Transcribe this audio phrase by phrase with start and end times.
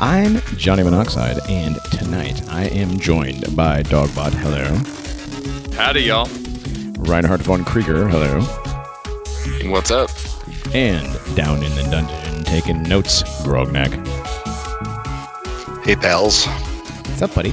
[0.00, 4.32] I'm Johnny Monoxide, and tonight I am joined by Dogbot.
[4.32, 4.64] Hello.
[5.76, 6.28] Howdy, y'all.
[6.98, 8.06] Reinhardt von Krieger.
[8.08, 8.40] Hello.
[9.70, 10.08] What's up?
[10.72, 13.92] And down in the dungeon taking notes, Grognak.
[15.84, 16.46] Hey, pals.
[16.46, 17.52] What's up, buddy?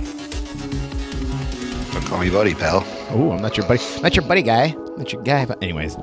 [1.94, 2.86] Don't call me buddy, pal.
[3.10, 3.82] Oh, I'm not your buddy.
[4.02, 4.76] Not your buddy guy.
[4.98, 5.46] Not your guy.
[5.46, 5.96] But anyways,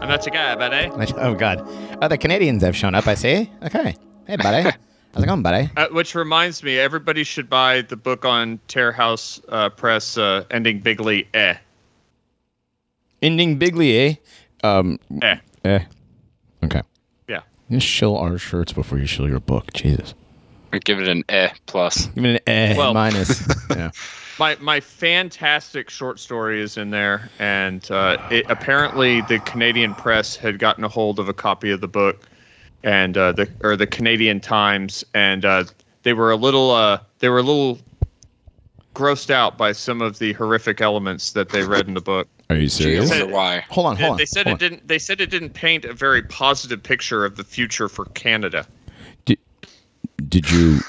[0.00, 0.88] I'm not your guy, buddy.
[0.96, 1.68] not- oh god,
[2.02, 3.06] other Canadians have shown up.
[3.06, 3.50] I see.
[3.62, 3.96] Okay.
[4.26, 4.70] Hey, buddy.
[5.14, 5.68] How's it going, buddy?
[5.76, 10.44] Uh, which reminds me, everybody should buy the book on Terror House uh, Press, uh,
[10.50, 11.54] Ending Bigly Eh.
[13.22, 14.14] Ending bigly, eh?
[14.64, 15.36] Um, Eh.
[15.64, 15.80] eh.
[16.64, 16.82] Okay.
[17.28, 17.40] Yeah.
[17.68, 19.72] You shill our shirts before you shill your book.
[19.74, 20.14] Jesus.
[20.72, 22.06] I give it an eh plus.
[22.06, 23.46] Give me an eh Well- minus.
[23.70, 23.90] yeah.
[24.38, 30.34] My my fantastic short story is in there, and uh, it, apparently the Canadian press
[30.34, 32.26] had gotten a hold of a copy of the book,
[32.82, 35.64] and uh, the or the Canadian Times, and uh,
[36.02, 37.78] they were a little uh, they were a little
[38.94, 42.28] grossed out by some of the horrific elements that they read in the book.
[42.50, 43.10] Are you Gee, I serious?
[43.10, 43.60] wonder why.
[43.70, 44.16] Hold on, hold on.
[44.16, 44.58] they said it on.
[44.58, 44.88] didn't.
[44.88, 48.66] They said it didn't paint a very positive picture of the future for Canada.
[49.24, 49.38] Did,
[50.28, 50.80] did you?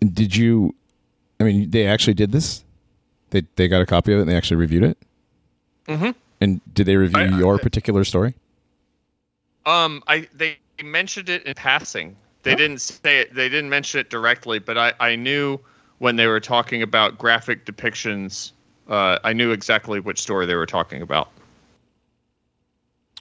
[0.00, 0.74] did you?
[1.40, 2.64] I mean, they actually did this.
[3.30, 4.98] They they got a copy of it and they actually reviewed it.
[5.88, 6.14] Mhm.
[6.40, 8.34] And did they review I- I- your particular story?
[9.66, 12.16] Um, I they mentioned it in passing.
[12.42, 13.34] They didn't say it.
[13.34, 15.58] They didn't mention it directly, but I I knew
[15.98, 18.52] when they were talking about graphic depictions.
[18.88, 21.28] Uh, I knew exactly which story they were talking about.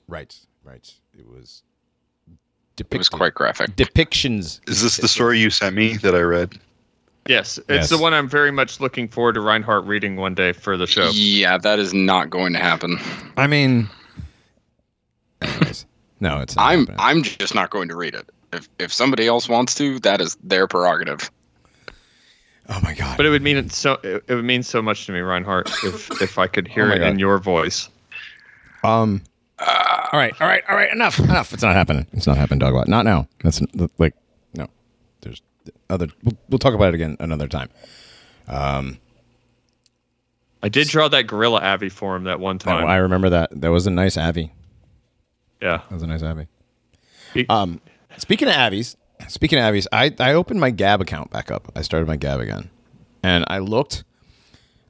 [0.07, 0.93] Right, right.
[1.17, 1.63] It was.
[2.77, 3.75] It was quite graphic.
[3.77, 4.59] depictions.
[4.69, 6.59] Is this the story you sent me that I read?
[7.25, 7.89] Yes, it's Yes.
[7.89, 11.09] the one I'm very much looking forward to Reinhardt reading one day for the show.
[11.13, 12.99] Yeah, that is not going to happen.
[13.37, 13.89] I mean,
[15.41, 15.85] anyways,
[16.19, 16.55] no, it's.
[16.55, 16.97] Not I'm happening.
[16.99, 18.29] I'm just not going to read it.
[18.53, 21.29] If if somebody else wants to, that is their prerogative.
[22.67, 23.17] Oh my god!
[23.17, 25.69] But it would mean it so it, it would mean so much to me, Reinhardt,
[25.83, 27.89] if if I could hear Oh my it in your voice.
[28.83, 29.21] Um.
[29.59, 29.67] all
[30.13, 30.91] right, all right, all right.
[30.91, 31.53] Enough, enough.
[31.53, 32.07] It's not happening.
[32.13, 32.87] It's not happening, Dogbot.
[32.87, 33.27] Not now.
[33.43, 33.61] That's
[33.97, 34.15] like
[34.53, 34.67] no.
[35.21, 35.41] There's
[35.89, 36.07] other.
[36.23, 37.69] We'll, we'll talk about it again another time.
[38.47, 38.99] Um.
[40.63, 42.85] I did draw that gorilla Avi for him that one time.
[42.85, 43.49] I remember that.
[43.61, 44.51] That was a nice Avi.
[45.65, 45.77] Yeah.
[45.89, 46.47] That was a nice Abby.
[47.49, 47.81] Um,
[48.17, 48.95] speaking of Avies,
[49.27, 51.71] speaking of Avies, I I opened my Gab account back up.
[51.75, 52.69] I started my Gab again,
[53.23, 54.03] and I looked.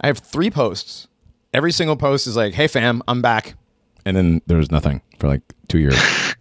[0.02, 1.08] I have three posts.
[1.54, 3.56] Every single post is like, "Hey fam, I'm back,"
[4.06, 5.96] and then there was nothing for like two years.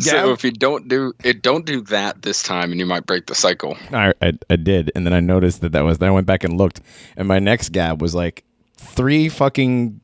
[0.00, 3.26] So if you don't do it, don't do that this time, and you might break
[3.26, 3.76] the cycle.
[3.92, 5.98] I, I I did, and then I noticed that that was.
[5.98, 6.80] Then I went back and looked,
[7.16, 8.44] and my next Gab was like
[8.76, 9.99] three fucking.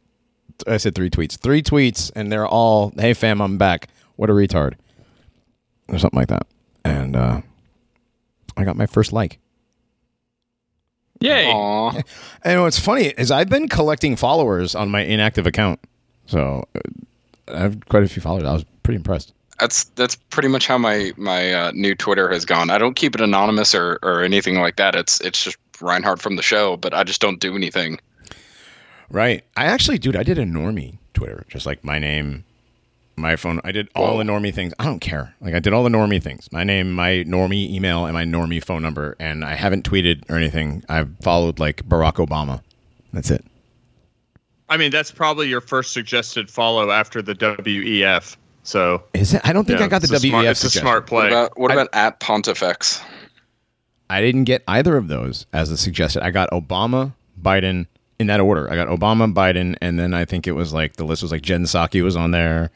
[0.67, 4.33] I said three tweets, three tweets, and they're all, "Hey fam, I'm back." What a
[4.33, 4.75] retard,
[5.89, 6.47] or something like that.
[6.84, 7.41] And uh,
[8.56, 9.39] I got my first like.
[11.21, 11.50] Yay.
[11.50, 11.93] Aw,
[12.44, 15.81] And what's funny is I've been collecting followers on my inactive account,
[16.27, 16.81] so uh,
[17.55, 18.44] I have quite a few followers.
[18.44, 19.33] I was pretty impressed.
[19.59, 22.69] that's that's pretty much how my my uh, new Twitter has gone.
[22.71, 24.94] I don't keep it anonymous or or anything like that.
[24.94, 27.99] It's it's just Reinhardt from the show, but I just don't do anything.
[29.11, 29.44] Right.
[29.56, 32.44] I actually, dude, I did a normie Twitter, just like my name,
[33.17, 33.61] my phone.
[33.65, 34.75] I did all the normie things.
[34.78, 35.34] I don't care.
[35.41, 36.50] Like I did all the normie things.
[36.53, 39.17] My name, my normie email, and my normie phone number.
[39.21, 40.83] And I haven't tweeted or anything.
[40.89, 42.62] I've followed like Barack Obama.
[43.12, 43.44] That's it.
[44.69, 48.37] I mean, that's probably your first suggested follow after the WEF.
[48.65, 49.41] So Is it?
[49.44, 50.29] I don't think yeah, I got the WEF.
[50.29, 50.82] smart, It's a suggestion.
[50.82, 51.29] smart What play.
[51.29, 53.00] about what I- about at Pontifex?
[54.11, 56.23] I didn't get either of those as a suggested.
[56.25, 57.87] I got Obama, Biden
[58.19, 58.71] in that order.
[58.71, 61.43] I got Obama, Biden, and then I think it was like the list was like
[61.43, 62.71] Jen Psaki was on there.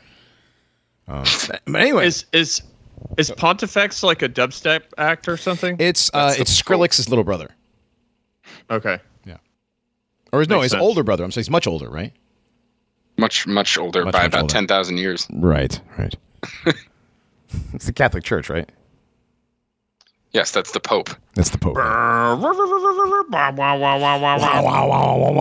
[1.08, 1.24] Um,
[1.66, 2.62] but anyway, is is
[3.18, 5.76] is Pontifex like a dubstep act or something?
[5.78, 6.80] it's uh, the it's quote.
[6.80, 7.48] Skrillex's little brother,
[8.70, 8.98] okay.
[9.24, 9.38] Yeah.
[10.32, 10.82] Or is, no, Makes his sense.
[10.82, 11.24] older brother.
[11.24, 12.12] I'm saying he's much older, right?
[13.18, 14.52] Much much older Much, by much about older.
[14.52, 15.26] ten thousand years.
[15.32, 16.14] Right, right.
[17.74, 18.70] it's the Catholic Church, right?
[20.32, 21.10] Yes, that's the Pope.
[21.34, 21.76] That's the Pope.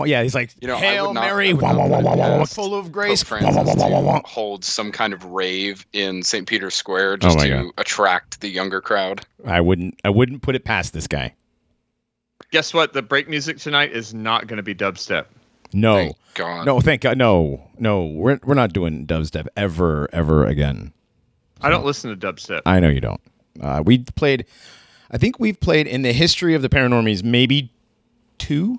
[0.06, 1.98] Yeah, he's like, You know, I Hail would not- Mary, would wow, wow, not wow,
[1.98, 3.24] put wow, it wow, wow, past full of grace.
[3.24, 4.18] Wow, Francis wow, wow, wow, wow.
[4.20, 6.46] to hold some kind of rave in St.
[6.48, 7.72] Peter's Square just my to God.
[7.78, 9.24] attract the younger crowd.
[9.46, 11.34] I wouldn't, I wouldn't put it past this guy.
[12.50, 12.92] Guess what?
[12.92, 15.26] The break music tonight is not going to be dubstep.
[15.72, 16.66] No, Thank God.
[16.66, 18.06] no, thank God, no, no.
[18.06, 20.92] We're we're not doing dubstep ever, ever again.
[21.60, 22.62] I don't listen to dubstep.
[22.66, 23.20] I know you don't.
[23.60, 24.46] Uh, we played.
[25.10, 27.72] I think we've played in the history of the Paranormies maybe
[28.38, 28.78] two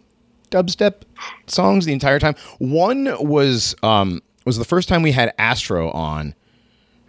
[0.50, 1.02] dubstep
[1.48, 2.36] songs the entire time.
[2.60, 6.34] One was um was the first time we had Astro on,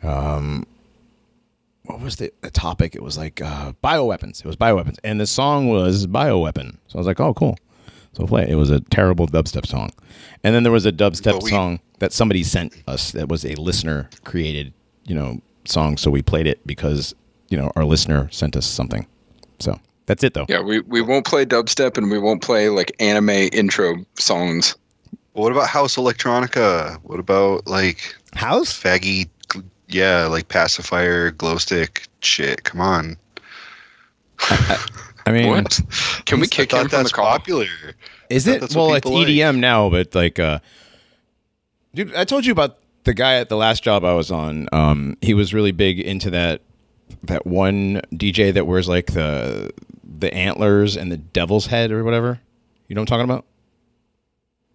[0.02, 0.66] um,
[1.84, 2.94] what was the, the topic?
[2.94, 4.40] It was like uh, bioweapons.
[4.40, 6.76] It was bioweapons, and the song was bioweapon.
[6.88, 7.56] So I was like, oh, cool.
[8.12, 8.42] So play.
[8.42, 8.50] it.
[8.50, 9.90] It was a terrible dubstep song,
[10.44, 13.12] and then there was a dubstep we- song that somebody sent us.
[13.12, 14.72] That was a listener created,
[15.04, 15.96] you know, song.
[15.96, 17.14] So we played it because
[17.48, 19.06] you know our listener sent us something.
[19.62, 20.46] So that's it, though.
[20.48, 24.76] Yeah, we, we won't play dubstep and we won't play like anime intro songs.
[25.34, 26.98] What about House Electronica?
[27.02, 28.72] What about like House.
[28.78, 29.28] faggy?
[29.88, 32.64] Yeah, like pacifier, glow stick shit.
[32.64, 33.16] Come on.
[35.24, 35.80] I mean, What?
[36.26, 37.26] Can we kick thought him from the that's call?
[37.26, 37.66] popular.
[38.28, 38.74] Is it?
[38.74, 39.28] Well, it's people like.
[39.28, 40.58] EDM now, but like, uh,
[41.94, 44.68] dude, I told you about the guy at the last job I was on.
[44.72, 46.62] Um, he was really big into that
[47.24, 49.70] that one DJ that wears like the
[50.18, 52.40] the antlers and the devil's head or whatever.
[52.88, 53.44] You know what I'm talking about?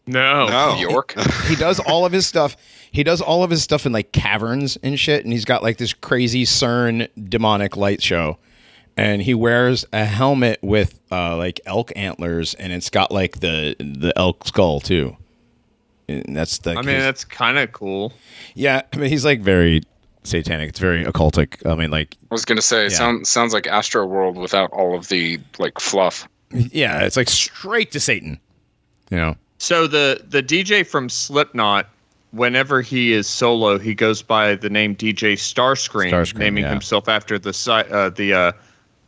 [0.08, 0.48] No.
[0.48, 0.78] No.
[0.80, 1.14] York?
[1.48, 2.58] He does all of his stuff.
[2.92, 5.78] He does all of his stuff in like caverns and shit, and he's got like
[5.78, 8.38] this crazy CERN demonic light show.
[8.96, 13.76] And he wears a helmet with uh, like elk antlers, and it's got like the
[13.80, 15.16] the elk skull too.
[16.10, 16.72] And that's the.
[16.72, 18.14] I mean, that's kind of cool.
[18.56, 18.82] yeah.
[18.92, 19.84] I mean, he's like very
[20.28, 20.70] satanic.
[20.70, 21.66] It's very occultic.
[21.70, 22.90] I mean, like I was gonna say, Yeah.
[22.90, 26.28] sound, sounds like Astro World without all of the like fluff.
[26.52, 28.40] yeah, it's like straight to Satan.
[29.10, 29.36] You know.
[29.58, 31.90] So the the DJ from Slipknot,
[32.32, 36.72] whenever he is solo, he goes by the name DJ Starscream, Starscream, naming yeah.
[36.72, 37.50] himself after the
[37.92, 38.52] uh, the uh,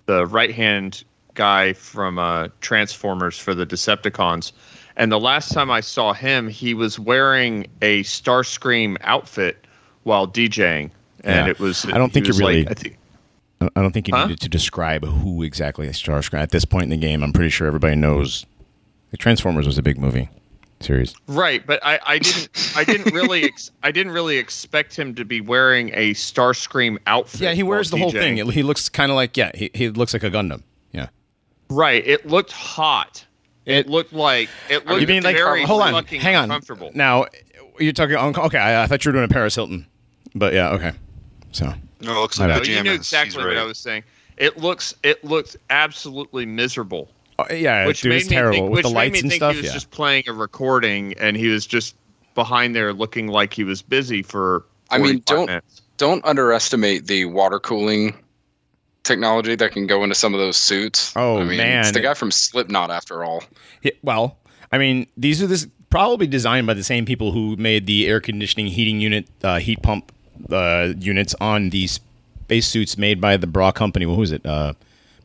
[0.06, 1.04] the right hand
[1.36, 4.52] guy from uh, Transformers for the Decepticons.
[4.98, 9.66] And the last time I saw him, he was wearing a Starscream outfit
[10.04, 10.92] while DJing,
[11.24, 11.52] and Yeah.
[11.52, 11.86] it was.
[11.86, 12.98] I don't think you was like- really- I think,
[13.62, 14.26] I don't think you Huh?
[14.26, 17.22] needed to describe who exactly Starscream at this point in the game.
[17.24, 18.46] I'm pretty sure everybody knows.
[19.12, 20.30] The Transformers was a big movie
[20.80, 21.14] series.
[21.28, 25.26] Right, but I, I didn't I didn't really ex- I didn't really expect him to
[25.26, 27.42] be wearing a Starscream outfit.
[27.42, 28.38] Yeah, he wears the while whole thing.
[28.50, 30.64] He looks kind of like yeah, he, he looks like a Gundam.
[30.94, 31.08] Yeah.
[31.70, 33.26] Right, it looked hot.
[33.66, 36.62] It, It- looked like it looked You mean like very hold on, hang on.
[36.94, 37.26] Now
[37.78, 38.16] you're talking.
[38.16, 39.86] Okay, I, I thought you were doing a Paris Hilton,
[40.34, 40.92] but yeah, okay.
[41.52, 42.54] So No, it looks I like know.
[42.56, 42.78] No, pajamas.
[42.78, 43.58] you knew He's exactly what right.
[43.58, 44.04] I was saying.
[44.38, 47.10] It looks it looks absolutely miserable.
[47.40, 49.30] oh, yeah, which dude, made me terrible think, with which the made lights me and
[49.30, 49.52] think stuff.
[49.56, 49.74] he was Yeah.
[49.74, 51.96] just playing a recording and he was just
[52.36, 54.66] behind there looking like he was busy for.
[54.92, 55.82] I mean, don't- minutes.
[55.98, 58.16] Don't underestimate the water cooling
[59.04, 61.12] technology that can go into some of those suits.
[61.16, 61.80] Oh, I mean, man.
[61.82, 63.44] it's the guy from Slipknot after all.
[63.82, 64.38] Yeah, well,
[64.72, 68.22] I mean, these are this probably designed by the same people who made the air
[68.22, 70.12] conditioning heating unit, uh, heat pump
[70.52, 72.00] uh, units on these
[72.44, 74.06] spacesuits made by the bra company.
[74.06, 74.46] What was it?
[74.46, 74.74] Uh,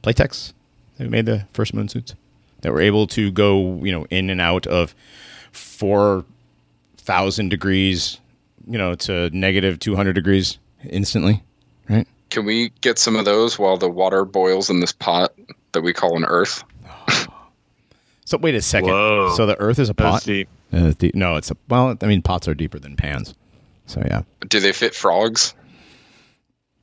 [0.03, 0.53] Playtex.
[0.99, 2.15] They made the first moon suits
[2.61, 4.95] that were able to go, you know, in and out of
[5.53, 6.25] four
[6.99, 8.19] thousand degrees,
[8.69, 10.59] you know, to negative two hundred degrees
[10.89, 11.43] instantly,
[11.89, 12.07] right?
[12.31, 15.33] Can we get some of those while the water boils in this pot
[15.73, 16.63] that we call an earth?
[18.27, 18.89] So wait a second.
[18.89, 19.35] Whoa.
[19.37, 20.23] So the Earth is a That was pot?
[20.25, 20.49] deep.
[20.73, 21.95] Uh, deep- no, it's a well.
[22.01, 23.35] I mean, pots are deeper than pans.
[23.87, 24.23] So yeah.
[24.49, 25.55] Do they fit frogs?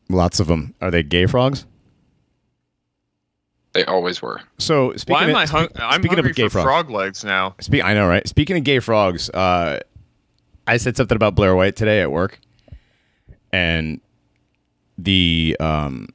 [0.09, 0.73] Lots of them.
[0.81, 1.65] Are they gay frogs?
[3.73, 4.41] They always were.
[4.57, 6.65] So speaking Why am of, I hung- spe- I'm speaking hungry of gay for frogs,
[6.65, 7.55] frog legs now.
[7.61, 8.27] Speak, I know, right?
[8.27, 9.79] Speaking of gay frogs, uh,
[10.67, 12.39] I said something about Blair White today at work,
[13.53, 14.01] and
[14.97, 16.09] the um,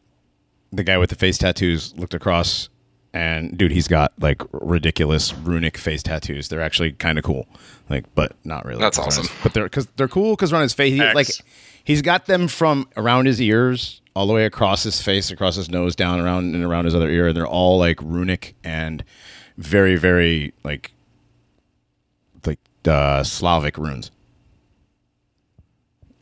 [0.72, 2.68] the guy with the face tattoos looked across,
[3.16, 6.48] and dude, he's got like ridiculous runic face tattoos.
[6.48, 7.46] They're actually kind of cool,
[7.88, 8.80] like, but not really.
[8.80, 9.24] That's awesome.
[9.24, 10.92] his- but they're because they're cool because they're on his face.
[10.92, 11.28] He, like,
[11.84, 15.68] he's got them from around his ears all the way across his face, across his
[15.70, 19.02] nose, down around and around his other ear, and they're all like runic and
[19.58, 20.92] very, very like
[22.44, 24.10] like uh, Slavic runes.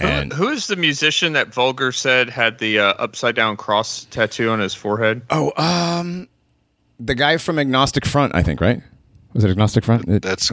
[0.00, 4.04] Who- And who is the musician that Vulgar said had the uh, upside down cross
[4.10, 5.22] tattoo on his forehead?
[5.30, 6.28] oh, um,
[7.00, 8.82] the guy from Agnostic Front, I think, right?
[9.32, 10.06] Was it Agnostic Front?
[10.22, 10.50] That's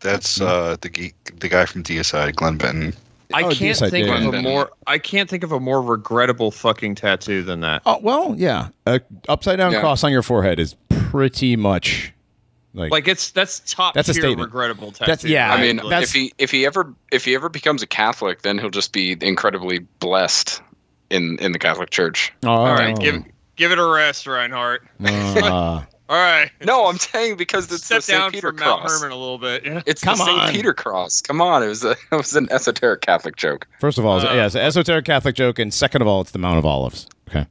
[0.00, 2.94] that's uh, the ge- the guy from Deicide, Glenn Benton.
[3.34, 4.38] I Oh, can't Deicide, think yeah, of yeah.
[4.40, 7.82] a more I can't think of a more regrettable fucking tattoo than that.
[7.86, 8.68] Oh well, yeah.
[8.86, 9.80] A upside down Yeah.
[9.80, 12.12] cross on your forehead is pretty much
[12.74, 14.48] like, Like it's that's top That's a tier statement.
[14.48, 15.06] regrettable tattoo.
[15.10, 17.86] That's- yeah, I mean, that's- if he if he ever if he ever becomes a
[17.86, 20.60] Catholic, then he'll just be incredibly blessed
[21.10, 22.32] in in the Catholic Church.
[22.44, 23.24] oh, all right, give
[23.56, 24.82] give it a rest, Reinhardt.
[25.04, 28.32] uh, All right, No, I'm saying because it's step the St.
[28.32, 29.00] Peter from Mount cross.
[29.00, 29.64] Herman a little bit.
[29.66, 29.82] Yeah.
[29.86, 30.40] It's Come the St.
[30.40, 30.52] on.
[30.52, 31.20] Peter cross.
[31.20, 33.66] Come on, it was a it was an esoteric Catholic joke.
[33.80, 36.30] first of all, Uh, yeah, it's an esoteric Catholic joke, and second of all, it's
[36.30, 37.08] the Mount of Olives.
[37.28, 37.46] Okay.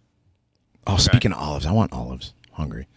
[0.88, 2.34] Oh, speaking of olives, I want olives.
[2.54, 2.88] Hungry.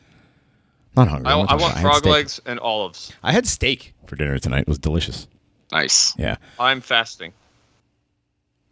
[0.96, 1.32] Not hungry.
[1.32, 3.12] I, want I want had frog legs and olives.
[3.22, 4.60] I had steak for dinner tonight.
[4.62, 5.26] It was delicious.
[5.72, 6.14] Nice.
[6.18, 6.36] Yeah.
[6.60, 7.32] I'm fasting,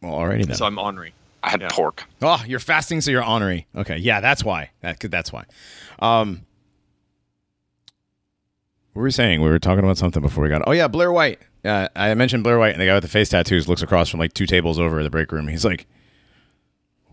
[0.03, 0.57] Well, already then.
[0.57, 1.13] so I'm ornery.
[1.47, 1.69] I had Yeah.
[1.71, 2.05] pork.
[2.21, 3.67] Oh, you're fasting, so you're honorary.
[3.75, 4.71] Okay, yeah, that's why.
[4.83, 5.45] That that's why.
[6.01, 6.45] Um,
[8.93, 9.41] what were we saying?
[9.43, 10.63] We were talking about something before we got.
[10.67, 11.39] Oh yeah, Blair White.
[11.65, 14.21] Uh, I mentioned Blair White, and the guy with the face tattoos looks across from
[14.21, 15.47] like two tables over the break room.
[15.49, 15.87] He's like,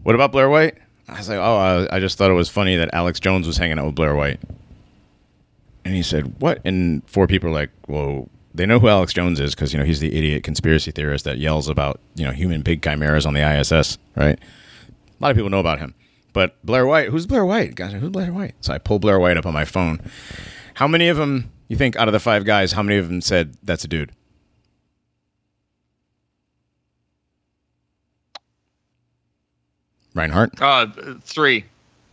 [0.04, 2.76] "What about Blair White?" I was like, "Oh, I, I just thought it was funny
[2.78, 4.40] that Alex Jones was hanging out with Blair White."
[5.86, 9.40] And he said, "What?" And four people are like, "Well, they know who Alex Jones
[9.40, 12.64] is because you know he's the idiot conspiracy theorist that yells about you know human
[12.64, 15.94] pig chimeras on the ISS, right?" A lot of people know about him.
[16.34, 17.76] But Blair White, who's Blair White?
[17.76, 18.56] Guys, who's Blair White?
[18.62, 20.02] So I pull Blair White up on my phone.
[20.74, 23.22] How many of them, you think, out of the five guys, how many of them
[23.22, 24.12] said that's a dude?
[30.16, 30.62] Reinhardt?
[30.62, 30.88] Uh,
[31.22, 31.66] three.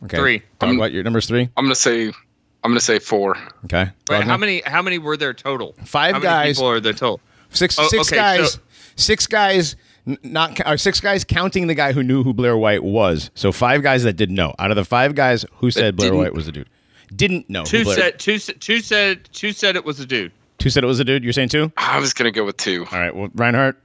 [0.05, 0.17] Okay.
[0.17, 0.43] Three.
[0.59, 0.93] Dog, what?
[0.93, 1.51] Your number's three?
[1.57, 2.13] I'm gonna say
[2.62, 3.37] I'm gonna say four.
[3.64, 3.90] Okay.
[4.09, 4.62] Wait, how many?
[4.67, 5.75] How many were there total?
[5.85, 6.45] Five how guys.
[6.45, 7.21] Many people are there total?
[7.50, 8.52] Six, Oh, six okay, guys.
[8.52, 8.61] so-
[8.97, 9.76] six guys.
[10.07, 13.31] n- Not ca- or six guys counting the guy who knew who Blair White was.
[13.35, 14.55] So five guys that didn't know.
[14.59, 16.69] Out of the five guys who said Blair White was a dude,
[17.14, 17.64] didn't know.
[17.64, 18.19] Two Blair- said.
[18.19, 18.35] Two.
[18.35, 19.29] s- Two said.
[19.33, 20.33] Two said it was a dude.
[20.59, 21.25] Two said it was a dude.
[21.25, 21.73] You're saying two?
[21.79, 22.87] I was gonna go with two.
[22.93, 23.14] All right.
[23.17, 23.79] Well, Reinhardt,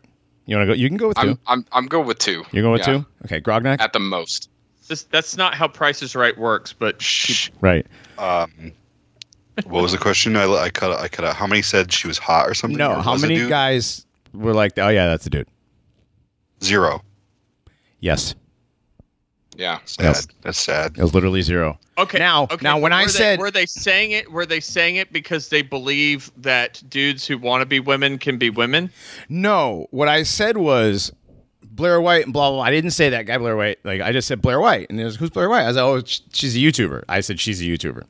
[0.46, 0.78] you want to go?
[0.78, 2.44] You can go with 2 I'm I'm I'm going with two.
[2.52, 3.06] You're going with Yeah, two.
[3.26, 3.40] Okay.
[3.42, 3.80] Grognak.
[3.80, 4.50] at the most.
[4.88, 6.72] This, that's not how Price is Right works.
[6.74, 7.50] But Shh.
[7.62, 7.88] right.
[8.18, 8.72] Um,
[9.66, 10.36] what was the question?
[10.36, 10.92] I, I cut.
[11.00, 11.36] I cut out.
[11.36, 12.78] How many said she was hot or something?
[12.78, 12.96] No.
[12.96, 15.48] or How many guys were like, "Oh yeah, that's a dude"?
[16.64, 17.02] Zero.
[18.00, 18.36] Yes.
[19.58, 19.80] Yeah.
[19.86, 20.04] Sad.
[20.04, 20.28] Yes.
[20.42, 20.98] That's sad.
[20.98, 21.80] It was literally zero.
[21.98, 22.20] okay.
[22.20, 24.30] Now- okay, now but when I they- said- were they saying it?
[24.32, 28.38] Were they saying it because they believe that dudes who want to be women can
[28.38, 28.90] be women?
[29.30, 29.88] No.
[29.92, 31.14] What I said was
[31.76, 32.58] Blair White and blah blah.
[32.60, 32.64] blah.
[32.66, 33.80] I didn't say that guy Blair White.
[33.84, 35.64] Like I just said Blair White, and it was who's Blair White?
[35.64, 36.02] I was like, oh,
[36.34, 37.04] she's a YouTuber.
[37.10, 38.04] I said she's a YouTuber.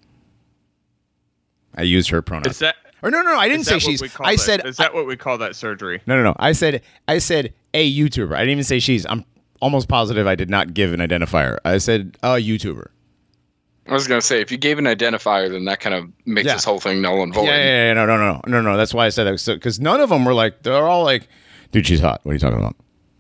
[1.76, 2.50] I used her pronoun.
[2.50, 2.76] Is that?
[3.02, 3.38] or no, no, no.
[3.40, 4.02] I didn't say what she's.
[4.02, 4.40] we call I that?
[4.42, 6.02] said Is that what we call that surgery?
[6.08, 6.36] No, no, no.
[6.40, 8.34] I said I said a YouTuber.
[8.36, 9.06] I didn't even say she's.
[9.06, 9.26] I'm
[9.62, 11.58] almost positive I did not give an identifier.
[11.66, 12.88] I said a YouTuber.
[13.88, 16.54] I was gonna say if you gave an identifier, then that kind of makes Yeah.
[16.56, 17.46] this whole thing null and void.
[17.46, 18.78] Yeah, yeah, yeah, no, no, no, no, no.
[18.78, 21.28] That's why I said that because none of them were like they're all like,
[21.72, 22.22] dude, she's hot.
[22.24, 22.76] What are you talking about?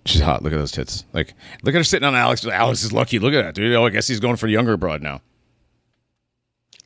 [0.05, 0.43] She's hot.
[0.43, 1.03] Look at those tits.
[1.13, 1.33] Like,
[1.63, 2.45] look at her sitting on Alex.
[2.45, 3.17] Alex is lucky.
[3.17, 3.73] Look at that, dude.
[3.75, 5.21] Oh, I guess he's going for the younger broad now.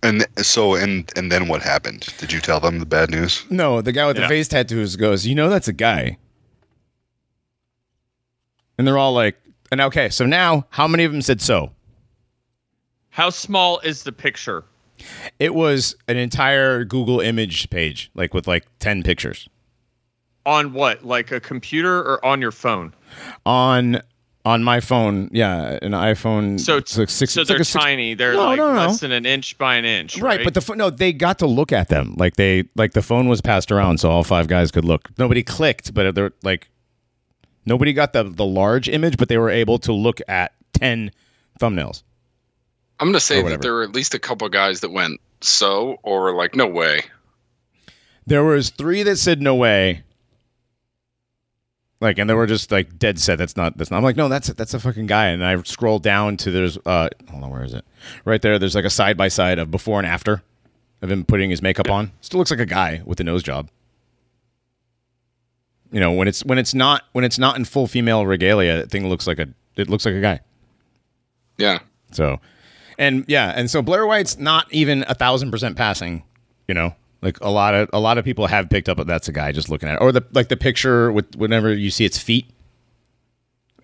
[0.01, 2.07] And so, and and then what happened?
[2.17, 3.43] Did you tell them the bad news?
[3.49, 6.17] No, the guy with the face tattoos goes, you know, that's a guy.
[8.77, 9.35] And they're all like,
[9.73, 11.73] and okay, so now how many of them said so?
[13.09, 14.63] How small is the picture?
[15.38, 19.49] It was an entire Google image page, like with like 10 pictures
[20.46, 21.03] On what?
[21.05, 22.93] Like a computer or on your phone?
[23.46, 24.01] on
[24.46, 25.29] on my phone.
[25.31, 26.60] Yeah, an iPhone.
[26.60, 28.13] So, it's like six, so they're a six- tiny.
[28.13, 28.79] They're No, like no, no.
[28.88, 30.17] less than an inch by an inch.
[30.17, 32.15] Right, Right, but the pho- no, they got to look at them.
[32.17, 35.10] Like they like the phone was passed around, so all five guys could look.
[35.17, 36.69] Nobody clicked, but they're like
[37.65, 41.12] nobody got the the large image, but they were able to look at ten
[41.60, 42.03] thumbnails.
[43.01, 46.34] I'm gonna say that there were at least a couple guys that went so or
[46.34, 47.01] like no way.
[48.25, 50.03] There was three that said no way.
[52.01, 53.37] Like, and they were just like dead set.
[53.37, 53.77] That's not.
[53.77, 53.97] That's not.
[53.97, 55.27] I'm like, no, that's that's a fucking guy.
[55.27, 56.77] And I scroll down to there's.
[56.85, 57.83] uh Hold on, where is it?
[58.23, 58.57] Right there.
[58.57, 60.41] There's like a side by side of before and after
[61.01, 62.11] of him putting his makeup on.
[62.21, 63.69] Still looks like a guy with a nose job.
[65.91, 68.91] You know, when it's when it's not when it's not in full female regalia, that
[68.91, 70.39] thing looks like a it looks like a guy.
[71.57, 71.79] Yeah.
[72.11, 72.39] So,
[72.97, 76.23] and yeah, and so Blair White's not even a thousand percent passing.
[76.67, 79.27] You know, like a lot of a lot of people have picked up that that's
[79.27, 82.05] a guy just looking at it, or the like the picture with whenever you see
[82.05, 82.49] its feet.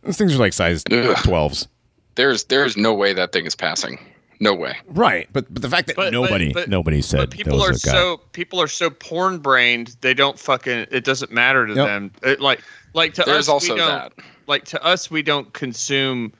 [0.04, 0.84] Those things are like size
[1.24, 1.68] twelves,
[2.16, 3.98] There's there's no way that thing is passing.
[4.42, 4.76] No way.
[4.88, 5.30] right?
[5.32, 7.70] But but the fact that But- but- nobody but- nobody said But that people was
[7.86, 7.98] are a guy.
[8.00, 9.96] so people are so porn brained.
[10.02, 10.88] They don't fucking.
[10.92, 11.88] It doesn't matter to Yep.
[11.88, 12.12] them.
[12.24, 12.62] It, like
[12.94, 14.14] like to There's us, also we don't, that.
[14.48, 16.34] Like to us, we don't consume.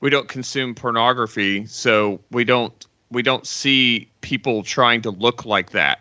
[0.00, 5.70] We don't consume pornography, so we don't we don't see people trying to look like
[5.70, 5.98] that,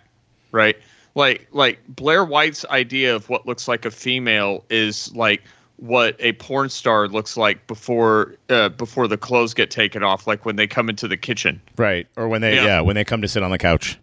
[0.52, 0.78] right?
[1.16, 5.42] Like like Blair White's idea of what looks like a female is like
[5.78, 10.46] what a porn star looks like before uh, before the clothes get taken off, like
[10.46, 11.62] when they come into the kitchen.
[11.78, 12.08] right?
[12.16, 12.66] Or when they yeah.
[12.66, 12.82] Yeah.
[12.82, 13.98] when they come to sit on the couch.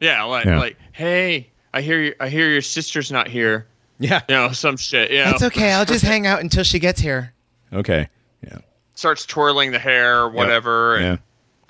[0.00, 0.58] Yeah, like Yeah.
[0.58, 3.66] like, hey, I hear you, I hear your sister's not here.
[3.98, 5.10] Yeah, You know, some shit.
[5.12, 5.72] You know, okay.
[5.72, 7.32] I'll just hang out until she gets here.
[7.72, 8.08] Okay.
[8.44, 8.58] Yeah.
[8.94, 10.96] starts twirling the hair or whatever.
[10.96, 11.16] and- Yeah.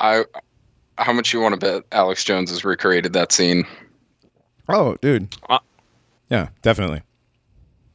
[0.00, 0.24] I
[0.98, 3.64] how much you want to bet Alex Jones has recreated that scene?
[4.68, 5.34] Oh, dude.
[5.48, 5.58] Uh,
[6.30, 7.02] yeah, definitely.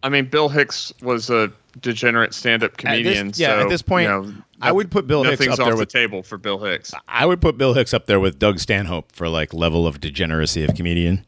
[0.03, 3.31] I mean, Bill Hicks was a degenerate stand-up this- comedian.
[3.35, 5.79] yeah, at this point, you know, I would put Bill Hicks up off there the
[5.79, 6.93] with table for Bill Hicks.
[7.07, 10.63] I would put Bill Hicks up there with Doug Stanhope for like level of degeneracy
[10.63, 11.25] of comedian.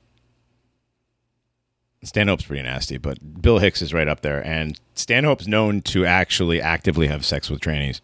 [2.04, 6.62] Stanhope's pretty nasty, but Bill Hicks is right up there, and Stanhope's known to actually
[6.62, 8.00] actively have sex with trannies.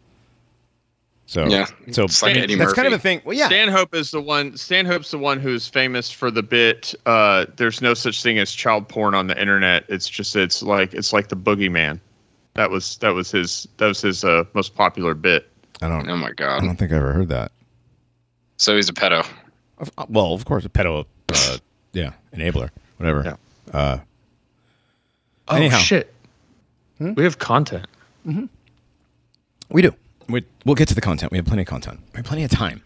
[1.28, 1.66] So Yeah.
[1.92, 3.22] so It's like I mean, Eddie that's kind of a thing.
[3.26, 4.56] Well, yeah, Stanhope is the one.
[4.58, 6.94] Stanhope's the one who's famous for the bit.
[7.06, 9.86] Uh, There's no such thing as child porn on the internet.
[9.90, 12.00] It's just it's like it's like the boogeyman.
[12.54, 15.50] That was that was his that was his uh, most popular bit.
[15.82, 16.08] I don't.
[16.10, 16.62] Oh my god.
[16.62, 17.52] I don't think I ever heard that.
[18.58, 19.28] So he's a pedo.
[19.98, 21.58] Uh, Well, of course, a pedo, uh,
[21.92, 23.24] yeah, enabler, whatever.
[23.26, 23.78] Yeah.
[23.78, 23.98] Uh,
[25.48, 25.78] Oh Anyhow.
[25.78, 26.14] shit!
[27.00, 27.86] We have content.
[29.70, 29.94] we do.
[30.30, 31.32] We, we'll get to the content.
[31.32, 32.00] We have plenty of content.
[32.14, 32.82] We have plenty of time.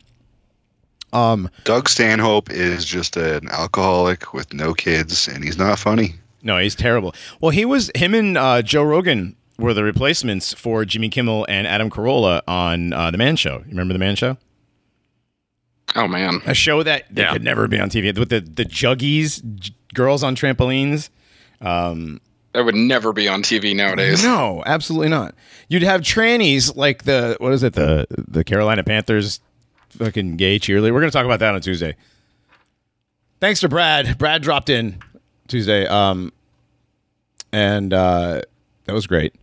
[1.13, 6.15] Um, Doug Stanhope is just an alcoholic with no kids, and he's not funny.
[6.43, 7.15] no, he's terrible.
[7.41, 11.65] Well, he was him and uh, Joe Rogan were the replacements for Jimmy Kimmel and
[11.67, 13.57] Adam Carolla on uh, the Man Show.
[13.59, 14.37] You remember the Man Show?
[15.95, 16.41] Oh man.
[16.45, 17.33] A show that, that Yeah.
[17.33, 21.09] could never be on TV with the the juggies, j- girls on trampolines.
[22.53, 24.23] That would never be on TV nowadays.
[24.23, 25.35] No, absolutely not.
[25.67, 29.39] You'd have trannies like the what is it the the Carolina Panthers
[29.89, 30.91] fucking gay cheerleader.
[30.93, 31.95] We're gonna talk about that on Tuesday.
[33.39, 34.17] Thanks to Brad.
[34.17, 34.97] Brad dropped in
[35.47, 36.33] Tuesday, um,
[37.51, 38.41] and uh,
[38.85, 39.35] that was great.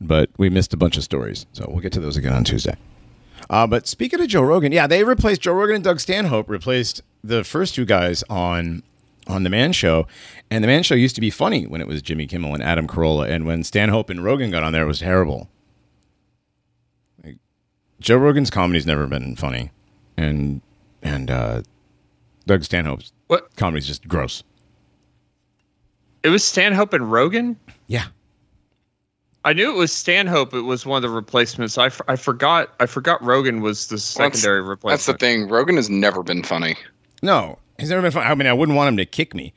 [0.00, 2.76] But we missed a bunch of stories, so we'll get to those again on Tuesday.
[3.48, 7.02] Uh, but speaking of Joe Rogan, yeah, they replaced Joe Rogan and Doug Stanhope replaced
[7.22, 8.82] the first two guys on
[9.28, 10.06] on the Man Show,
[10.50, 12.86] and the Man Show used to be funny when it was Jimmy Kimmel and Adam
[12.86, 15.48] Carolla, and when Stanhope and Rogan got on there, it was terrible.
[17.24, 17.36] Like,
[18.00, 19.70] Joe Rogan's comedy's never been funny,
[20.16, 20.60] and
[21.02, 21.62] and uh,
[22.46, 23.54] Doug Stanhope's What?
[23.56, 24.42] comedy's just gross.
[26.22, 27.56] It was Stanhope and Rogan.
[27.86, 28.06] Yeah,
[29.44, 30.54] I knew it was Stanhope.
[30.54, 31.78] It was one of the replacements.
[31.78, 32.74] I, f- I forgot.
[32.80, 34.92] I forgot Rogan was the Well, that's- secondary replacement.
[34.98, 35.48] That's the thing.
[35.48, 36.76] Rogan has never been funny.
[37.22, 38.26] no, he's never been funny.
[38.26, 39.52] I mean, I wouldn't want him to kick me.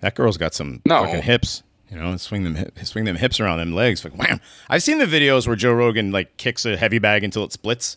[0.00, 1.04] That girl's got some No.
[1.04, 1.62] fucking hips.
[1.90, 4.04] You know, swing them swing them hips around them legs.
[4.04, 4.40] Like, wham.
[4.68, 7.96] I've seen the videos where Joe Rogan like kicks a heavy bag until it splits.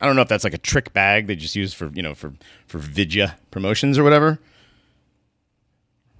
[0.00, 2.14] I don't know if that's like a trick bag they just use for you know
[2.14, 2.32] for
[2.66, 4.38] for Vidya promotions or whatever.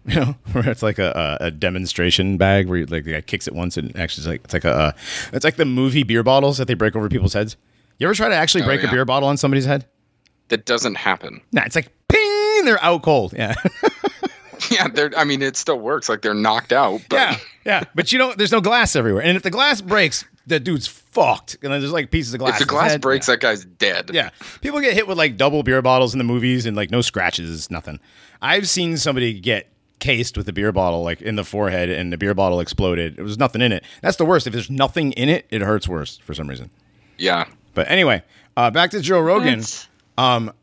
[0.06, 3.20] You know, where it's like a, a, a demonstration bag where you, like the guy
[3.20, 4.92] kicks it once and actually it's like it's like a uh,
[5.34, 7.56] it's like the movie beer bottles that they break over people's heads.
[7.98, 9.84] You ever try to actually Oh, break a beer bottle on somebody's head?
[10.48, 11.42] That doesn't happen.
[11.52, 13.34] Nah, it's like ping, they're out cold.
[13.36, 13.54] Yeah.
[14.70, 15.10] Yeah, they're.
[15.16, 16.08] I mean, it still works.
[16.08, 17.00] Like they're knocked out.
[17.08, 17.36] But yeah.
[17.64, 17.84] Yeah.
[17.94, 19.22] But you don't there's no glass everywhere.
[19.22, 21.56] And if the glass breaks, the dude's fucked.
[21.62, 22.54] And then there's like pieces of glass.
[22.60, 23.00] if the glass head.
[23.00, 24.10] breaks, that guy's dead.
[24.12, 24.30] Yeah.
[24.60, 27.70] People get hit with like double beer bottles in the movies and like no scratches,
[27.70, 28.00] nothing.
[28.42, 32.16] I've seen somebody get cased with a beer bottle like in the forehead and the
[32.18, 33.16] beer bottle exploded.
[33.16, 33.84] There was nothing in it.
[34.02, 34.46] That's the worst.
[34.46, 36.70] If there's nothing in it, it hurts worse for some reason.
[37.18, 37.46] Yeah.
[37.74, 38.22] But anyway,
[38.56, 39.58] uh, back to Joe Rogan.
[39.60, 40.54] That's- Um, that,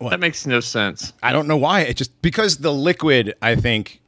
[0.00, 0.10] What?
[0.10, 1.12] that makes no sense.
[1.22, 1.82] I don't know why.
[1.82, 4.00] It just because the liquid, I think,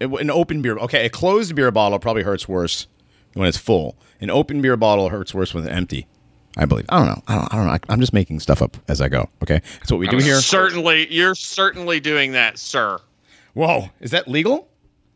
[0.00, 0.78] it, an open beer.
[0.78, 2.86] Okay, a closed beer bottle probably hurts worse
[3.34, 3.98] when it's full.
[4.22, 6.06] An open beer bottle hurts worse when it's empty.
[6.56, 6.86] I believe.
[6.88, 7.22] I don't know.
[7.28, 7.52] I don't.
[7.52, 7.72] I don't know.
[7.72, 9.28] I, I'm just making stuff up as I go.
[9.42, 10.40] Okay, that's what we do here.
[10.40, 12.98] Certainly, you're certainly doing that, sir.
[13.52, 14.70] Whoa, is that legal?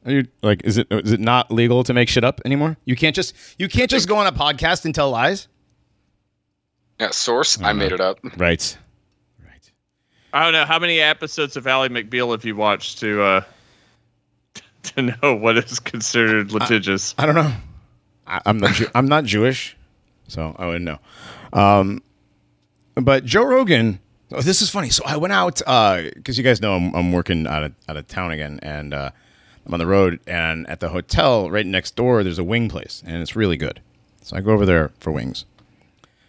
[0.04, 0.60] Are you like?
[0.64, 2.76] Is it is it not legal to make shit up anymore?
[2.84, 5.48] You can't just you can't just go on a podcast and tell lies.
[7.00, 7.10] Yeah.
[7.10, 7.58] Source.
[7.62, 8.22] I made it up.
[8.22, 8.38] Right.
[8.38, 8.78] Right.
[10.32, 13.42] I don't know how many episodes of Ally McBeal have you watched to uh
[14.82, 17.14] to know what is considered litigious.
[17.18, 17.52] I don't know.
[18.26, 18.74] I, I'm not.
[18.74, 19.76] Jew- I'm not Jewish,
[20.28, 20.98] so I wouldn't know.
[21.52, 22.02] Um,
[22.94, 23.98] but Joe Rogan.
[24.34, 24.88] Oh, this is funny.
[24.88, 25.56] So I went out
[26.14, 29.10] because you guys know I'm, I'm working out of out of town again, and uh,
[29.66, 30.20] I'm on the road.
[30.26, 33.80] And at the hotel right next door, there's a wing place, and it's really good.
[34.22, 35.44] So I go over there for wings,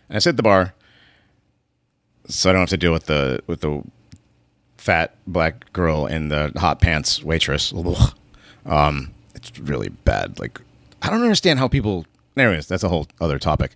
[0.09, 0.73] and I sit at the bar,
[2.27, 3.83] so I don't have to deal with the with the
[4.77, 7.73] fat black girl in the hot pants waitress.
[8.65, 10.39] Um, it's really bad.
[10.39, 10.59] Like,
[11.01, 12.05] I don't understand how people.
[12.37, 13.71] Anyways, that's a whole other topic.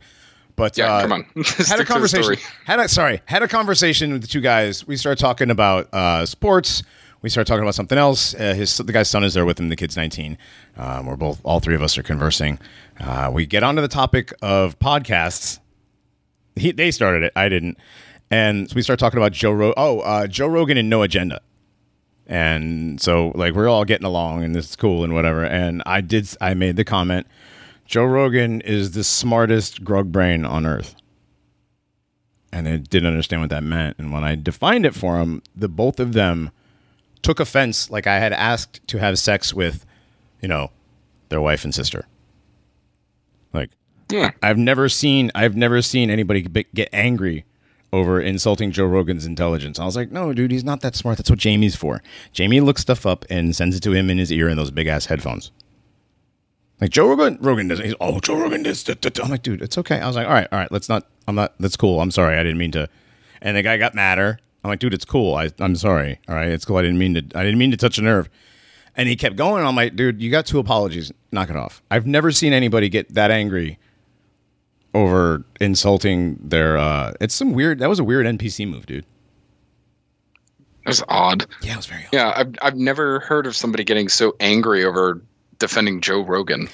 [0.55, 0.91] But Yeah.
[0.95, 1.25] uh, come on.
[1.67, 2.35] had a conversation.
[2.65, 3.21] Had a sorry.
[3.25, 4.87] Had a conversation with the two guys.
[4.87, 6.83] We started talking about uh, sports.
[7.21, 8.33] We started talking about something else.
[8.33, 9.69] Uh, his the guy's son is there with him.
[9.69, 10.37] The kid's nineteen.
[10.77, 12.59] Um, we're both all three of us are conversing.
[12.99, 15.59] Uh, we get onto the topic of podcasts.
[16.55, 17.33] He, they started it.
[17.35, 17.77] I didn't.
[18.29, 19.73] And so we start talking about Joe Rogan.
[19.77, 21.41] Oh, uh, Joe Rogan and No Agenda.
[22.27, 25.45] And so like we're all getting along and it's cool and whatever.
[25.45, 27.25] And I did I made the comment,
[27.85, 30.95] Joe Rogan is the smartest grug brain on earth.
[32.51, 33.97] And they didn't understand what that meant.
[33.97, 36.51] And when I defined it for them, the both of them
[37.21, 39.85] took offense like I had asked to have sex with,
[40.41, 40.71] you know,
[41.29, 42.05] their wife and sister.
[43.53, 43.69] Like
[44.11, 44.31] Yeah.
[44.43, 47.45] I've never seen I've never seen anybody get angry
[47.93, 49.79] over insulting Joe Rogan's intelligence.
[49.79, 51.17] I was like, no, dude, he's not that smart.
[51.17, 52.01] That's what Jamie's for.
[52.33, 54.87] Jamie looks stuff up and sends it to him in his ear in those big
[54.87, 55.51] ass headphones.
[56.79, 57.85] Like Joe Rogan, Rogan doesn't.
[57.85, 58.83] He's oh Joe Rogan does.
[58.83, 59.99] Da, da, da." I'm like, dude, it's okay.
[59.99, 61.07] I was like, all right, all right, let's not.
[61.27, 61.55] I'm not.
[61.59, 62.01] That's cool.
[62.01, 62.37] I'm sorry.
[62.37, 62.87] I didn't mean to.
[63.41, 64.39] And the guy got madder.
[64.63, 65.35] I'm like, dude, it's cool.
[65.35, 66.19] I, I'm sorry.
[66.27, 66.77] All right, it's cool.
[66.77, 67.19] I didn't mean to.
[67.35, 68.29] I didn't mean to touch a nerve.
[68.95, 69.65] And he kept going.
[69.65, 71.11] I'm like, dude, you got two apologies.
[71.31, 71.81] Knock it off.
[71.89, 73.79] I've never seen anybody get that angry
[74.97, 76.77] over insulting their.
[76.77, 77.79] uh It's some weird.
[77.79, 79.05] That was a weird NPC move, dude.
[80.85, 81.45] It was odd.
[81.61, 82.05] Yeah, it was very.
[82.11, 85.21] Yeah, I've I've never heard of somebody getting so angry over
[85.59, 86.69] defending Joe Rogan.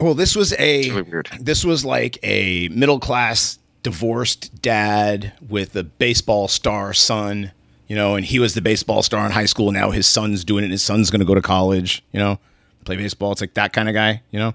[0.00, 1.28] Well, this was a really weird.
[1.40, 7.52] this was like a middle class divorced dad with a baseball star son,
[7.86, 9.70] you know, and he was the baseball star in high school.
[9.72, 10.70] Now his son's doing it.
[10.70, 12.38] His son's going to go to college, you know,
[12.84, 13.32] play baseball.
[13.32, 14.54] It's like that kind of guy, you know.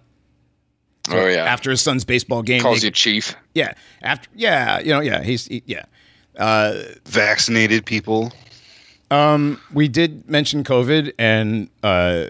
[1.12, 3.36] Oh yeah, After his son's baseball game, calls they- you chief.
[3.54, 5.84] yeah, after yeah, you know, yeah, he's he, yeah.
[6.38, 8.32] Uh, Vaccinated people.
[9.12, 12.26] Um, we did mention COVID, and uh,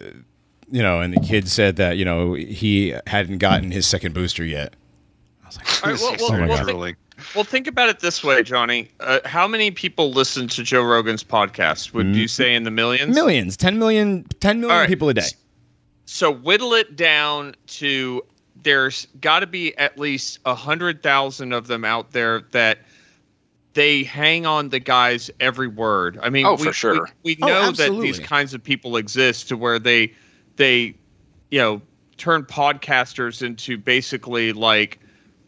[0.71, 4.43] you know, and the kid said that you know he hadn't gotten his second booster
[4.45, 4.75] yet.
[5.43, 6.57] I was like, All right, well, well, Oh well, God.
[6.57, 6.95] thi- Literally.
[7.33, 8.89] well, think about it this way, Johnny.
[8.99, 11.93] Uh, how many people listen to Joe Rogan's podcast?
[11.93, 12.15] Would Mm.
[12.15, 13.15] you say in the millions?
[13.15, 14.89] millions, 10 million, 10 million All right.
[14.89, 15.27] people a day.
[16.05, 18.21] So whittle it down to
[18.65, 22.79] there's got to be at least a hundred thousand of them out there that
[23.73, 26.17] they hang on the guy's every word.
[26.21, 27.07] I mean, Oh, we, for sure.
[27.23, 30.13] We, we Oh, know that these kinds of people exist to where they
[30.57, 30.95] they
[31.51, 31.81] you know
[32.17, 34.99] turn podcasters into basically like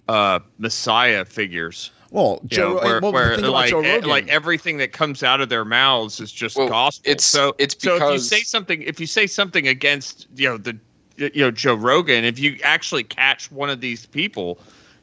[0.07, 1.91] uh messiah figures.
[2.11, 4.09] Well, You Joe, know, where, well, where think about like Joe eh, Rogan.
[4.09, 7.09] like everything that comes out of their mouths is just Well, gospel.
[7.11, 10.57] it's- so it's so if you say something if you say something against you know
[10.57, 10.77] the
[11.17, 14.59] you know Joe Rogan, if you actually catch one of these people,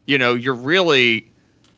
[0.07, 1.29] you know you're really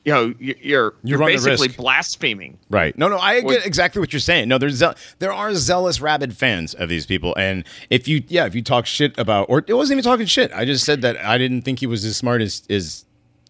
[0.04, 2.56] you know you- you're you're basically blaspheming.
[2.70, 2.96] Right.
[2.96, 4.48] No, no, I Well- get exactly what you're saying.
[4.48, 8.46] No, there's ze- there are zealous, rabid fans of these people, and if you, yeah,
[8.46, 10.52] if you talk shit about, or it wasn't even talking shit.
[10.52, 13.04] I just said that I didn't think he was as smart as, as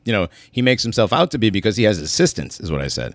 [0.07, 2.89] you know, he makes himself out to be because he has assistants, is what I
[2.89, 3.15] said.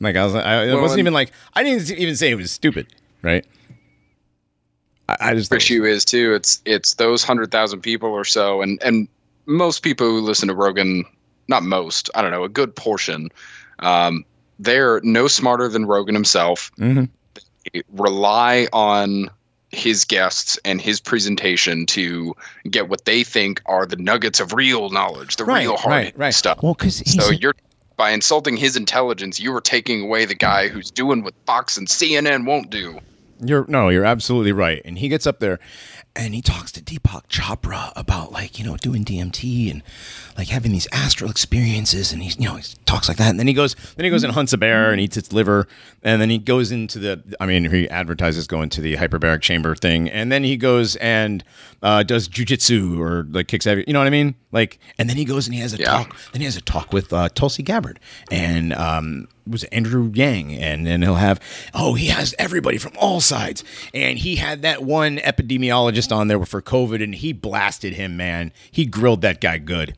[0.00, 2.34] Like I was, I, it Well, wasn't and- even like I didn't even say it
[2.34, 2.88] was stupid,
[3.22, 3.44] right?
[5.20, 6.34] I, I just The issue is too.
[6.34, 9.08] It's it's those hundred thousand people or so, and and
[9.46, 11.04] most people who listen to Rogan,
[11.48, 13.30] not most, I don't know, a good portion,
[13.80, 14.24] um,
[14.58, 16.70] they're no smarter than Rogan himself.
[16.78, 17.04] Mm-hmm.
[17.92, 19.30] Rely on
[19.70, 22.34] his guests and his presentation to
[22.70, 26.18] get what they think are the nuggets of real knowledge, the right, real hard right,
[26.18, 26.34] right.
[26.34, 26.62] stuff.
[26.62, 27.54] Well, because So you're
[27.96, 31.86] by insulting his intelligence, you are taking away the guy who's doing what Fox and
[31.86, 32.98] CNN won't do.
[33.44, 34.80] You're no, you're absolutely right.
[34.84, 35.58] And he gets up there
[36.14, 39.82] and he talks to Deepak Chopra about like, you know, doing DMT and
[40.36, 43.30] like having these astral experiences and he's you know, he talks like that.
[43.30, 45.66] And then he goes then he goes and hunts a bear and eats its liver.
[46.02, 49.74] And then he goes into the I mean, he advertises going to the hyperbaric chamber
[49.74, 50.08] thing.
[50.08, 51.42] And then he goes and
[51.82, 54.34] uh, does jujitsu or like kicks every you know what I mean?
[54.52, 55.86] Like and then he goes and he has a Yeah.
[55.86, 57.98] talk then he has a talk with uh, Tulsi Gabbard
[58.30, 61.40] and um, was it Andrew Yang, and then he'll have
[61.74, 66.44] oh he has everybody from all sides, and he had that one epidemiologist on there
[66.46, 68.52] for COVID, and he blasted him, man.
[68.70, 69.96] He grilled that guy good.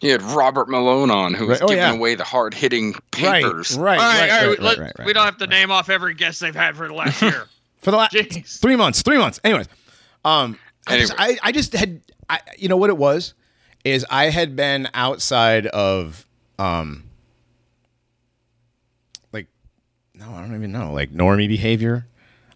[0.00, 1.92] He had Robert Malone on, who was Right, oh, giving yeah.
[1.92, 3.76] away the hard hitting papers.
[3.76, 5.44] right, All right, right, all right, right, right, let- right, right, we don't have to
[5.46, 5.50] right.
[5.50, 7.46] name off every guest they've had for the last year.
[7.78, 8.60] for the last Jeez.
[8.60, 9.40] three months, three months.
[9.42, 9.66] Anyways,
[10.24, 13.34] um, I, just, I, I just had, I, you know what it was,
[13.84, 16.26] is I had been outside of,
[16.58, 17.04] um,
[19.32, 19.46] like,
[20.14, 22.06] no, I don't even know, like normie behavior.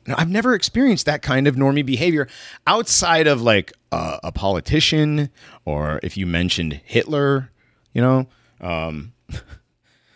[0.06, 2.26] No, I've never experienced that kind of normie behavior
[2.66, 5.30] outside of like uh, a politician
[5.64, 7.50] or if you mentioned Hitler,
[7.94, 8.26] you know,
[8.60, 9.12] um,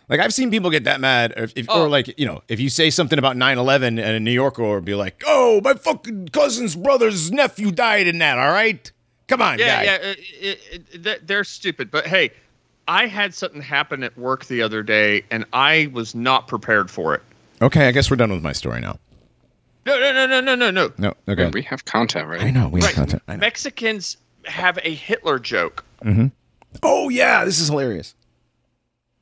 [0.09, 1.85] like I've seen people get that mad, or, if, Oh.
[1.85, 4.81] or like you know, if you say something about 9-11 and a New Yorker will
[4.81, 8.91] be like, "Oh, my fucking cousin's brother's nephew died in that." All right,
[9.29, 9.85] come on, Yeah, guy.
[9.85, 10.61] yeah, uh, it,
[10.93, 11.91] it, it, they're stupid.
[11.91, 12.31] But hey,
[12.89, 17.15] I had something happen at work the other day, and I was not prepared for
[17.15, 17.23] it.
[17.61, 18.99] Okay, I guess we're done with my story now.
[19.87, 20.93] No, no, no, no, no, no, no.
[20.99, 21.49] No, okay.
[21.53, 22.43] We have content, right?
[22.43, 23.23] I know we have content.
[23.29, 23.41] I know.
[23.41, 25.85] Mexicans have a Hitler joke.
[26.05, 26.27] Mm-hmm.
[26.83, 28.15] Oh yeah, this is hilarious.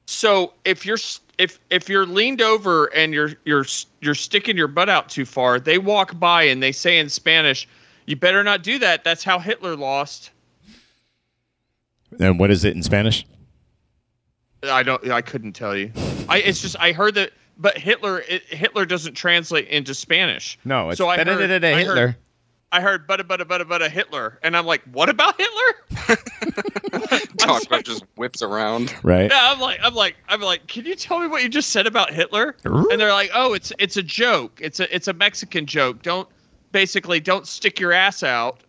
[0.07, 0.99] So if you're
[1.39, 3.65] if if you're leaned over and you're you're
[4.01, 7.67] you're sticking your butt out too far, they walk by and they say in Spanish,
[8.07, 9.05] "You better not do that.
[9.05, 10.31] That's how Hitler lost."
[12.21, 13.27] And what is it in Spanish?
[14.63, 15.11] I don't.
[15.11, 15.91] I couldn't tell you.
[16.29, 16.39] I.
[16.39, 20.59] It's just I heard that, but Hitler it, Hitler doesn't translate into Spanish.
[20.65, 22.17] No, it's So I heard- da-da-da-da-da, I heard- Hitler.
[22.75, 26.17] I heard butta butta butta butta Hitler, and I'm like, what about Hitler?
[27.39, 28.93] Talk about just whips around.
[29.05, 29.31] Right.
[29.31, 31.87] Yeah, I'm like, I'm like, I'm like, can you tell me what you just said
[31.87, 32.57] about Hitler?
[32.65, 34.59] And they're like, oh, it's it's a joke.
[34.61, 36.03] It's a it's a Mexican joke.
[36.03, 36.29] Don't
[36.73, 38.61] basically don't stick your ass out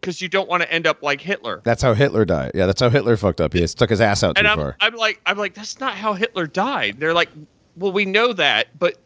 [0.00, 1.60] because you don't want to end up like Hitler.
[1.62, 2.52] That's how Hitler died.
[2.54, 3.52] Yeah, that's how Hitler fucked up.
[3.52, 4.76] He stuck his ass out too And I'm far.
[4.80, 6.98] I'm like I'm like that's not how Hitler died.
[6.98, 7.28] They're like,
[7.76, 8.96] well, we know that, but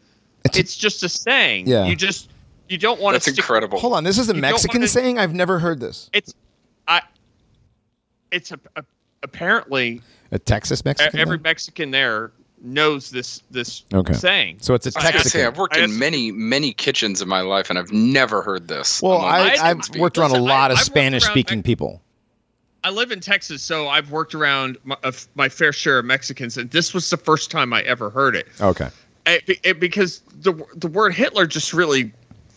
[0.45, 1.67] It's it's, a- just a saying.
[1.67, 1.85] Yeah.
[1.87, 2.29] You just
[2.69, 3.37] you don't want to That's stick.
[3.37, 3.79] incredible.
[3.79, 5.19] Hold on, this is a You Mexican wanna- saying.
[5.19, 6.09] I've never heard this.
[6.13, 6.33] It's
[6.87, 7.01] I.
[8.31, 8.83] It's a, a,
[9.23, 10.01] apparently
[10.31, 11.19] A Texas Mexican.
[11.19, 11.43] every thing?
[11.43, 14.13] Mexican there knows this this Okay.
[14.13, 14.57] saying.
[14.61, 15.31] so it's a gotta Texas.
[15.31, 18.67] say, I've worked I in many, many kitchens in my life, and I've never heard
[18.67, 19.01] this.
[19.01, 21.63] Well, I, I I've Mexican worked around a Listen, I- lot of I've Spanish-speaking around-
[21.63, 22.01] people.
[22.83, 26.55] I live in Texas, so I've worked around my, of my fair share of Mexicans,
[26.55, 28.47] and this was the first time I ever heard it.
[28.61, 28.89] Okay.
[29.25, 32.11] It- it- because the the word Hitler just really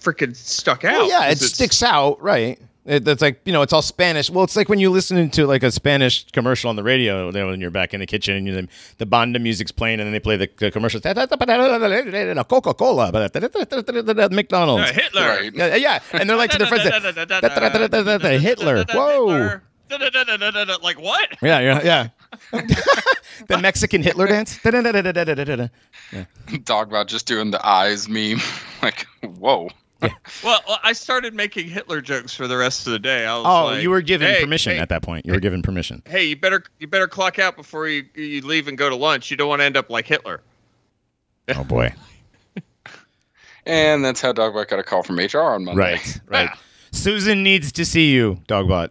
[0.08, 0.92] freaking stuck out.
[0.92, 2.58] Well, yeah, it sticks out, right?
[2.84, 4.30] It, it's like you know, it's all Spanish.
[4.30, 7.46] Well, it's like when you listen to like a Spanish commercial on the radio you
[7.46, 10.20] when you're back in the kitchen and you, the banda music's playing, and then they
[10.20, 10.98] play the, the commercial.
[12.44, 13.12] Coca Cola,
[14.32, 14.90] McDonald's.
[14.90, 15.20] Uh, Hitler.
[15.22, 15.54] Right.
[15.54, 16.84] Yeah, yeah, and they're like to their friends,
[18.40, 18.84] Hitler.
[18.88, 19.60] Whoa.
[20.82, 21.36] Like what?
[21.42, 22.08] Yeah, yeah, yeah.
[23.48, 24.58] the Mexican Hitler dance.
[26.64, 28.40] Talk about just doing the eyes meme.
[28.82, 29.68] like, whoa.
[30.44, 33.26] Well, well, I started making Hitler jokes for the rest of the day.
[33.26, 35.26] I was Oh, like, you were given hey, permission hey, at that point.
[35.26, 36.02] You were given permission.
[36.06, 39.30] Hey, you better you better clock out before you you leave and go to lunch.
[39.30, 40.40] You don't want to end up like Hitler.
[41.56, 41.92] Oh boy.
[43.66, 45.78] And that's how Dogbot got a call from HR on Monday.
[45.82, 46.50] Right, right.
[46.90, 48.88] Susan needs to see you, Dogbot.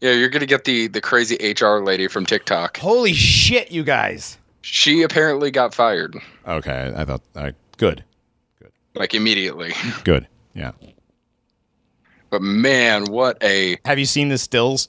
[0.00, 2.76] Yeah, you're gonna get the the crazy HR lady from TikTok.
[2.76, 4.38] Holy shit, you guys.
[4.60, 7.22] She apparently got fired, Okay, I thought.
[7.34, 8.04] All right, good,
[8.96, 9.72] like immediately.
[10.04, 10.26] good.
[10.54, 10.72] Yeah.
[12.30, 14.88] But man, what a Have you seen the stills?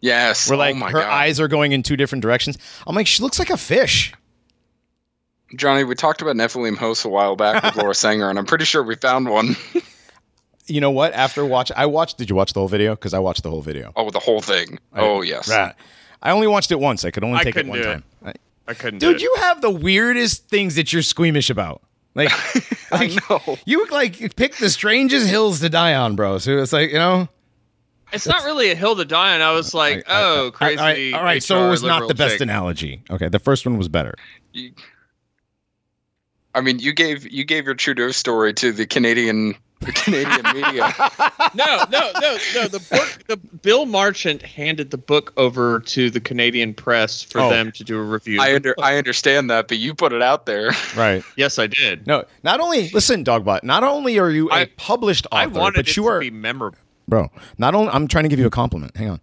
[0.00, 0.48] yes!
[0.48, 1.10] Where like oh my her God.
[1.10, 2.58] eyes are going in two different directions.
[2.86, 4.12] I'm like, she looks like a fish.
[5.54, 8.64] Johnny, we talked about Nephilim hosts a while back with Laura Sanger, and I'm pretty
[8.64, 9.54] sure we found one.
[10.66, 11.12] You know what?
[11.12, 12.18] After watch, I watched.
[12.18, 12.96] Did you watch the whole video?
[12.96, 13.92] Because I watched the whole video.
[13.94, 14.78] oh, the whole thing.
[14.94, 15.48] Oh yes.
[15.48, 15.74] Right.
[16.22, 17.04] I only watched it once.
[17.04, 17.92] I could only take it couldn't one do it.
[17.92, 18.04] time.
[18.24, 18.32] I-
[18.68, 18.98] I couldn't.
[18.98, 19.22] do Dude, it.
[19.22, 21.82] you have the weirdest things that you're squeamish about.
[22.16, 22.30] Like,
[22.92, 23.56] I like know.
[23.64, 26.38] you like pick the strangest hills to die on, bro.
[26.38, 27.28] So it's like you know.
[28.12, 29.42] It's not really a hill to die on.
[29.42, 30.78] I was like, I- I- oh, I- crazy.
[30.78, 32.40] All right, all right, so it was not the best chick.
[32.40, 33.02] analogy.
[33.10, 34.14] Okay, the first one was better.
[34.52, 34.72] You-
[36.54, 39.54] I mean, you gave you gave your Trudeau story to the Canadian
[39.86, 40.92] the Canadian media.
[41.54, 42.68] no, no, no, no.
[42.68, 47.50] The book, the Bill Marchant handed the book over to the Canadian press for Oh.
[47.50, 48.40] them to do a review.
[48.40, 50.72] I under I understand that, but you put it out there.
[50.96, 51.22] Right.
[51.36, 52.06] yes, I did.
[52.06, 53.62] No, not only listen, Dogbot.
[53.62, 56.20] Not only are you a I- published I author, wanted but it you to are,
[56.20, 56.78] be memorable.
[57.08, 57.30] bro.
[57.58, 58.96] Not only I'm trying to give you a compliment.
[58.96, 59.20] Hang on.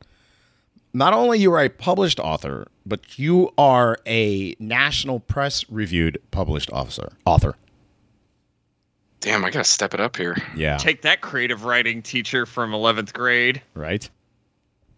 [0.95, 6.71] Not only you are a published author, but you are a national press reviewed published
[6.71, 7.13] officer.
[7.25, 7.55] Author.
[9.23, 10.35] Damn, I gotta step it up here.
[10.53, 10.75] Yeah.
[10.75, 13.61] Take that creative writing teacher from 11th grade.
[13.73, 14.09] right.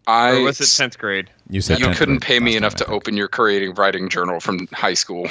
[0.08, 1.30] I Or was it 10th grade?
[1.50, 4.68] You said you couldn't pay me enough time, to open your creative writing journal from
[4.72, 5.28] high school.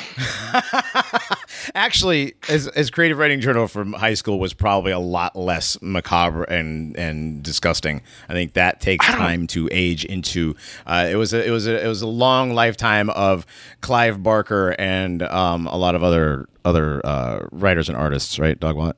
[1.75, 6.43] Actually, as as creative writing journal from high school was probably a lot less macabre
[6.43, 8.01] and and disgusting.
[8.27, 10.55] I think that takes time to age into.
[10.85, 13.45] Uh, it was a, it was a, it was a long lifetime of
[13.79, 18.59] Clive Barker and um, a lot of other other uh, writers and artists, right?
[18.59, 18.93] Dogbot.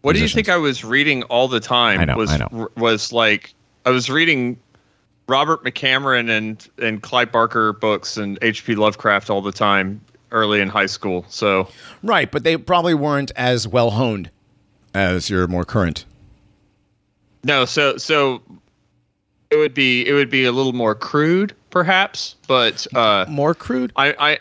[0.00, 2.00] What do you think I was reading all the time?
[2.00, 2.68] I know, was I know.
[2.76, 4.58] was like I was reading
[5.28, 8.74] Robert McCammon and and Clive Barker books and H.P.
[8.74, 10.00] Lovecraft all the time
[10.32, 11.24] early in high school.
[11.28, 11.68] So
[12.02, 14.30] Right, but they probably weren't as well honed
[14.94, 16.04] as your more current.
[17.44, 18.42] no, so so
[19.50, 23.92] it would be it would be a little more crude, perhaps, but uh, More crude.
[23.94, 24.38] I I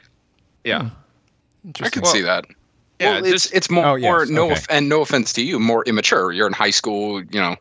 [0.63, 0.89] yeah.
[1.81, 2.45] I could Well, see that.
[2.99, 4.53] Yeah, well, it's just- it's more, Oh, yes, more no okay.
[4.53, 6.31] off- and no offense to you, more immature.
[6.31, 7.55] You're in high school, you know.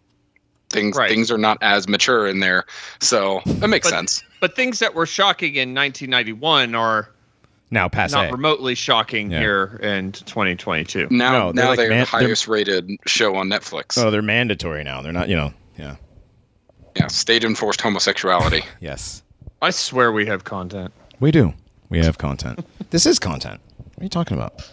[0.71, 1.11] Things Right.
[1.11, 2.65] things are not as mature in there,
[3.01, 4.23] so that makes But- sense.
[4.41, 7.11] But things that were shocking in 1991 are
[7.73, 8.15] Now passe.
[8.15, 9.41] not remotely shocking Yeah.
[9.41, 11.09] here in 2022.
[11.11, 13.99] Now No, they're now like they're man- the highest rated show on Netflix.
[13.99, 15.03] Oh, they're mandatory now.
[15.03, 15.29] They're not.
[15.29, 15.53] You know.
[15.79, 15.97] Yeah.
[16.97, 18.65] yeah, state enforced homosexuality.
[18.81, 19.23] Yes.
[19.63, 20.93] I swear we have content.
[21.19, 21.53] We do.
[21.89, 22.65] We have content.
[22.91, 23.61] this is content.
[24.01, 24.71] What are you talking about?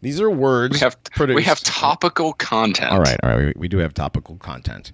[0.00, 0.72] These are words.
[0.72, 0.96] We have
[1.36, 2.90] we have topical content.
[2.90, 3.46] All right, all right.
[3.46, 4.90] We, we do have topical content.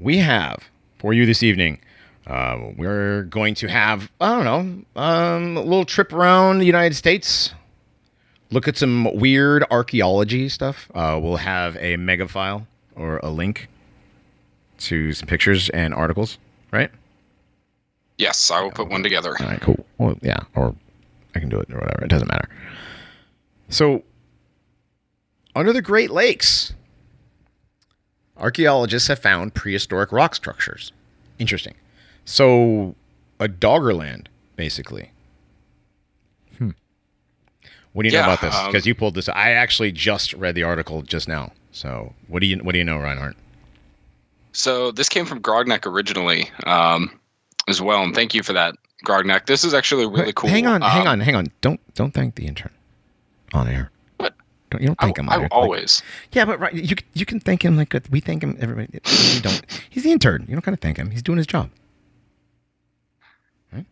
[0.00, 0.64] We have
[0.98, 1.78] for you this evening.
[2.26, 6.96] Uh, we're going to have I don't know um, a little trip around the United
[6.96, 7.54] States.
[8.50, 10.90] Look at some weird archaeology stuff.
[10.92, 13.68] Uh, we'll have a mega file or a link
[14.78, 16.36] to some pictures and articles,
[16.72, 16.90] right?
[18.18, 19.36] Yes, I will put one together.
[19.40, 19.84] All right, cool.
[19.98, 20.74] Well, yeah, or
[21.34, 22.04] I can do it or whatever.
[22.04, 22.48] It doesn't matter.
[23.68, 24.02] So,
[25.56, 26.74] under the Great Lakes,
[28.36, 30.92] archaeologists have found prehistoric rock structures.
[31.38, 31.74] Interesting.
[32.24, 32.94] So,
[33.40, 35.10] a Doggerland, basically.
[36.58, 36.70] Hmm.
[37.92, 38.54] What do you know about this?
[38.54, 39.28] um, Because you pulled this.
[39.28, 41.52] I actually just read the article just now.
[41.72, 43.36] So, what do you what do you know, Reinhardt?
[44.52, 47.10] So this came from Grognak originally, um,
[47.68, 48.74] as well, and thank you for that,
[49.04, 49.46] Grognak.
[49.46, 50.50] This is actually really cool.
[50.50, 51.46] Hang on, hang Um, on, hang on.
[51.60, 52.70] Don't don't thank the intern
[53.52, 53.90] on air.
[54.18, 54.34] But
[54.70, 55.28] Don't you don't I, thank him?
[55.28, 55.42] on I air.
[55.42, 56.02] Like- always.
[56.32, 58.56] yeah, but right, you you can thank him like we thank him.
[58.60, 59.00] Everybody,
[59.34, 59.62] you don't.
[59.90, 60.44] He's the intern.
[60.48, 61.10] You don't kind of thank him.
[61.10, 61.70] He's doing his job.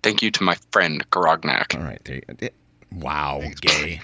[0.05, 1.77] Thank you to my friend Grognak.
[1.77, 2.01] All right.
[2.05, 2.55] There you, it-
[2.93, 4.01] wow, Thanks, gay.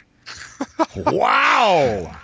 [0.97, 2.17] wow.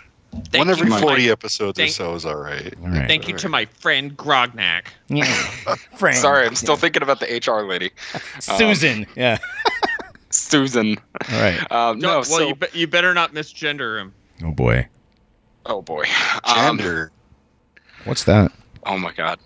[0.51, 2.75] Thank One every you, my- 40 episodes thank- or so is all right.
[2.83, 3.09] All right.
[3.09, 4.87] Thank you to my friend Grognak.
[5.09, 5.25] Yeah.
[5.97, 6.17] Frank.
[6.17, 7.91] Sorry, I'm still thinking about the HR lady,
[8.41, 9.07] Susan.
[9.17, 9.39] yeah.
[10.31, 10.97] Susan.
[11.33, 11.73] All right.
[11.73, 14.13] Um, no, well, so, you, be- you better not misgender him.
[14.43, 14.89] Oh boy.
[15.67, 16.05] oh boy.
[16.45, 17.13] Um, Gender.
[18.05, 18.53] What's that?
[18.85, 19.39] oh my god.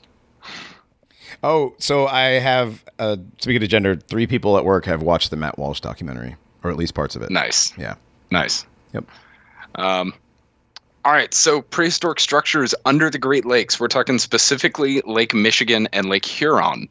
[1.42, 2.85] Oh, so I have.
[2.98, 6.70] Uh, speaking of gender, three people at work have watched the Matt Walsh documentary, or
[6.70, 7.31] at least parts of it.
[7.31, 7.72] Nice.
[7.79, 7.94] Yeah.
[8.33, 8.66] Nice.
[8.92, 9.05] Yep.
[9.77, 10.12] Um,
[11.05, 13.79] all right, so prehistoric structures under the Great Lakes.
[13.81, 16.89] We're talking specifically Lake Michigan and Lake Huron.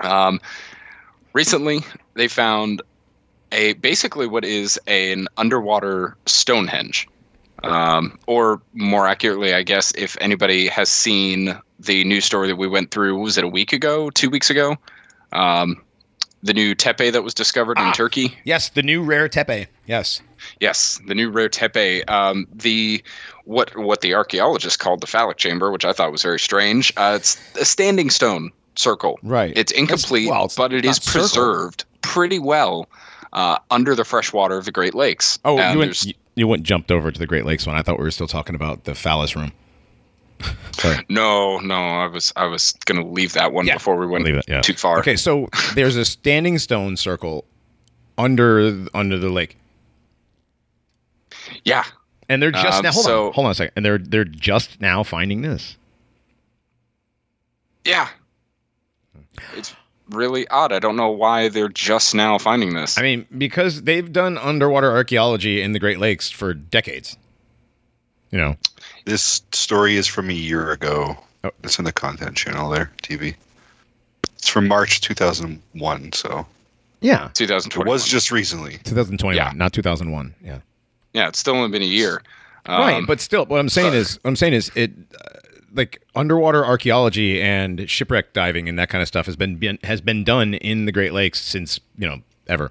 [0.00, 0.40] Um,
[1.32, 1.80] recently,
[2.14, 2.82] they found
[3.52, 7.06] a basically what is an underwater Stonehenge,
[7.64, 12.66] um, or more accurately, I guess, if anybody has seen the news story that we
[12.68, 14.76] went through, was it a week ago, two weeks ago?
[15.32, 15.82] Um,
[16.42, 17.88] the new tepe that was discovered Ah.
[17.88, 18.36] in Turkey.
[18.44, 19.66] Yes, the new rare tepe.
[19.86, 20.20] Yes.
[20.60, 22.08] Yes, the new Rotepe.
[22.10, 23.02] Um, the
[23.44, 26.92] what what the archaeologists called the phallic chamber, which I thought was very strange.
[26.96, 29.18] Uh, it's a standing stone circle.
[29.22, 29.52] Right.
[29.56, 31.20] It's incomplete, well, it's but it is not circle.
[31.20, 32.88] preserved pretty well
[33.32, 35.38] uh, under the fresh water of the Great Lakes.
[35.44, 37.76] Oh, And you went, you, you went jumped over to the Great Lakes one.
[37.76, 39.52] I thought we were still talking about the phallus room.
[40.72, 41.04] Sorry.
[41.08, 44.60] no, no, I was I was gonna leave that one Yeah, before we went yeah.
[44.60, 44.98] too far.
[44.98, 47.44] Okay, so there's a standing stone circle
[48.18, 49.56] under under the lake,
[51.64, 51.84] Yeah,
[52.28, 52.92] and they're just Um, now.
[52.92, 55.76] Hold so- on, hold on a second, and they're they're just now finding this.
[57.84, 58.08] yeah.
[59.56, 59.74] It's
[60.10, 60.72] really odd.
[60.72, 62.98] I don't know why they're just now finding this.
[62.98, 67.16] I mean, because they've done underwater archaeology in the Great Lakes for decades.
[68.30, 68.56] You know,
[69.04, 71.16] This story is from a year ago.
[71.44, 71.50] Oh.
[71.64, 73.34] It's in the content channel there, TV.
[74.36, 76.46] It's from March 2001, so
[77.00, 78.72] yeah, it was just recently.
[78.84, 79.52] 2021, Yeah.
[79.56, 80.34] not 2001.
[80.44, 80.58] Yeah,
[81.12, 82.22] yeah, it's still only been a year.
[82.68, 82.94] right.
[82.96, 85.38] Um, But still, what I'm saying is, what I'm saying is, it uh,
[85.74, 90.00] like underwater archaeology and shipwreck diving and that kind of stuff has been, been has
[90.00, 92.70] been done in the Great Lakes since you know ever.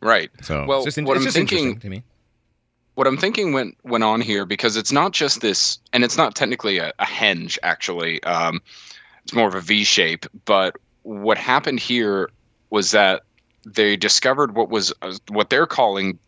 [0.00, 0.30] right.
[0.42, 2.02] So Well, it's just, what it's I'm thinking- to me.
[2.94, 6.34] what I'm thinking went went on here because it's not just this, and it's not
[6.34, 7.58] technically a, a henge.
[7.62, 8.60] Actually, um,
[9.24, 10.26] it's more of a V shape.
[10.44, 12.30] But what happened here
[12.70, 13.22] was that
[13.66, 16.18] they discovered what was uh, what they're calling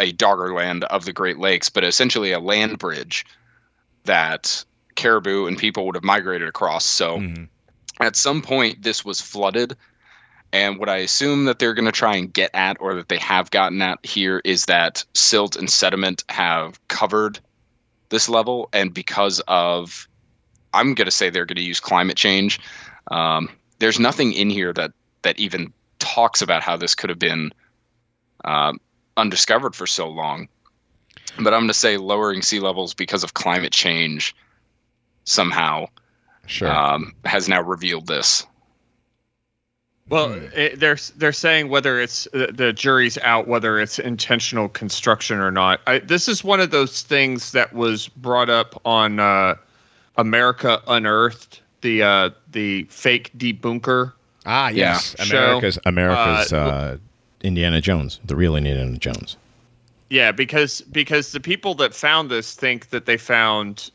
[0.00, 3.24] a doggerland of the Great Lakes, but essentially a land bridge
[4.04, 4.64] that
[4.96, 6.84] caribou and people would have migrated across.
[6.84, 7.48] So Mhm.
[8.00, 9.76] at some point this was flooded
[10.52, 13.18] and what i assume that they're going to try and get at or that they
[13.18, 17.38] have gotten at here is that silt and sediment have covered
[18.08, 20.08] this level and because of
[20.72, 22.58] i'm going to say they're going to use climate change
[23.10, 27.52] um, there's nothing in here that that even talks about how this could have been
[28.44, 28.80] um,
[29.20, 30.48] undiscovered for so long
[31.38, 34.34] but i'm going to say lowering sea levels because of climate change
[35.24, 35.86] somehow
[36.46, 36.68] Sure.
[36.68, 38.44] um, has now revealed this
[40.08, 40.46] Well, Hmm.
[40.54, 45.52] it, they're they're saying whether it's the, the jury's out whether it's intentional construction or
[45.52, 45.80] not.
[45.86, 49.54] I, this is one of those things that was brought up on uh,
[50.16, 54.12] America Unearthed, the uh, the fake debunker.
[54.46, 56.96] ah, yes, Show, America's America's uh, uh,
[57.42, 59.36] Indiana Jones, the real Indiana Jones.
[60.10, 63.90] Yeah, because because the people that found this think that they found,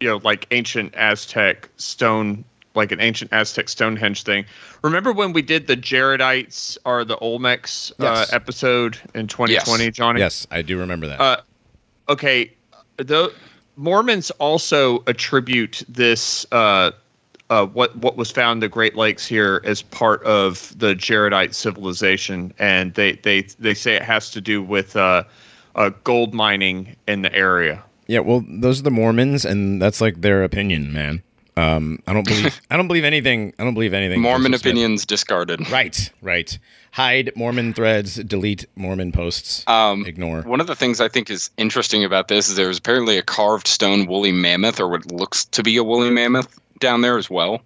[0.00, 2.44] you know, like ancient Aztec stone,
[2.74, 4.46] like an ancient Aztec Stonehenge thing.
[4.82, 8.32] Remember when we did the Jaredites or the Olmecs Yes.
[8.32, 10.20] uh, episode in 2020, Johnny?
[10.20, 11.20] Yes, I do remember that.
[11.20, 11.36] Uh,
[12.08, 12.52] okay,
[12.96, 13.32] the
[13.76, 16.92] Mormons also attribute this uh,
[17.50, 21.52] uh, what what was found in the Great Lakes here as part of the Jaredite
[21.52, 25.24] civilization, and they they they say it has to do with uh,
[25.74, 27.82] uh, gold mining in the area.
[28.06, 31.22] yeah, well, those are the Mormons, and that's like their opinion, man.
[31.56, 32.60] Um, I don't believe.
[32.70, 33.52] I don't believe anything.
[33.58, 34.20] I don't believe anything.
[34.20, 35.68] Mormon opinions discarded.
[35.70, 36.56] Right, right.
[36.92, 38.14] Hide Mormon threads.
[38.16, 39.64] Delete Mormon posts.
[39.68, 40.42] Um, Ignore.
[40.42, 43.66] One of the things I think is interesting about this is there's apparently a carved
[43.66, 47.60] stone woolly mammoth, or what looks to be a woolly mammoth, down there as well.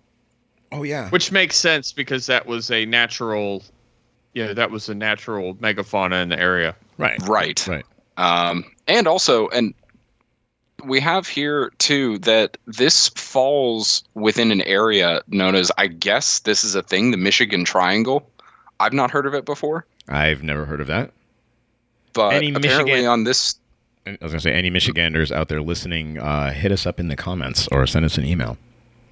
[0.72, 1.08] Oh yeah.
[1.10, 3.62] Which makes sense because that was a natural,
[4.34, 6.74] yeah, that was a natural megafauna in the area.
[6.98, 7.20] Right.
[7.26, 7.66] Right.
[7.66, 7.84] Right.
[8.16, 9.72] Um, and also, and
[10.84, 16.62] we have here too that this falls within an area known as, I guess this
[16.64, 18.28] is a thing, the Michigan Triangle.
[18.80, 21.12] I've not heard of it before, I've never heard of that.
[22.12, 23.54] but Any apparently Michigan- on this,
[24.06, 27.16] I was gonna say, any Michiganders out there listening, uh, hit us up in the
[27.16, 28.58] comments or send us an email.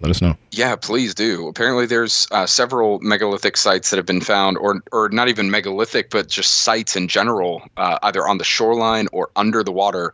[0.03, 0.37] Let us know.
[0.51, 1.47] yeah, please do.
[1.47, 6.11] Apparently, there's uh, several megalithic sites that have been found, or or not even megalithic,
[6.11, 10.13] but just sites in general, uh, either on the shoreline or under the water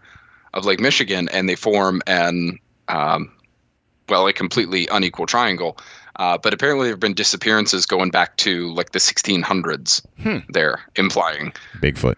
[0.52, 2.58] of Lake Michigan, and they form an
[2.88, 3.32] um,
[4.10, 5.78] well, a completely unequal triangle.
[6.16, 10.04] Uh, but apparently, there have been disappearances going back to like the 1600s.
[10.20, 10.38] Hmm.
[10.50, 12.16] There, implying Bigfoot.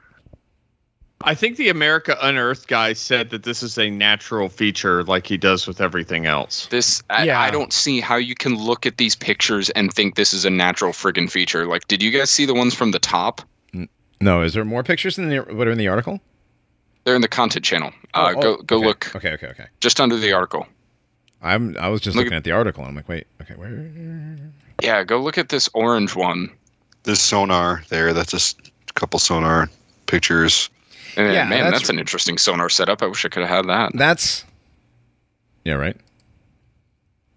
[1.22, 5.36] I think the America Unearthed guy said that this is a natural feature, like he
[5.36, 6.66] does with everything else.
[6.68, 7.02] this.
[7.10, 7.40] I, Yeah.
[7.40, 10.50] I don't see how you can look at these pictures and think this is a
[10.50, 11.66] natural friggin' feature.
[11.66, 13.42] Like, did you guys see the ones from the top?
[14.22, 16.20] No, is there more pictures than the, what are in the article?
[17.04, 17.92] They're in the content channel.
[18.14, 18.86] Uh, Oh, go oh, go okay.
[18.86, 19.66] look Okay, okay, okay.
[19.80, 20.66] just under the article.
[21.42, 21.74] I'm.
[21.78, 22.82] I was just Look looking at- at the article.
[22.82, 23.26] and I'm like, wait.
[23.42, 24.36] Okay, where?
[24.82, 26.50] Yeah, go look at this orange one.
[27.04, 28.12] This sonar there.
[28.12, 29.70] That's just a couple sonar
[30.06, 30.68] pictures.
[31.16, 33.02] And Yeah, man, that's- that's, an interesting sonar setup.
[33.02, 33.92] I wish I could have had that.
[33.94, 34.44] That's.
[35.64, 35.74] Yeah.
[35.74, 35.96] Right.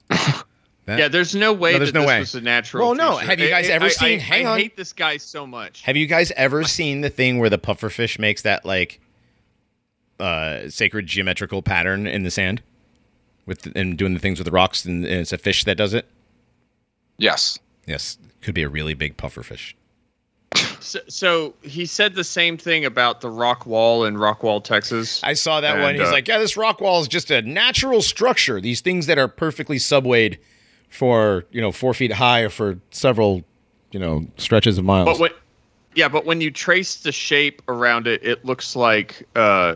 [0.85, 2.19] That- Yeah, there's no way No, there's that no this way.
[2.19, 2.87] was a natural.
[2.87, 3.29] Well, no, feature.
[3.29, 4.59] have you guys ever I- seen- I, hang I on.
[4.59, 5.81] hate this guy so much.
[5.83, 8.99] Have you guys ever seen the thing where the pufferfish makes that like
[10.19, 12.61] uh sacred geometrical pattern in the sand
[13.45, 15.93] with and doing the things with the rocks and, and it's a fish that does
[15.93, 16.05] it?
[17.17, 17.57] Yes.
[17.85, 19.73] Yes, could be a really big pufferfish.
[20.83, 25.21] So, so he said the same thing about the rock wall in Rockwall, Texas.
[25.23, 25.95] I saw that And, one.
[25.95, 28.59] He's uh, like, "Yeah, this rock wall is just a natural structure.
[28.59, 30.37] These things that are perfectly subwayed
[30.89, 33.43] for you know four feet high or for several
[33.91, 35.31] you know stretches of miles." But when,
[35.95, 39.75] yeah, but when you trace the shape around it, it looks like uh,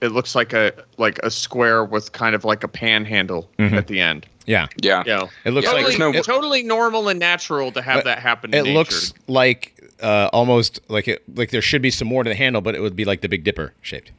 [0.00, 3.72] it looks like a like a square with kind of like a panhandle Mhm.
[3.72, 4.26] at the end.
[4.46, 5.02] yeah, Yeah.
[5.06, 8.04] You know, it looks Yeah, like there's totally, no- totally normal and natural to have
[8.04, 8.52] that happen.
[8.54, 8.74] it in nature.
[8.78, 9.72] looks like
[10.02, 12.80] uh, almost like it like there should be some more to the handle, but it
[12.80, 14.12] would be like the Big Dipper shaped.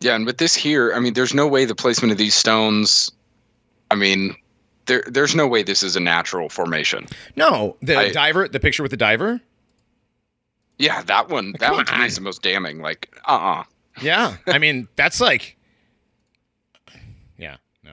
[0.00, 3.10] Yeah, and with this here, I mean, there's no way the placement of these stones.
[3.90, 4.34] I mean,
[4.86, 7.06] there there's no way this is a natural formation.
[7.36, 9.40] No, the I- diver, the picture with the diver.
[10.78, 11.52] Yeah, that one.
[11.58, 12.80] That Come one to me is the most damning.
[12.80, 13.64] Like, uh, uh
[14.00, 15.56] Yeah, I mean that's like,
[17.36, 17.92] yeah, no.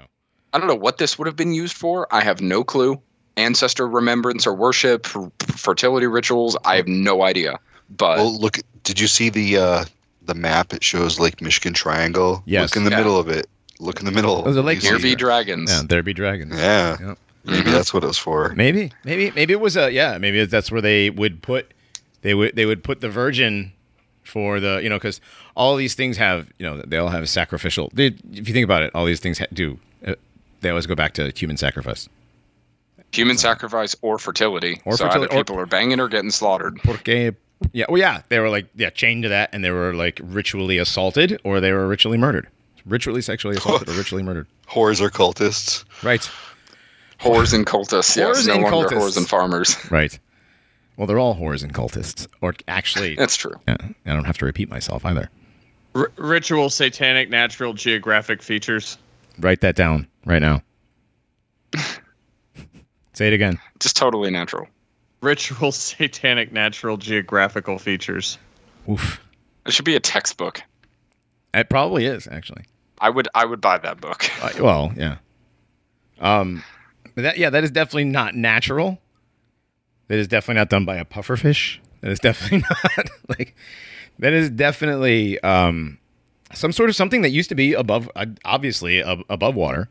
[0.54, 2.08] I don't know what this would have been used for.
[2.14, 3.02] I have no clue.
[3.38, 6.56] Ancestor remembrance or worship, f- fertility rituals.
[6.64, 7.60] I have no idea.
[7.90, 8.60] But Well, look.
[8.84, 9.86] Did you see the uh,
[10.22, 10.72] the map?
[10.74, 12.44] It shows Lake Michigan Triangle.
[12.46, 12.70] Yes.
[12.70, 12.98] Look in the Yeah.
[12.98, 13.48] middle of it.
[13.80, 14.44] Look in the middle.
[14.44, 15.70] Those are lake You here be dragons.
[15.72, 16.56] Yeah, there be dragons.
[16.56, 16.98] Yeah.
[17.02, 17.18] Yep.
[17.46, 18.54] Maybe that's what it was for.
[18.56, 20.18] Maybe, maybe, maybe it was a yeah.
[20.18, 21.74] Maybe that's where they would put
[22.26, 23.72] they would they would put the virgin
[24.24, 25.22] for the you know because
[25.56, 27.92] all these things have you know they all have a sacrificial.
[27.94, 29.78] They, if you think about it, all these things ha- do.
[30.06, 30.16] Uh,
[30.62, 32.10] they always go back to human sacrifice.
[33.12, 34.82] Human sacrifice or fertility.
[34.86, 36.78] Or so fertility- either or- people are banging or getting slaughtered.
[36.84, 37.36] Porque
[37.72, 40.80] yeah, well yeah, they were like yeah chained to that, and they were like ritually
[40.80, 42.48] assaulted or they were ritually murdered,
[42.88, 44.48] ritually sexually assaulted or ritually murdered.
[44.70, 45.86] Whores are cultists.
[46.04, 46.28] Right,
[47.20, 48.18] Whores and cultists.
[48.18, 48.98] Whores yes, no and longer cultists.
[49.00, 49.78] whores and farmers.
[49.92, 50.18] right.
[50.98, 53.56] Well, they're all whores and cultists, or actually, That's true.
[53.68, 55.30] yeah, I don't have to repeat myself either.
[55.94, 58.98] R- ritual, satanic, natural, geographic features.
[59.40, 60.62] Write that down right now.
[63.14, 63.60] Say it again.
[63.80, 64.68] Just totally natural.
[65.22, 68.38] Ritual, satanic, natural, geographical features.
[68.90, 69.22] Oof.
[69.66, 70.62] It should be a textbook.
[71.54, 72.64] It probably is actually.
[73.00, 74.30] I would I would buy that book.
[74.44, 75.18] Uh, well, yeah.
[76.20, 76.64] Um,
[77.16, 79.00] but that yeah, that is definitely not natural.
[80.08, 81.78] That is definitely not done by a pufferfish.
[82.02, 82.60] That is definitely
[82.98, 83.56] not like.
[84.20, 85.98] That is definitely um,
[86.54, 89.90] some sort of something that used to be above, uh, obviously ab- above water.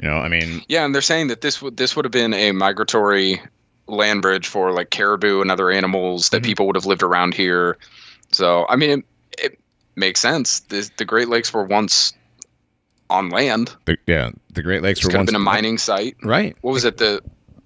[0.00, 2.34] You know, I mean, Yeah, and they're saying that this would this would have been
[2.34, 3.40] a migratory
[3.86, 6.46] land bridge for like caribou and other animals that Mhm.
[6.46, 7.76] people would have lived around here.
[8.32, 9.04] So I mean, it,
[9.38, 9.58] it
[9.96, 10.60] makes sense.
[10.60, 12.12] The, the Great Lakes were once
[13.10, 13.76] on land.
[13.84, 16.16] the, yeah, the Great Lakes It were once been a mining site.
[16.22, 16.56] right.
[16.62, 16.96] What was it?
[16.96, 17.20] The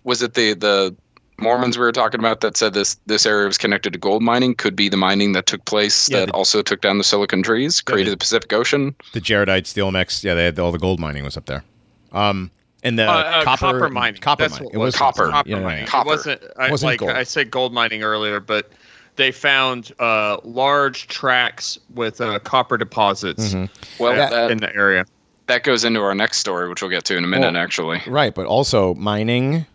[0.04, 0.96] was it the the
[1.40, 4.54] Mormons we were talking about that said this this area was connected to gold mining
[4.54, 7.42] could be the mining that took place Yeah, that the- also took down the silicon
[7.42, 8.94] trees, created the- the Pacific Ocean.
[9.12, 10.24] The Jaredite steel mix.
[10.24, 11.62] Yeah, they had all the gold mining was up there.
[12.12, 12.50] Um,
[12.82, 14.20] and the Uh, uh, copper, copper mining.
[14.20, 14.70] Copper That's mining.
[14.74, 15.28] It was was Copper.
[15.30, 15.80] Copper Yeah, yeah, mining.
[15.84, 15.86] yeah.
[15.88, 16.08] Copper.
[16.08, 17.12] It wasn't, I, Wasn't like gold.
[17.12, 18.70] I said gold mining earlier, but
[19.16, 23.68] they found uh, large tracts with uh, copper deposits Mhm.
[23.98, 24.30] Well, Yeah.
[24.30, 25.04] that, in the area.
[25.48, 28.02] that goes into our next story, which we'll get to in a minute, Well- actually.
[28.06, 29.66] Right, but also mining.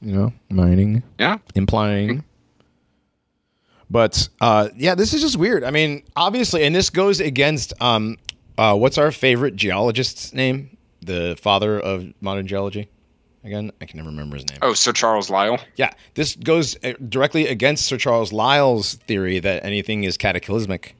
[0.00, 1.02] You know, mining.
[1.18, 1.38] Yeah.
[1.54, 2.24] implying.
[3.90, 5.64] But uh, yeah, this is just weird.
[5.64, 8.16] I mean, obviously, and this goes against um,
[8.58, 10.76] uh, what's our favorite geologist's name?
[11.00, 12.88] The father of modern geology.
[13.44, 14.58] Again, I can never remember his name.
[14.62, 15.58] Oh, Sir Charles Lyell.
[15.76, 20.94] Yeah, this goes uh, directly against Sir Charles Lyell's theory that anything is cataclysmic,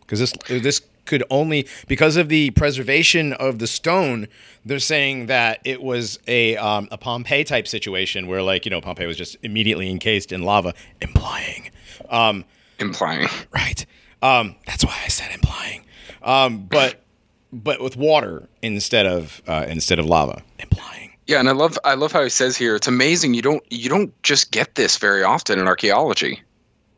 [0.00, 4.28] because this this could only because of the preservation of the stone.
[4.64, 8.80] They're saying that it was a um, a Pompeii type situation where, like, you know,
[8.80, 11.70] Pompeii was just immediately encased in lava, implying,
[12.10, 12.44] um,
[12.78, 13.28] Implying.
[13.52, 13.86] right?
[14.22, 15.84] Um, that's why I said implying,
[16.22, 17.02] um, but
[17.52, 21.12] but with water instead of uh, instead of lava, implying.
[21.26, 23.88] Yeah, and I love I love how he says here, it's amazing you don't you
[23.88, 26.42] don't just get this very often in archaeology.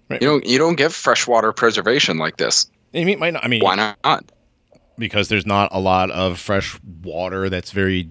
[0.08, 0.22] Right.
[0.22, 2.70] You don't you don't get freshwater preservation like this.
[2.94, 4.30] I mean, might not, I mean, Why not?
[4.98, 8.08] because there's not a lot of fresh water that's very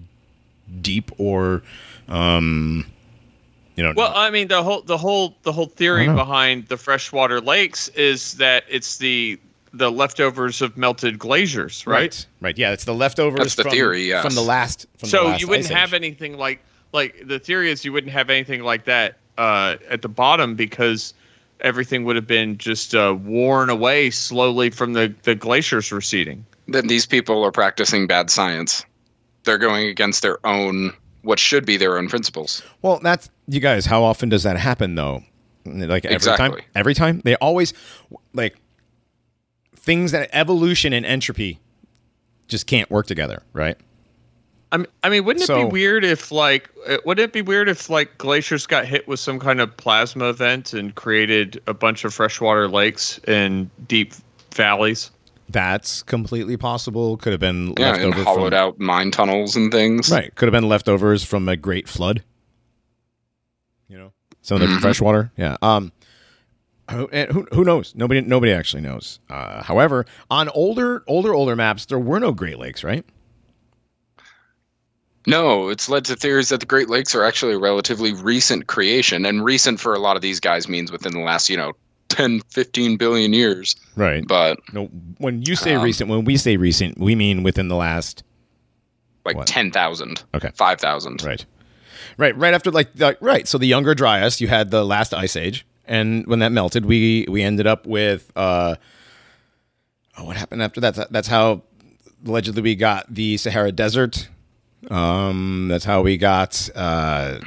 [0.80, 1.62] deep or
[2.08, 2.86] um
[3.76, 7.40] you know Well, I mean the whole the whole the whole theory behind the freshwater
[7.40, 9.38] lakes is that it's the
[9.74, 11.94] the leftovers of melted glaciers, right?
[12.00, 14.24] right right yeah it's the leftovers That's the from, theory, yes.
[14.24, 16.00] from the last from the So last you wouldn't ice have age.
[16.00, 16.60] anything like
[16.94, 21.12] like the theory is you wouldn't have anything like that uh, at the bottom because
[21.60, 26.44] everything would have been just uh, worn away slowly from the the glaciers receding.
[26.66, 28.84] Then these people are practicing bad science.
[29.44, 30.92] They're going against their own
[31.22, 32.62] what should be their own principles.
[32.80, 35.22] well that's you guys how often does that happen though
[35.66, 37.74] like every time every time they always
[38.32, 38.56] like
[39.76, 41.58] things that evolution and entropy
[42.46, 43.76] just can't work together right
[44.70, 47.40] I mean, I mean, wouldn't it So- be weird if like, uh, wouldn't it be
[47.42, 51.72] weird if like glaciers got hit with some kind of plasma event and created a
[51.74, 54.12] bunch of freshwater lakes in deep
[54.54, 55.10] valleys?
[55.50, 59.56] that's completely possible could have been Yeah, left and over hollowed from, out mine tunnels
[59.56, 60.10] and things.
[60.10, 60.34] Right.
[60.34, 62.22] Could have been leftovers from a great flood.
[63.88, 64.12] You know,
[64.42, 64.80] some of the Mhm.
[64.82, 65.30] fresh.
[65.38, 65.56] Yeah.
[65.62, 65.90] Um,
[66.90, 67.94] who, and who, who knows?
[67.96, 69.20] Nobody, nobody actually knows.
[69.30, 73.06] Uh, however, on older, older, older maps, there were no Great Lakes, right?
[75.28, 79.26] No, it's led to theories that the Great Lakes are actually a relatively recent creation.
[79.26, 81.72] And recent for a lot of these guys means within the last, you know,
[82.08, 83.76] 10, 15 billion years.
[83.94, 84.26] Right.
[84.26, 84.86] But No,
[85.18, 88.22] when you say Um, recent, when we say recent, we mean within the last.
[89.26, 89.46] like What?
[89.46, 90.50] 10,000, Okay.
[90.54, 91.22] 5,000.
[91.22, 91.44] Right.
[92.16, 92.34] Right.
[92.36, 93.46] Right after, like, like, right.
[93.46, 97.26] So the Younger Dryas, you had the last ice age, and when that melted, we
[97.28, 98.32] we ended up with.
[98.34, 98.76] uh
[100.16, 100.94] oh, What happened after that?
[100.94, 101.62] That- That's how
[102.26, 104.28] allegedly we got the Sahara Desert.
[104.90, 106.68] Um, that's how we got.
[106.74, 107.38] uh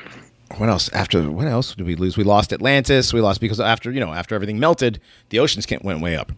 [0.58, 0.90] What else?
[0.90, 2.18] After what else did we lose?
[2.18, 3.14] We lost Atlantis.
[3.14, 6.32] We lost because after you know after everything melted, the oceans can't went way up.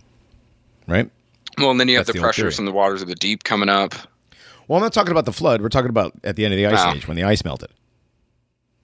[0.88, 1.10] Right.
[1.58, 3.70] Well, and then you have the the pressures from the waters of the deep coming
[3.70, 3.94] up.
[4.68, 5.62] Well, I'm not talking about the flood.
[5.62, 6.94] We're talking about at the end of the ice Ah.
[6.94, 7.70] age when the ice melted.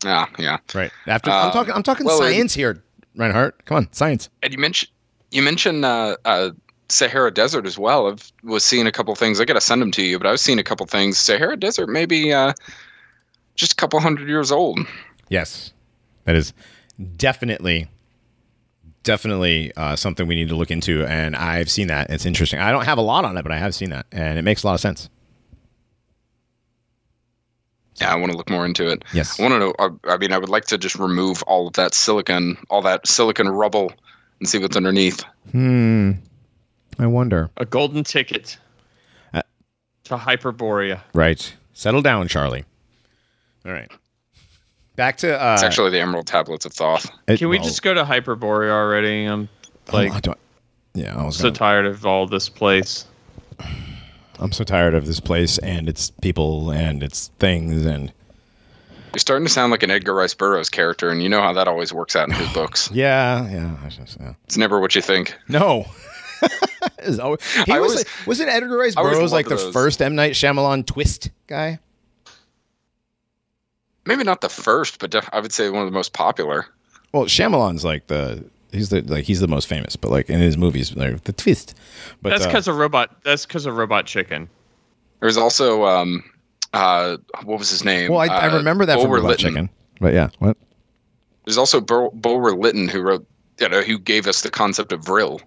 [0.04, 0.58] Yeah, yeah.
[0.74, 0.92] Right.
[1.08, 1.74] After I'm Um, talking.
[1.74, 2.84] I'm talking well, science here,
[3.16, 3.66] Reinhardt.
[3.66, 4.30] Come on, science.
[4.44, 4.92] And you mentioned
[5.32, 6.50] you mentioned uh, uh,
[6.90, 8.08] Sahara Desert as well.
[8.08, 9.40] I've was seeing a couple things.
[9.40, 11.18] I got to send them to you, but I was seeing a couple things.
[11.18, 12.54] Sahara Desert maybe uh,
[13.56, 14.80] just a couple hundred years old.
[15.30, 15.72] Yes,
[16.26, 16.54] that is
[17.18, 17.88] definitely,
[19.04, 21.06] definitely uh, something we need to look into.
[21.06, 22.10] And I've seen that.
[22.10, 22.60] It's interesting.
[22.60, 24.64] I don't have a lot on it, but I have seen that, and it makes
[24.64, 25.10] a lot of sense.
[27.98, 29.04] Yeah, I want to look more into it.
[29.14, 29.40] Yes.
[29.40, 29.74] I want to know.
[29.78, 33.06] I, I mean, I would like to just remove all of that silicon, all that
[33.06, 33.92] silicon rubble,
[34.40, 35.24] and see what's underneath.
[35.52, 36.14] Hmm.
[37.00, 37.50] I wonder.
[37.58, 38.58] A golden ticket
[39.34, 39.41] Uh,
[40.06, 41.02] to Hyperborea.
[41.14, 41.56] Right.
[41.74, 42.66] Settle down, Charlie.
[43.66, 43.89] All right.
[44.95, 45.41] Back to.
[45.41, 47.10] Uh, It's actually the Emerald Tablets of Thoth.
[47.28, 49.26] it- Can we well, just go to Hyperborea already?
[49.26, 49.47] I'm
[49.93, 50.38] like on, I-
[50.93, 53.06] yeah, I was so gonna, tired of all this place.
[54.39, 58.12] I'm so tired of this place and its people and its things and
[59.14, 61.68] You're starting to sound like an Edgar Rice Burroughs character, and you know how that
[61.68, 62.89] always works out in his books.
[62.93, 63.76] yeah, yeah.
[63.89, 64.34] Just, yeah.
[64.45, 65.36] It's never what you think.
[65.47, 65.86] No.
[67.00, 69.74] It's always- he I was always- wasn't Edgar Rice I always Burroughs like the those.
[69.74, 71.80] first M Night Shyamalan twist guy?
[74.06, 76.66] Maybe not the first, but def- I would say one of the most popular.
[77.12, 80.58] Well, Shyamalan's like the he's the like he's the most famous, but like in his
[80.58, 81.76] movies, like the twist.
[82.22, 83.16] But That's uh, because of robot.
[83.24, 84.50] That's because of Robot Chicken.
[85.20, 86.24] There's also um,
[86.74, 88.10] uh, what was his name?
[88.12, 89.50] well, I, I Uh, remember that from Bulwer Robot Lytton.
[89.54, 89.70] Chicken.
[90.00, 90.58] But yeah, what?
[91.46, 93.26] There's also Bul- Bulwer Lytton who wrote,
[93.60, 95.42] you know, who gave us the concept of vril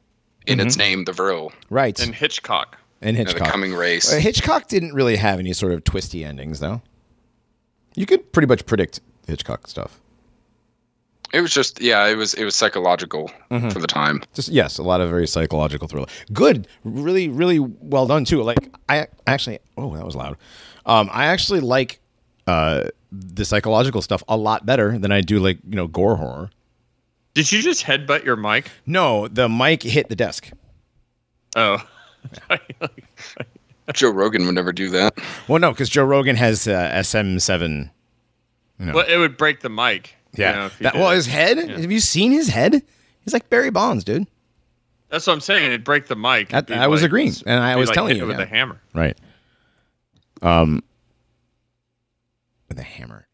[0.46, 1.98] in its name, the vril, Right.
[2.00, 2.78] And Hitchcock.
[3.00, 3.34] And, Hitchcock.
[3.34, 4.12] you know, the coming race.
[4.12, 6.82] Uh, Hitchcock didn't really have any sort of twisty endings, though.
[7.96, 9.98] You could pretty much predict Hitchcock stuff.
[11.32, 13.70] It was just, yeah, it was it was psychological Mm-hmm.
[13.70, 14.22] for the time.
[14.34, 16.06] Just yes, a lot of very psychological thriller.
[16.32, 18.42] Good, really, really well done too.
[18.42, 20.36] Like I actually, oh, that was loud.
[20.86, 22.00] Um, I actually like
[22.46, 26.50] uh the psychological stuff a lot better than I do like you know gore horror.
[27.34, 28.70] Did you just headbutt your mic?
[28.86, 30.50] No, the mic hit the desk.
[31.56, 31.78] Oh.
[33.94, 35.14] Joe Rogan would never do that.
[35.48, 37.90] Well, no, because Joe Rogan has uh, SM7.
[38.78, 40.14] well, it would break the mic.
[40.36, 40.52] you Yeah.
[40.52, 41.56] know, that, well, his head.
[41.58, 42.82] Have you seen his head?
[43.24, 44.26] He's like Barry Bonds, dude.
[45.08, 45.66] That's what I'm saying.
[45.66, 46.50] It'd break the mic.
[46.50, 48.44] That- I was like- agreeing, and I was like telling you, with yeah.
[48.44, 48.80] a hammer.
[48.94, 49.18] Right.
[50.40, 50.82] Um.
[52.68, 53.26] With a hammer.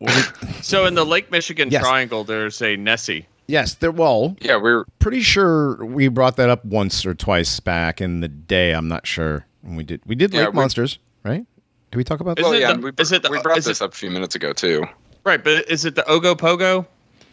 [0.62, 1.82] So in the Lake Michigan Yes.
[1.82, 3.26] Triangle, there's a Nessie.
[3.46, 3.90] yes, there.
[3.92, 8.28] Well, Yeah, we're pretty sure we brought that up once or twice back in the
[8.28, 8.72] day.
[8.72, 9.46] I'm not sure.
[9.62, 10.00] And we did.
[10.06, 11.44] We did Yeah, Lake Monsters, right?
[11.92, 12.58] Did we talk about Is that?
[12.60, 12.72] yeah.
[12.72, 14.52] the- we, is it the- we brought is this it- up a few minutes ago
[14.52, 14.84] too.
[15.24, 16.86] Right, but is it the Ogopogo?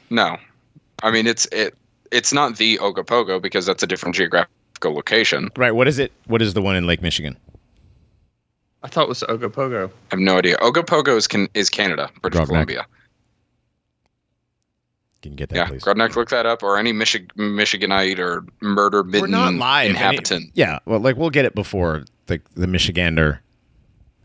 [0.09, 0.37] No,
[1.01, 1.75] I mean it's it.
[2.11, 5.49] It's not the Ogopogo because that's a different geographical location.
[5.57, 5.71] Right.
[5.73, 6.11] What is it?
[6.27, 7.35] What is the one in Lake Michigan?
[8.83, 9.87] I thought it was Ogopogo.
[9.89, 10.57] I have no idea.
[10.57, 12.47] Ogopogo is can is Canada, British Grognak.
[12.47, 12.85] Columbia.
[15.21, 15.83] Can you get that, Yeah, please?
[15.83, 19.89] Grognak, look that up, or any Michi- Michiganite or murder We're bitten not live.
[19.89, 20.41] inhabitant.
[20.43, 20.79] Any- yeah.
[20.85, 23.39] Well, like we'll get it before like the Michigander.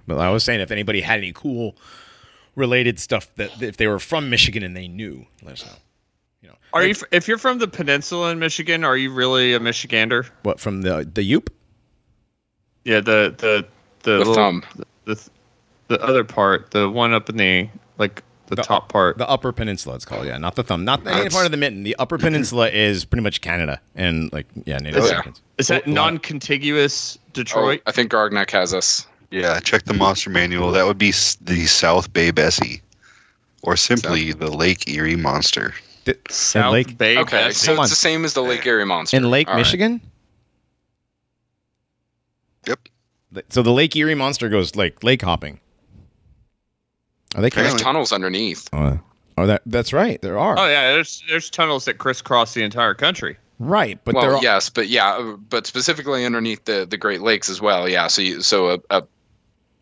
[0.08, 1.76] But I was saying if anybody had any cool
[2.56, 5.72] related stuff that if they were from Michigan and they knew, let us know.
[6.42, 7.06] You know, Are Like, you?
[7.12, 10.26] If you're from the peninsula in Michigan, are you really a Michigander?
[10.42, 11.48] what from the the Yoop?
[12.84, 13.66] Yeah, the the
[14.02, 14.64] the, The little- thumb.
[15.04, 15.28] the
[15.88, 19.16] the other part, the one up in the like the, The- top part.
[19.18, 20.26] The Upper Peninsula, it's called.
[20.26, 21.82] Yeah, not the thumb, not any part of the mitten.
[21.82, 25.22] The Upper Peninsula is pretty much Canada and like yeah, Native Oh, yeah.
[25.58, 27.82] Is that non-contiguous Oh, Detroit?
[27.86, 29.06] I think Grognak has us.
[29.30, 30.72] Yeah, check the monster manual.
[30.72, 31.10] That would be
[31.42, 32.80] the South Bay Bessie,
[33.62, 35.74] or simply the Lake Erie Monster.
[36.06, 37.18] Th- South Lake Bay.
[37.18, 37.66] Okay, Bessie.
[37.66, 39.16] so it's the same as the Lake Erie Monster.
[39.18, 39.60] in Lake All right.
[39.60, 40.00] Michigan.
[42.66, 42.80] Yep.
[43.38, 45.60] Th- So the Lake Erie monster goes like lake hopping.
[47.34, 47.50] Are they?
[47.50, 48.68] There's tunnels underneath.
[48.72, 48.98] Oh,
[49.36, 50.20] oh, that that's right.
[50.22, 50.58] There are.
[50.58, 53.36] Oh yeah, there's there's tunnels that crisscross the entire country.
[53.60, 57.20] Right, but they're well, all, yes, but yeah, uh, but specifically underneath the the Great
[57.22, 57.88] Lakes as well.
[57.88, 59.02] Yeah, so you, so a, a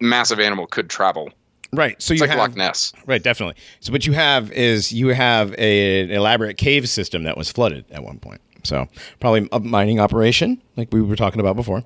[0.01, 1.31] massive animal could travel.
[1.73, 2.01] right.
[2.01, 2.93] So It's you like have Loch Ness.
[3.07, 3.57] right, definitely.
[3.81, 7.85] So what you have is you have a, an elaborate cave system that was flooded
[7.91, 8.41] at one point.
[8.65, 8.89] So
[9.21, 11.85] probably a mining operation, like we were talking about before.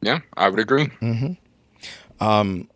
[0.00, 0.90] Yeah, I would agree.
[2.20, 2.68] Um,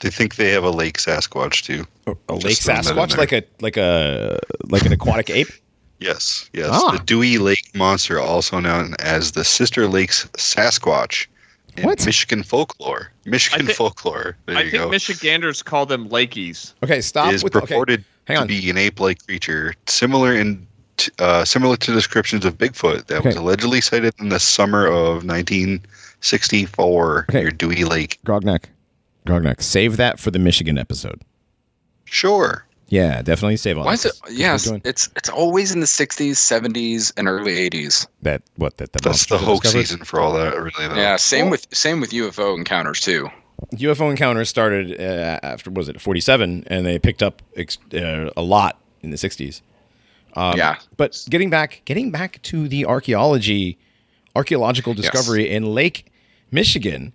[0.00, 1.86] They think they have a Lake Sasquatch too.
[2.06, 5.30] a, a lake Just throwing that in Sasquatch, like a like a like an aquatic
[5.30, 5.48] ape.
[6.00, 6.68] Yes, yes.
[6.72, 6.90] Ah.
[6.90, 11.28] The Dewey Lake Monster, also known as the Sister Lakes Sasquatch
[11.76, 12.04] in What?
[12.04, 13.12] Michigan folklore.
[13.24, 14.36] Michigan thi- folklore.
[14.46, 14.90] There I you think go.
[14.90, 16.74] Michiganders call them Lakeys.
[16.82, 17.66] Okay, stop is with okay.
[17.66, 20.66] purported hang to be an ape-like creature, similar in
[20.96, 25.24] t- uh, similar to descriptions of Bigfoot that was allegedly sighted in the summer of
[25.24, 27.40] 1964 Okay.
[27.42, 28.18] near Dewey Lake.
[28.26, 28.64] Grognak.
[29.26, 29.62] Grognak.
[29.62, 31.22] Save that for the Michigan episode.
[32.04, 32.66] Sure.
[32.88, 34.20] Yeah, definitely save all Why that, is it?
[34.22, 38.06] 'cause we're Yes, doing it's it's always in the '60s, '70s, and early '80s.
[38.22, 39.86] that what that the That's the monsters are hoax discovered?
[39.86, 40.70] season for all that, really.
[40.88, 40.94] Though.
[40.94, 43.30] Yeah, same Well- with same with UFO encounters too.
[43.74, 48.42] UFO encounters started uh, after was it 47 and they picked up ex- uh, a
[48.42, 49.62] lot in the 60s.
[50.34, 50.76] Um, Yeah.
[50.96, 53.78] But getting back getting back to the archaeology
[54.36, 56.06] archaeological discovery in Lake
[56.50, 57.12] Michigan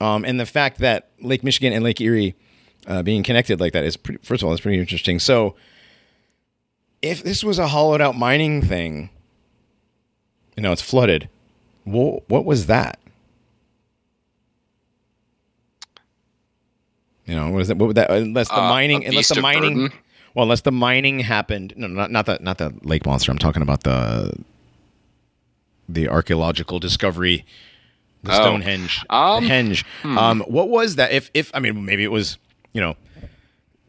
[0.00, 2.34] um, and the fact that Lake Michigan and Lake Erie
[2.86, 5.18] uh, being connected like that is pretty, first of all it's pretty interesting.
[5.18, 5.56] So
[7.00, 9.08] if this was a hollowed out mining thing,
[10.56, 11.28] you know, it's flooded.
[11.84, 12.98] What was that?
[17.26, 17.78] You know, what is that?
[17.78, 18.10] What would that?
[18.10, 19.98] Unless the Uh, mining, unless the mining, burden?
[20.34, 21.72] Well, unless the mining happened.
[21.76, 23.30] No, not not the not the lake monster.
[23.32, 24.34] I'm talking about the
[25.88, 27.44] the archaeological discovery,
[28.22, 28.40] the Oh.
[28.40, 29.84] Stonehenge, Um, Henge.
[30.04, 31.12] Um, what was that?
[31.12, 32.38] If if I mean, maybe it was
[32.72, 32.96] you know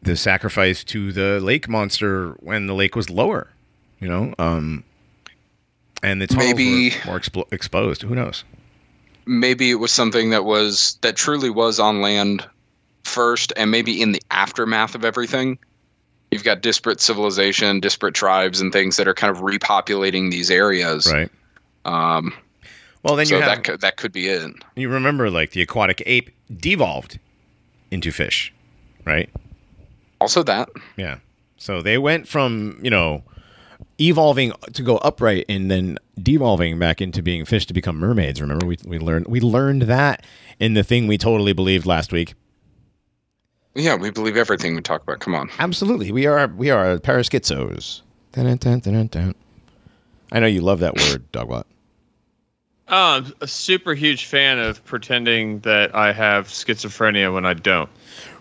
[0.02, 3.50] the sacrifice to the lake monster when the lake was lower.
[3.98, 4.84] You know, um,
[6.02, 8.02] and the tunnels Maybe- more explo- exposed.
[8.02, 8.44] Who knows?
[9.24, 12.46] Maybe it was something that was that truly was on land
[13.04, 15.58] first, and maybe in the aftermath of everything.
[16.30, 21.10] You've got disparate civilization, disparate tribes, and things that are kind of repopulating these areas.
[21.10, 21.30] Right.
[21.84, 22.34] Um,
[23.02, 24.50] Well, then so you have that could, that could be it.
[24.74, 27.18] you remember like the aquatic ape devolved
[27.90, 28.52] into fish,
[29.04, 29.30] right?
[30.20, 31.18] Also, that Yeah.
[31.58, 33.22] So they went from, you know,
[34.00, 38.40] evolving to go upright and then devolving back into being fish to become mermaids.
[38.40, 40.24] Remember we we learned we learned that
[40.58, 42.34] in the thing we totally believed last week.
[43.76, 45.20] Yeah, we believe everything we talk about.
[45.20, 45.50] Come on.
[45.58, 46.10] Absolutely.
[46.12, 48.02] We are we are paraschizos.
[48.32, 49.34] Dun, dun, dun, dun, dun.
[50.32, 51.64] I know you love that word, Dogbot.
[52.88, 57.90] Oh, I'm a super huge fan of pretending that I have schizophrenia when I don't.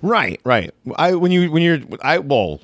[0.01, 0.71] Right, right.
[0.97, 2.61] I when you when you're I well,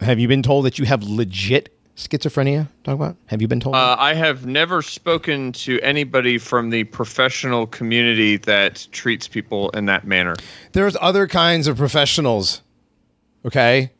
[0.00, 1.74] have you been told that you have legit
[2.08, 3.16] schizophrenia, Dogbot?
[3.26, 3.74] Have you been told?
[3.76, 9.86] Uh, I have never spoken to anybody from the professional community that treats people in
[9.86, 10.34] that manner.
[10.72, 12.62] There's other kinds of professionals.
[13.44, 13.90] Okay?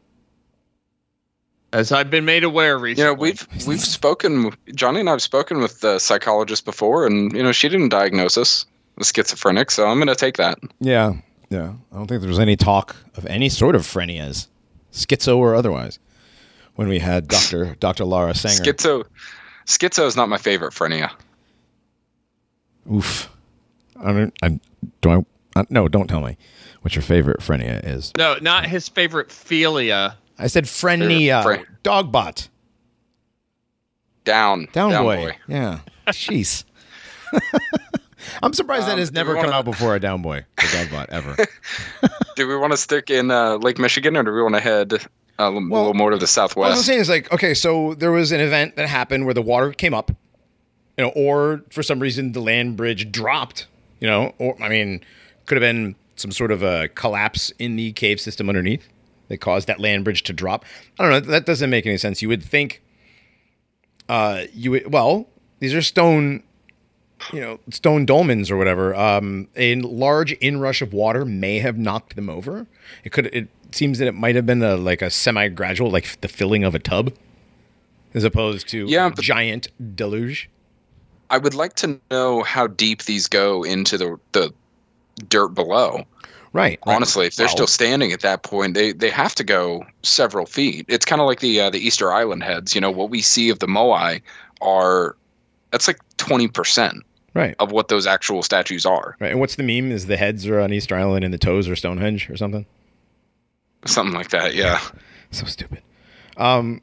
[1.72, 3.04] As I've been made aware You recently.
[3.10, 4.52] know, we've we've spoken.
[4.74, 8.36] Johnny and I have spoken with the psychologist before, and you know, she didn't diagnose
[8.36, 10.58] us with schizophrenic, so I'm going to take that.
[10.80, 11.14] Yeah,
[11.48, 11.74] yeah.
[11.92, 14.48] I don't think there was any talk of any sort of phrenias,
[14.92, 16.00] schizo or otherwise,
[16.80, 18.72] when we had Doctor Doctor Lara Sanger.
[18.72, 19.04] Schizo,
[19.66, 21.10] schizo is not my favorite phrenia.
[22.90, 23.28] Oof.
[24.02, 24.34] I don't.
[24.42, 24.58] I
[25.02, 25.10] do.
[25.10, 25.88] I uh, no.
[25.88, 26.38] Don't tell me
[26.80, 28.12] what your favorite phrenia is.
[28.16, 30.14] no, not his favorite philia.
[30.38, 31.42] I said phrenia.
[31.42, 32.48] Favorite Dogbot.
[34.24, 35.36] Down, Down, boy.
[35.48, 35.80] Yeah.
[36.06, 36.64] Jeez.
[38.42, 41.06] I'm surprised that Um, has never come wanna- out before a down boy, the Dogbot
[41.10, 41.36] ever.
[42.36, 44.92] Do we want to stick in uh, Lake Michigan, or do we want to head
[44.94, 44.98] uh,
[45.48, 46.84] a little Well, more to the What I was southwest?
[46.86, 49.94] saying is like, okay, so there was an event that happened where the water came
[49.94, 50.10] up,
[50.98, 53.66] you know, or for some reason the land bridge dropped,
[54.00, 55.00] you know, or I mean,
[55.46, 58.88] could have been some sort of a collapse in the cave system underneath
[59.28, 60.64] that caused that land bridge to drop.
[60.98, 61.20] I don't know.
[61.30, 62.20] That doesn't make any sense.
[62.20, 62.82] You would think,
[64.08, 65.28] uh, you would well,
[65.60, 66.42] these are stone,
[67.32, 68.94] you know, stone dolmens or whatever.
[68.94, 72.66] Um, a large inrush of water may have knocked them over.
[73.04, 73.26] It could.
[73.26, 76.74] It seems that it might have been a like a semi-gradual, like the filling of
[76.74, 77.12] a tub,
[78.14, 80.48] as opposed to Yeah, a giant deluge.
[81.30, 84.52] I would like to know how deep these go into the the
[85.28, 86.04] dirt below.
[86.52, 86.80] Right.
[86.84, 86.96] right.
[86.96, 90.46] Honestly, if they're Well, still standing at that point, they they have to go several
[90.46, 90.84] feet.
[90.88, 92.74] It's kind of like the uh, the Easter Island heads.
[92.74, 94.20] You know what we see of the moai
[94.60, 95.14] are
[95.70, 97.04] that's like twenty percent
[97.34, 97.54] right.
[97.58, 99.16] of what those actual statues are.
[99.20, 99.30] Right.
[99.30, 99.92] And what's the meme?
[99.92, 102.66] Is the heads are on Easter Island and the toes are Stonehenge or something?
[103.86, 104.54] Something like that.
[104.54, 104.80] Yeah.
[105.32, 105.80] So stupid.
[106.38, 106.82] Um,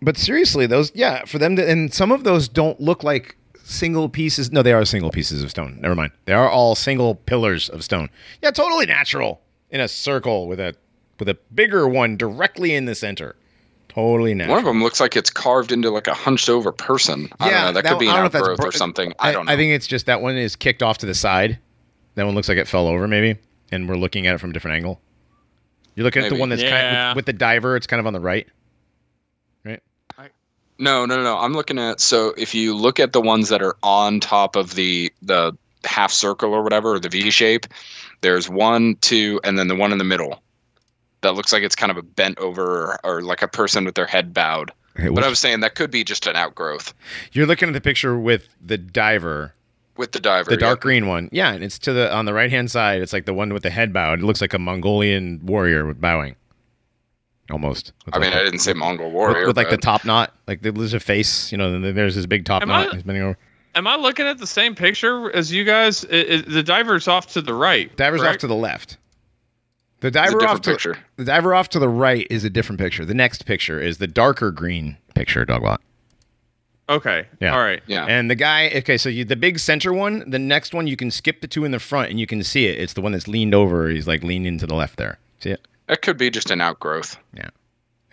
[0.00, 4.08] but seriously, those yeah, for them to and some of those don't look like single
[4.08, 4.52] pieces.
[4.52, 5.78] No, they are single pieces of stone.
[5.80, 6.12] Never mind.
[6.24, 8.08] They are all single pillars of stone.
[8.42, 10.74] Yeah, totally natural in a circle with a
[11.18, 13.36] with a bigger one directly in the center.
[13.94, 14.56] Totally natural.
[14.56, 17.28] One of them looks like it's carved into like a hunched over person.
[17.38, 17.72] I don't know.
[17.80, 19.12] That, could be an I don't know if that's outgrowth bro- or something.
[19.20, 19.52] I don't know.
[19.52, 21.58] I think it's just that one is kicked off to the side.
[22.16, 23.38] That one looks like it fell over, maybe,
[23.70, 25.00] and we're looking at it from a different angle.
[25.94, 27.76] You're looking at the one that's kind of, with, with the diver.
[27.76, 28.48] It's kind of on the right,
[29.64, 29.80] right?
[30.78, 31.38] No, no, no, no.
[31.38, 34.74] I'm looking at so if you look at the ones that are on top of
[34.74, 37.66] the the half circle or whatever, or the V shape,
[38.22, 40.42] there's one, two, and then the one in the middle.
[41.24, 43.96] That looks like it's kind of a bent over or, or like a person with
[43.96, 44.70] their head bowed.
[44.96, 46.94] Okay, But I was saying that could be just an outgrowth
[47.32, 49.52] you're looking at the picture with the diver,
[49.96, 50.50] with the diver.
[50.50, 50.60] the yeah.
[50.68, 51.28] dark green one.
[51.32, 53.02] Yeah, and it's to the on the right hand side.
[53.02, 54.20] It's like the one with the head bowed.
[54.20, 56.36] It looks like a Mongolian warrior with bowing,
[57.50, 57.92] almost.
[58.12, 59.46] I mean, like I a- didn't say Mongol with, warrior.
[59.48, 61.50] with like the top knot, like there's a face.
[61.50, 62.88] You know, then there's this big top Am knot.
[62.90, 63.38] I- He's bending over.
[63.74, 66.04] Am I looking at the same picture as you guys?
[66.04, 67.94] I- I- the diver's off to the right.
[67.96, 68.96] Diver's off to the left.
[70.04, 70.98] The diver off to picture.
[71.16, 73.06] the diver off to the right is a different picture.
[73.06, 75.78] The next picture is the darker green picture, Dogbot.
[76.90, 77.26] Okay.
[77.40, 77.54] Yeah.
[77.54, 77.82] All right.
[77.86, 78.04] Yeah.
[78.04, 81.10] And the guy, okay, so you, the big center one, the next one you can
[81.10, 82.78] skip the two in the front and you can see it.
[82.78, 83.88] It's the one that's leaned over.
[83.88, 85.18] He's like leaning to the left there.
[85.40, 85.66] See it?
[85.86, 87.16] That could be just an outgrowth.
[87.32, 87.48] Yeah.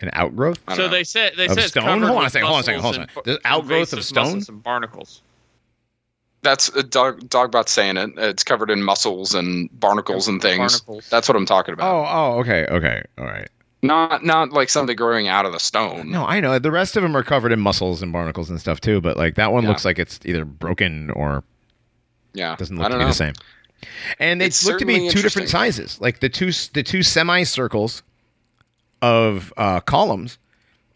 [0.00, 0.60] An outgrowth.
[0.70, 0.88] So know.
[0.88, 2.00] they said they Of said it's stone?
[2.00, 3.16] Hold on a second, hold on a second, hold on a second.
[3.18, 4.24] and There's outgrowth of invasive stone?
[4.24, 5.20] mussels and barnacles.
[6.42, 7.28] That's a dog.
[7.28, 8.10] Dogbot's saying it.
[8.16, 10.80] It's covered in mussels and barnacles and things.
[10.80, 11.08] Barnacles.
[11.08, 11.92] That's what I'm talking about.
[11.94, 13.48] Oh, oh, okay, okay, all right.
[13.84, 16.10] Not not like something growing out of the stone.
[16.10, 16.58] No, I know.
[16.58, 19.34] The rest of them are covered in mussels and barnacles and stuff too, but like
[19.36, 19.70] that one Yeah.
[19.70, 21.42] looks like it's either broken or
[22.34, 23.08] Yeah, doesn't look to be know.
[23.08, 23.34] the same.
[24.20, 26.00] And they look to be two different sizes.
[26.00, 28.02] Like the two the two semicircles
[29.00, 30.38] of uh, columns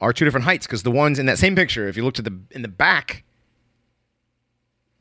[0.01, 2.25] are two different heights because the ones in that same picture, if you looked at
[2.25, 3.25] the in the back,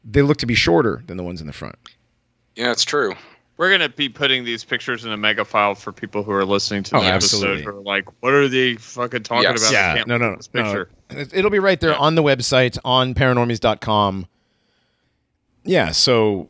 [0.06, 1.76] they look to be shorter than the ones in the front.
[2.56, 3.14] Yeah, it's true.
[3.58, 6.84] We're gonna be putting these pictures in a mega file for people who are listening
[6.84, 7.54] to Oh, the absolutely.
[7.62, 9.62] episode who are like, "What are they fucking talking Yes.
[9.62, 10.64] about?" I yeah, can't no, no, no, This no.
[10.64, 10.90] picture.
[11.10, 11.98] It- It'll be right there Yeah.
[11.98, 14.28] on the website on paranormies.com.
[15.64, 16.50] Yeah, so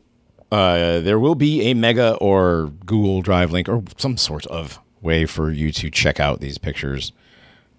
[0.52, 5.26] uh, there will be a Mega or Google Drive link or some sort of way
[5.26, 7.12] for you to check out these pictures.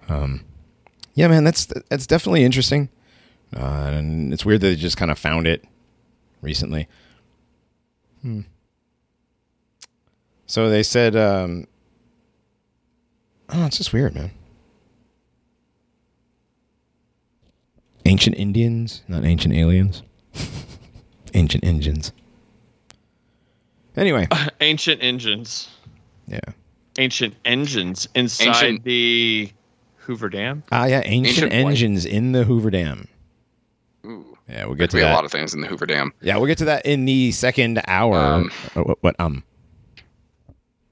[0.10, 0.46] Um,
[1.16, 2.90] yeah, man, that's that's definitely interesting,
[3.56, 5.64] uh, and it's weird that they just kind of found it
[6.42, 6.88] recently.
[8.22, 8.42] Hmm.
[10.46, 11.68] So they said, um,
[13.50, 14.32] oh, it's just weird, man.
[18.06, 20.02] Ancient Indians, not ancient aliens.
[21.34, 22.14] ancient engines.
[23.98, 24.28] Anyway,
[24.62, 25.70] Ancient engines.
[26.28, 26.40] yeah.
[27.00, 29.52] Ancient engines inside Ancient- the
[29.98, 30.64] Hoover Dam.
[30.72, 31.72] Ah, yeah, ancient, Ancient what?
[31.72, 33.08] engines in the Hoover Dam.
[34.50, 36.14] Ooh, Yeah, we'll get could to be a lot of things in the Hoover Dam.
[36.22, 38.18] yeah, we'll get to that in the second hour.
[38.18, 39.16] Um, Oh, what, what?
[39.20, 39.44] Um.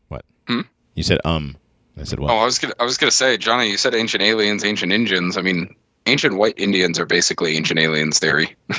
[0.09, 0.25] What?
[0.47, 0.61] Hmm?
[0.95, 1.55] You said um.
[1.99, 2.29] I said what?
[2.31, 5.37] Oh, I was gonna, I was gonna say, Johnny, you said ancient aliens, ancient Indians.
[5.37, 5.73] I mean,
[6.05, 8.55] ancient white Indians are basically ancient aliens theory.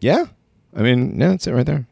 [0.00, 0.26] Yeah,
[0.76, 1.84] I mean, yeah, that's it right there.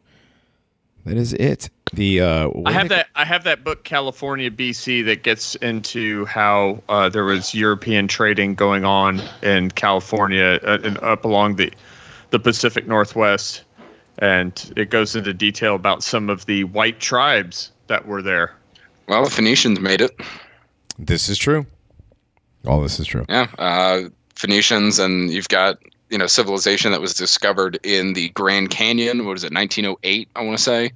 [1.06, 1.70] That is it.
[1.92, 3.08] The uh, I have that.
[3.16, 8.54] I have that book, California, BC, that gets into how uh, there was European trading
[8.54, 11.72] going on in California uh, and up along the
[12.30, 13.64] the Pacific Northwest,
[14.18, 18.54] and it goes into detail about some of the white tribes that were there.
[19.08, 20.18] Well, the Phoenicians made it.
[20.98, 21.66] This is true.
[22.66, 23.24] All this is true.
[23.28, 25.78] Yeah, uh, Phoenicians, and you've got
[26.10, 29.26] you know civilization that was discovered in the Grand Canyon.
[29.26, 30.28] What is it, 1908?
[30.34, 30.92] I want to say.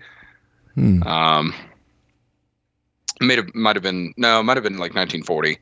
[0.74, 1.02] Hmm.
[1.02, 1.54] Um,
[3.20, 5.58] might have might have been no, might have been like 1940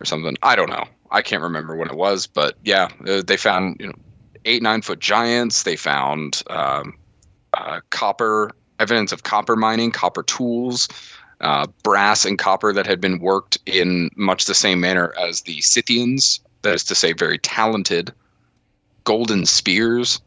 [0.00, 0.36] or something.
[0.42, 0.84] I don't know.
[1.10, 3.94] I can't remember when it was, but yeah, uh, they found you know
[4.44, 5.62] eight nine foot giants.
[5.64, 6.96] They found um,
[7.54, 10.88] uh, copper evidence of copper mining, copper tools,
[11.40, 15.60] uh, brass and copper that had been worked in much the same manner as the
[15.60, 16.40] Scythians.
[16.62, 18.12] That is to say, very talented.
[19.04, 20.20] Golden spears.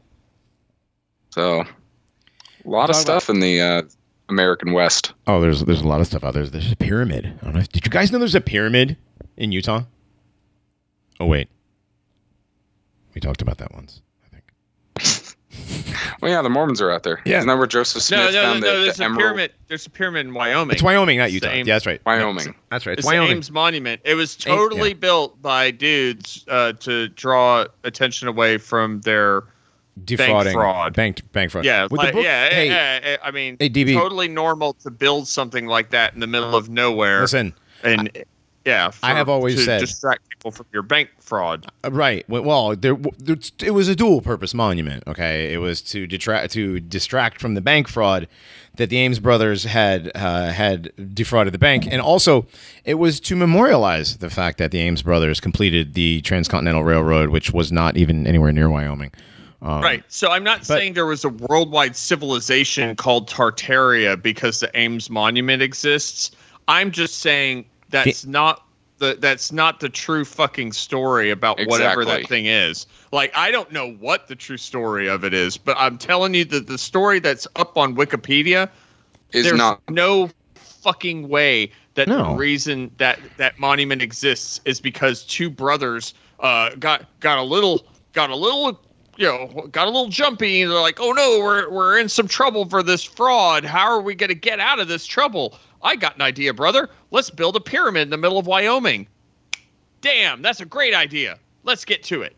[1.30, 3.82] So, a lot of Talk about- stuff in the uh,
[4.30, 5.14] American West.
[5.28, 6.46] Oh, there's there's a lot of stuff out there.
[6.46, 7.26] There's a pyramid.
[7.42, 7.62] I don't know.
[7.62, 8.98] Did you guys know there's a pyramid
[9.38, 9.84] in Utah?
[11.20, 11.48] Oh wait,
[13.16, 14.02] we talked about that once.
[14.26, 15.36] I think.
[16.22, 17.22] Well, yeah, the Mormons are out there.
[17.26, 17.38] Yeah.
[17.40, 18.78] Isn't that where Joseph Smith No, no, no, found no.
[18.80, 19.20] the, There's the a emerald?
[19.20, 19.52] pyramid.
[19.68, 20.74] There's a pyramid in Wyoming.
[20.74, 21.48] It's Wyoming, not It's Utah.
[21.50, 22.02] the Ames- yeah, that's right.
[22.06, 22.56] Wyoming.
[22.72, 22.94] That's right.
[22.94, 23.32] It's, It's Wyoming.
[23.32, 24.02] Ames Monument.
[24.04, 24.94] It was totally yeah.
[24.96, 29.44] built by dudes uh, to draw attention away from their
[30.06, 30.54] Defrauding.
[30.54, 30.94] fraud.
[30.94, 31.66] Bank bank fraud.
[31.66, 33.94] yeah, With the like, book- yeah, Hey, yeah, yeah, I mean, Hey, DB.
[33.94, 37.54] totally normal to build something like that in the middle of nowhere, listen.
[37.84, 38.10] and
[38.66, 41.66] yeah, I have always said to said- distract people from your bank fraud.
[41.84, 42.28] Uh, Right.
[42.30, 42.98] Well, there,
[43.60, 45.04] it was a dual-purpose monument.
[45.08, 48.28] Okay, it was to detract to distract from the bank fraud
[48.76, 52.46] that the Ames brothers had uh, had defrauded the bank, and also
[52.86, 57.52] it was to memorialize the fact that the Ames brothers completed the Transcontinental Railroad, which
[57.52, 59.12] was not even anywhere near Wyoming.
[59.62, 60.04] Um, Right.
[60.10, 65.62] So I'm not saying there was a worldwide civilization called Tartaria because the Ames Monument
[65.62, 66.32] exists.
[66.68, 68.66] I'm just saying that's not
[68.98, 72.86] the that's not the true fucking story about whatever that thing is.
[73.12, 76.46] Like I don't know what the true story of it is, but I'm telling you
[76.46, 78.70] that the story that's up on Wikipedia
[79.32, 82.30] Is there's not no fucking way that No.
[82.30, 87.86] the reason that that monument exists is because two brothers uh, got got a little
[88.14, 88.80] got a little
[89.18, 92.28] you know got a little jumpy and they're like oh no we're we're in some
[92.28, 95.96] trouble for this fraud how are we going to get out of this trouble i
[95.96, 99.08] got an idea brother let's build a pyramid in the middle of wyoming
[100.02, 102.36] damn that's a great idea let's get to it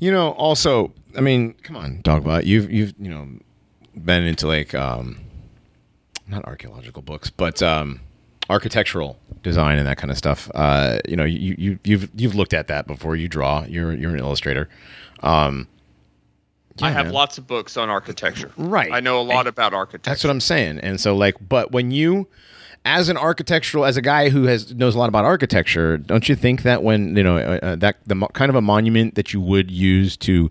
[0.00, 3.28] You know, also, I mean, come on, Dogbot, you've you've you know
[3.94, 5.18] been into like um,
[6.26, 8.00] not archaeological books, but um,
[8.50, 10.50] architectural design and that kind of stuff.
[10.56, 13.14] Uh, you know, you you you've you've looked at that before.
[13.14, 13.64] You draw.
[13.68, 14.68] You're you're an illustrator.
[15.22, 15.68] Um,
[16.80, 17.14] i have man.
[17.14, 18.90] lots of books on architecture Right.
[18.92, 20.78] i know a lot about architecture That's what I'm saying.
[20.80, 22.26] And so, like, but when you,
[22.84, 26.34] as an architectural, as a guy who has knows a lot about architecture, don't you
[26.34, 29.32] think that when you know uh, uh, that the mo- kind of a monument that
[29.32, 30.50] you would use to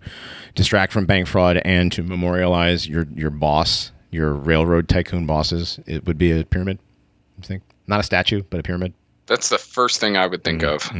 [0.54, 6.06] distract from bank fraud and to memorialize your your boss, your railroad tycoon bosses, it
[6.06, 6.78] would be a pyramid?
[7.38, 8.94] You think not a statue, but a pyramid?
[9.26, 10.90] that's the first thing I would think of.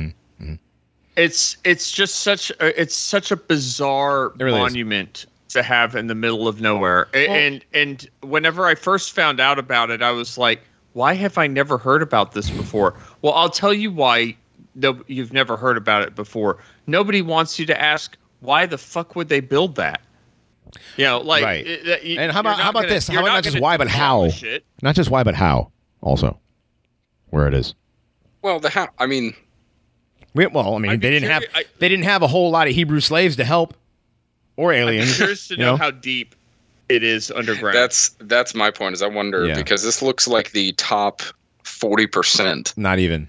[1.17, 4.63] It's it's just such a, it's such a bizarre It really is.
[4.63, 9.39] monument to have in the middle of nowhere A- and and whenever i first found
[9.41, 10.63] out about it i was like
[10.95, 14.35] why have i never heard about this before well i'll tell you why
[14.75, 16.57] no, you've never heard about it before
[16.87, 20.01] nobody wants you to ask why the fuck would they build that
[20.97, 21.67] you know like Right.
[21.67, 23.07] it- that And how about- how about gonna- this?
[23.09, 24.29] How about not just why, but how?
[24.29, 24.45] demolish.
[24.81, 25.71] Not just why, but how.
[26.01, 26.39] Also,
[27.29, 27.75] where it is.
[28.41, 29.35] Well, the how I mean,
[30.35, 32.69] We, well, I mean, I'd they didn't have I- they didn't have a whole lot
[32.69, 33.75] of Hebrew slaves to help,
[34.57, 35.17] or i'm aliens.
[35.17, 36.35] curious to you know how deep
[36.89, 38.95] it is underground that's that's my point.
[38.95, 39.55] Is I wonder Yeah.
[39.55, 41.21] because this looks like the top
[41.65, 43.29] forty percent, Not even.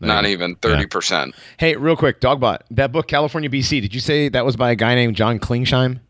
[0.00, 1.34] not even thirty percent.
[1.58, 2.60] Hey, real quick, Dogbot.
[2.72, 3.80] That book, California BC.
[3.80, 6.00] Did you say that was by a guy named John Klingsheim?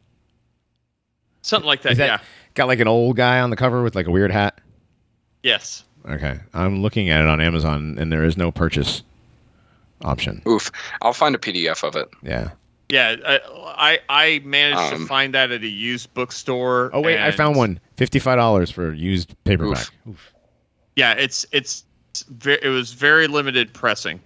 [1.42, 1.92] Something like that.
[1.92, 2.18] Is that yeah.
[2.54, 4.58] got like an old guy on the cover with like a weird hat?
[5.42, 5.84] Yes.
[6.08, 9.02] Okay, I'm looking at it on Amazon, and there is no purchase
[10.04, 10.42] option.
[10.48, 10.70] Oof,
[11.02, 12.08] I'll find a PDF of it.
[12.22, 12.50] Yeah.
[12.88, 13.16] Yeah.
[13.24, 13.40] I
[14.08, 16.90] I, I managed Um, to find that at a used bookstore.
[16.92, 17.80] Oh wait, I found one.
[17.96, 19.88] Fifty-five dollars for used paperback.
[20.08, 20.32] Oof.
[20.96, 24.20] Yeah, it's it's, it's ve- it was very limited pressing,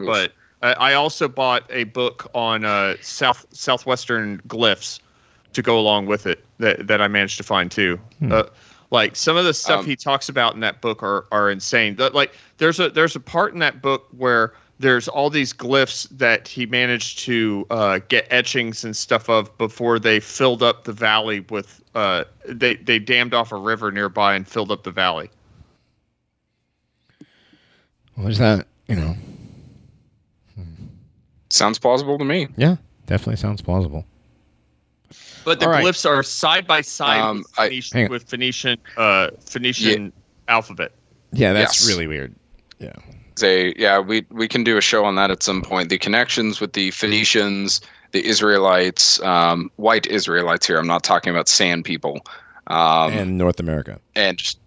[0.00, 0.06] Oof.
[0.06, 4.98] but I, I also bought a book on uh, south southwestern glyphs
[5.52, 7.98] to go along with it that that I managed to find too.
[8.30, 8.44] Uh,
[8.90, 11.94] like some of the stuff Um, he talks about in that book are are insane.
[11.96, 16.08] That- Like there's a there's a part in that book where there's all these glyphs
[16.08, 20.92] that he managed to uh, get etchings and stuff of before they filled up the
[20.92, 25.28] valley with uh, they they dammed off a river nearby and filled up the valley.
[28.16, 28.66] Well, there's that.
[28.88, 29.14] You know.
[31.50, 32.48] sounds plausible to me.
[32.56, 32.76] Yeah,
[33.06, 34.04] definitely sounds plausible.
[35.44, 35.84] But the All right.
[35.84, 38.10] glyphs are side by side Um, with, Phoenician, Hang on.
[38.10, 40.12] with Phoenician uh, Phoenician
[40.48, 40.92] alphabet.
[41.32, 41.88] Yeah, that's Yes.
[41.88, 42.34] really weird.
[42.78, 42.92] Yeah.
[43.40, 45.88] Say, yeah, we we can do a show on that at some point.
[45.88, 47.80] The connections with the Phoenicians,
[48.12, 50.78] the Israelites, um, white Israelites here.
[50.78, 52.20] I'm not talking about sand people.
[52.66, 53.98] Um, and, and North America.
[54.14, 54.58] And just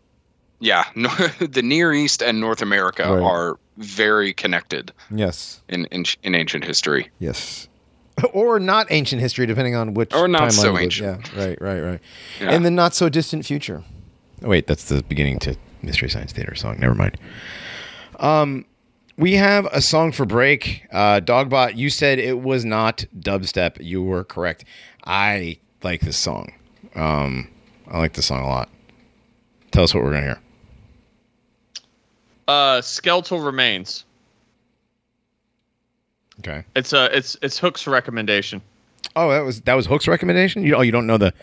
[0.59, 1.09] yeah, no,
[1.39, 3.21] the Near East and North America Right.
[3.21, 5.61] are very connected Yes.
[5.69, 7.09] in, in in ancient history.
[7.19, 7.67] Yes.
[8.33, 11.31] Or not ancient history, depending on which Or not timeline so ancient.
[11.35, 11.99] Yeah, right, right, right.
[12.39, 12.51] Yeah.
[12.55, 13.83] In the not so distant future.
[14.43, 16.77] Oh, wait, that's the beginning to Mystery Science Theater song.
[16.79, 17.17] Never mind.
[18.23, 18.65] Um,
[19.17, 20.87] we have a song for break.
[20.91, 23.83] Uh, Dogbot, you said it was not dubstep.
[23.83, 24.65] You were correct.
[25.05, 26.53] I like this song.
[26.95, 27.49] Um,
[27.87, 28.69] I like this song a lot.
[29.71, 30.39] Tell us what we're gonna hear.
[32.47, 34.05] Uh, skeletal remains.
[36.39, 36.63] Okay.
[36.75, 38.61] It's a it's it's Hook's recommendation.
[39.15, 40.63] Oh, that was that was Hook's recommendation.
[40.63, 41.33] You oh, you don't know the.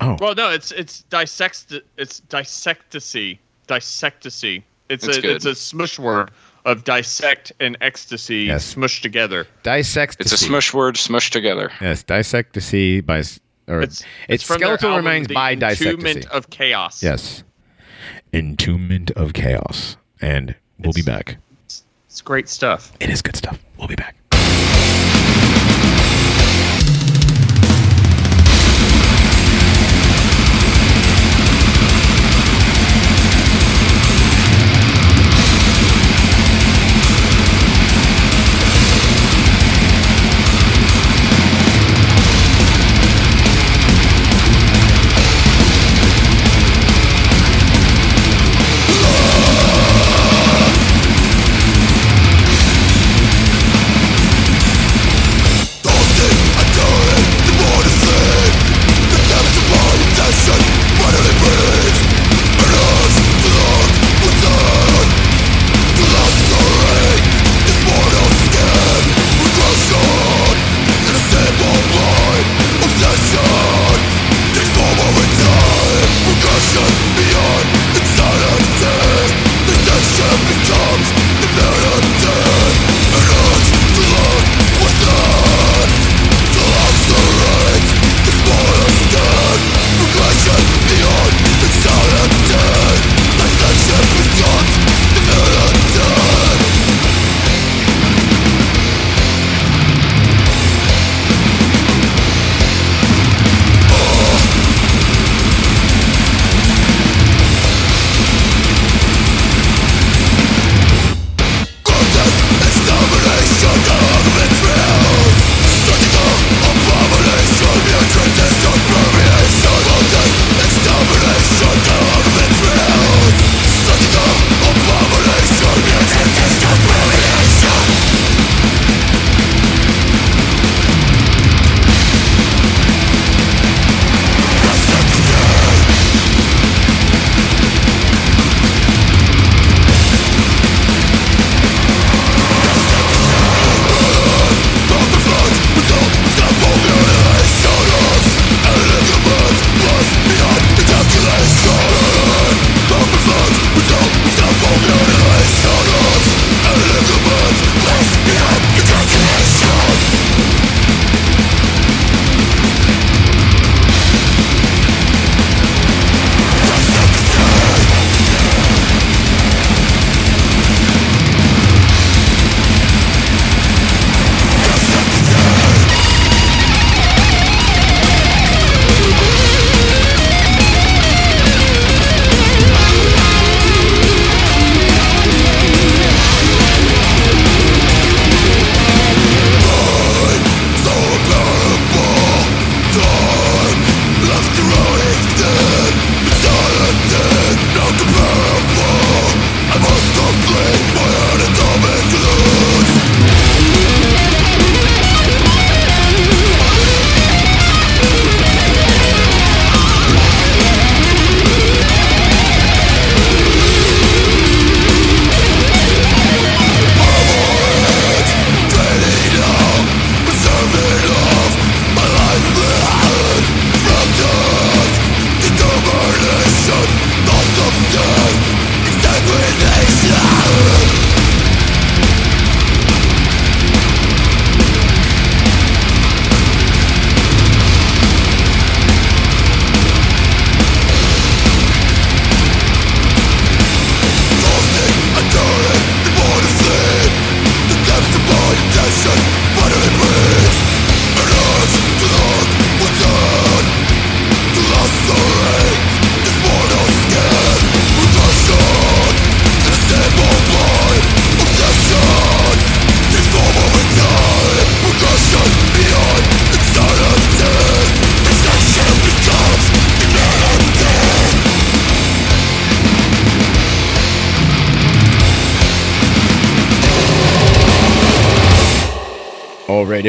[0.00, 3.38] Oh, Well, no, it's it's dissect it's dissectasy
[3.68, 4.62] dissectasy.
[4.92, 5.36] It's That's a good.
[5.36, 6.30] it's a smush word
[6.64, 8.74] of dissect and ecstasy Yes.
[8.74, 9.46] smushed together.
[9.62, 10.16] dissect.
[10.20, 11.72] It's a smush word smushed together.
[11.80, 13.22] Yes, dissect to see by
[13.68, 17.02] or It's it's, from their skeletal album, remains The by dissect to Entombment of Chaos.
[17.02, 17.42] Yes,
[18.32, 21.36] entombment of chaos, and we'll be back.
[21.66, 22.92] it's great stuff.
[23.00, 23.58] It is good stuff.
[23.78, 24.16] We'll be back.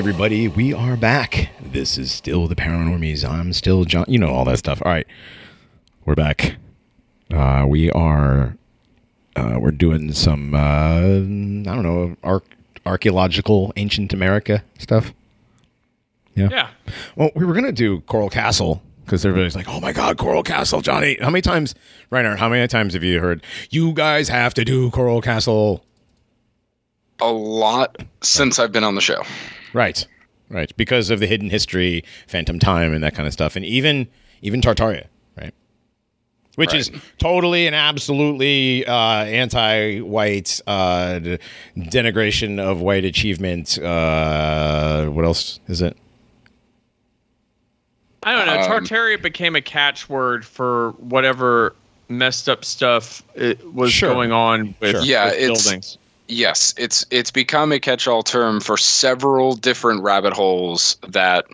[0.04, 1.50] Everybody, we are back.
[1.62, 3.24] This is still the Paranormies.
[3.24, 4.04] I'm still John.
[4.10, 4.82] You know all that stuff.
[4.84, 5.08] All right,
[6.04, 6.58] we're back.
[7.34, 8.58] Uh, we are.
[9.38, 10.54] Uh, we're doing some.
[10.54, 12.44] Uh, I don't know, arch-
[12.86, 15.14] archaeological ancient America stuff.
[16.36, 16.50] Yeah.
[16.52, 16.70] Yeah.
[17.16, 20.82] Well, we were gonna do Coral Castle because everybody's like, "Oh my God, Coral Castle,
[20.82, 21.76] Johnny!" How many times,
[22.12, 22.38] Reiner?
[22.38, 25.86] How many times have you heard you guys have to do Coral Castle?
[27.22, 29.24] A lot since I've been on the show.
[29.74, 30.06] Right,
[30.50, 34.08] right, because of the hidden history, Phantom Time, and that kind of stuff, and even
[34.42, 35.06] even Tartaria,
[35.38, 35.54] right?
[36.56, 38.94] Which is totally and absolutely uh,
[39.26, 41.20] anti-white uh,
[41.78, 43.80] denigration of white achievement.
[43.80, 45.98] Uh, what else is it?
[48.22, 48.62] I don't know.
[48.62, 51.76] Um, Tartaria became a catchword for whatever
[52.10, 54.14] messed up stuff it was Sure.
[54.14, 55.02] going on with, Sure.
[55.02, 55.98] Yeah, with it's- buildings.
[56.28, 61.46] Yes, it's it's become a catch-all term for several different rabbit holes that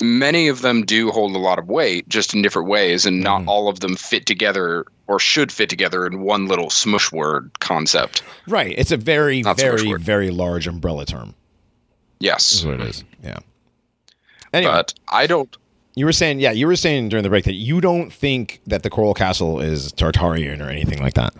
[0.00, 3.42] many of them do hold a lot of weight, just in different ways, and not
[3.42, 3.48] Mhm.
[3.48, 8.22] all of them fit together or should fit together in one little smush word concept.
[8.46, 11.34] Right, it's a very, Not very, very large umbrella term.
[12.20, 13.04] Yes, Is what it is.
[13.24, 13.38] Yeah.
[14.52, 15.54] Anyway, but I don't.
[15.94, 18.82] you were saying, yeah, you were saying during the break that you don't think that
[18.82, 21.34] the Coral Castle is Tartarian or anything like that.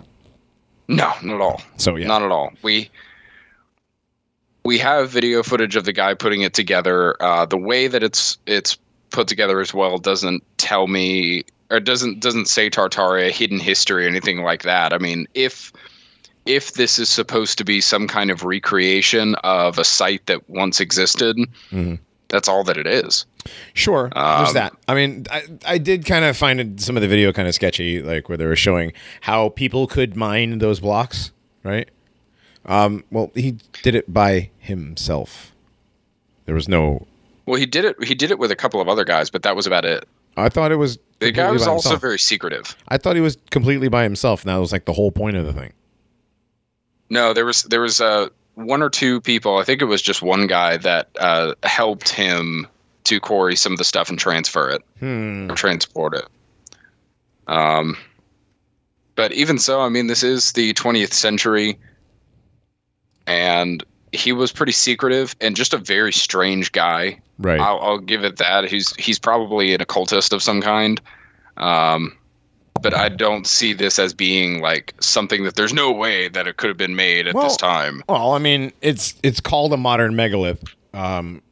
[0.88, 1.62] No, not at all.
[1.76, 2.52] So yeah, Not at all.
[2.62, 2.90] We
[4.64, 7.20] we have video footage of the guy putting it together.
[7.22, 8.78] Uh, the way that it's it's
[9.10, 14.08] put together as well doesn't tell me or doesn't doesn't say Tartaria hidden history or
[14.08, 14.92] anything like that.
[14.92, 15.72] I mean, if
[16.46, 20.78] if this is supposed to be some kind of recreation of a site that once
[20.80, 21.36] existed,
[21.72, 21.98] Mhm.
[22.28, 23.26] that's all that it is.
[23.74, 24.10] Sure.
[24.14, 24.76] there's Um, that.
[24.88, 28.02] I mean, I, I did kind of find some of the video kind of sketchy,
[28.02, 28.92] like where they were showing
[29.22, 31.32] how people could mine those blocks,
[31.62, 31.88] right?
[32.66, 35.52] Um, well, he did it by himself.
[36.46, 37.06] There was no.
[37.46, 38.02] Well, he did it.
[38.02, 40.04] He did it with a couple of other guys, but that was about it.
[40.36, 40.98] I thought it was.
[41.20, 42.00] The guy was also himself.
[42.02, 42.76] very secretive.
[42.88, 45.46] I thought he was completely by himself, and that was like the whole point of
[45.46, 45.72] the thing.
[47.08, 49.58] No, there was there was uh, one or two people.
[49.58, 52.66] I think it was just one guy that uh, helped him
[53.06, 55.50] to quarry some of the stuff and transfer it Hmm.
[55.50, 56.24] or transport it.
[57.46, 57.96] Um,
[59.14, 61.78] but even so, I mean, this is the 20th century,
[63.26, 67.18] and he was pretty secretive and just a very strange guy.
[67.38, 67.60] Right.
[67.60, 68.64] I'll, I'll give it that.
[68.68, 71.00] He's he's probably an occultist of some kind.
[71.56, 72.16] Um,
[72.82, 76.56] but I don't see this as being like something that there's no way that it
[76.58, 78.02] could have been made at Well, this time.
[78.08, 80.62] Well, I mean, it's it's called a modern megalith.
[80.94, 81.42] Um,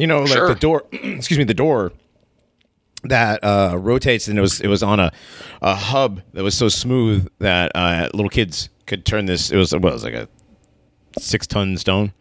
[0.00, 0.48] you know, like Sure.
[0.48, 0.84] the door.
[0.92, 1.92] excuse me, the door
[3.04, 5.12] that uh, rotates, and it was it was on a
[5.62, 9.50] a hub that was so smooth that uh, little kids could turn this.
[9.50, 10.28] It was what was it, like a
[11.20, 12.12] six ton stone.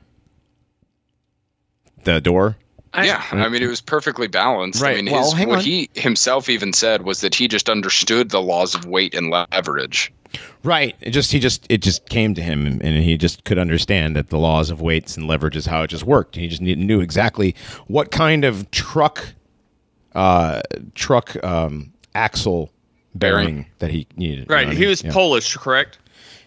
[2.04, 2.58] The door.
[2.94, 4.82] I- yeah, I mean, it was perfectly balanced.
[4.82, 5.64] Right, I mean, well, his, hang what on.
[5.64, 10.12] he himself even said was that he just understood the laws of weight and leverage.
[10.64, 10.96] Right.
[11.00, 14.16] It just he just it just came to him, and, and he just could understand
[14.16, 16.36] that the laws of weights and leverage is how it just worked.
[16.36, 17.56] He just knew, knew exactly
[17.88, 19.26] what kind of truck,
[20.16, 20.62] uh,
[20.96, 22.72] truck um, axle
[23.16, 23.66] bearing, Bearing.
[23.80, 24.40] that he needed.
[24.40, 24.68] you know Right.
[24.68, 24.90] I He mean?
[24.90, 25.12] was Yeah.
[25.14, 25.98] Polish, correct?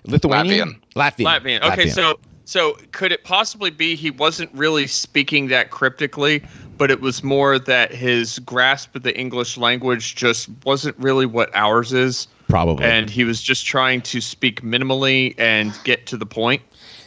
[0.05, 1.63] Lithuanian, Latvian, Latvian.
[1.73, 6.43] Okay, so so could it possibly be he wasn't really speaking that cryptically,
[6.77, 11.55] but it was more that his grasp of the English language just wasn't really what
[11.55, 12.85] ours is, probably.
[12.85, 16.63] and he was just trying to speak minimally and get to the point.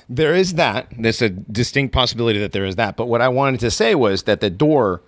[0.10, 0.88] There is that.
[0.98, 2.96] There's a distinct possibility that there is that.
[2.98, 5.02] But what I wanted to say was that the door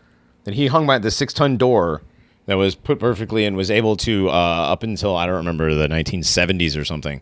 [0.45, 2.01] that he hung by, the six ton door
[2.45, 5.87] that was put perfectly and was able to, uh, up until, I don't remember, the
[5.87, 7.21] 1970s or something.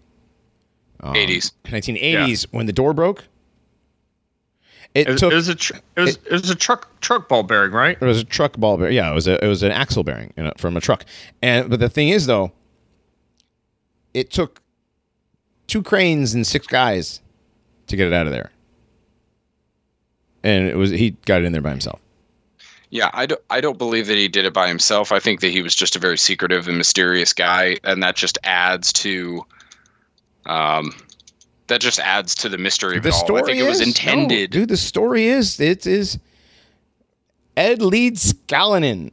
[1.02, 1.52] Um, 80s.
[1.66, 3.26] 1980s, when the door broke,
[4.94, 5.32] it, It, was- took.
[5.34, 7.98] it was a tr- it was it was a truck truck ball bearing, right?
[8.00, 8.96] it was a truck ball bearing.
[8.96, 11.04] Yeah, it was a it was an axle bearing you know, from a truck.
[11.42, 12.54] And but the thing is though,
[14.16, 14.62] it took
[15.68, 17.22] two cranes and six guys
[17.88, 18.50] to get it out of there.
[20.42, 22.00] And it was he got it in there by himself.
[22.92, 25.12] Yeah, I don't, I don't believe that he did it by himself.
[25.12, 28.38] I think that he was just a very secretive and mysterious guy, and that just
[28.44, 29.46] adds to,
[30.46, 30.94] um,
[31.68, 34.54] that just adds to the mystery of The story I think it was intended.
[34.54, 36.20] no, dude, the story is it is
[37.58, 39.12] Ed Leedskalnin.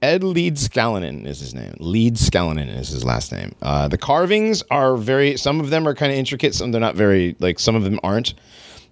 [0.00, 1.74] Ed Leedskalnin is his name.
[1.80, 3.54] Leedskalnin is his last name.
[3.62, 5.36] Uh, the carvings are very.
[5.36, 6.54] Some of them are kind of intricate.
[6.54, 7.34] Some they're not very.
[7.40, 8.34] Like some of them aren't.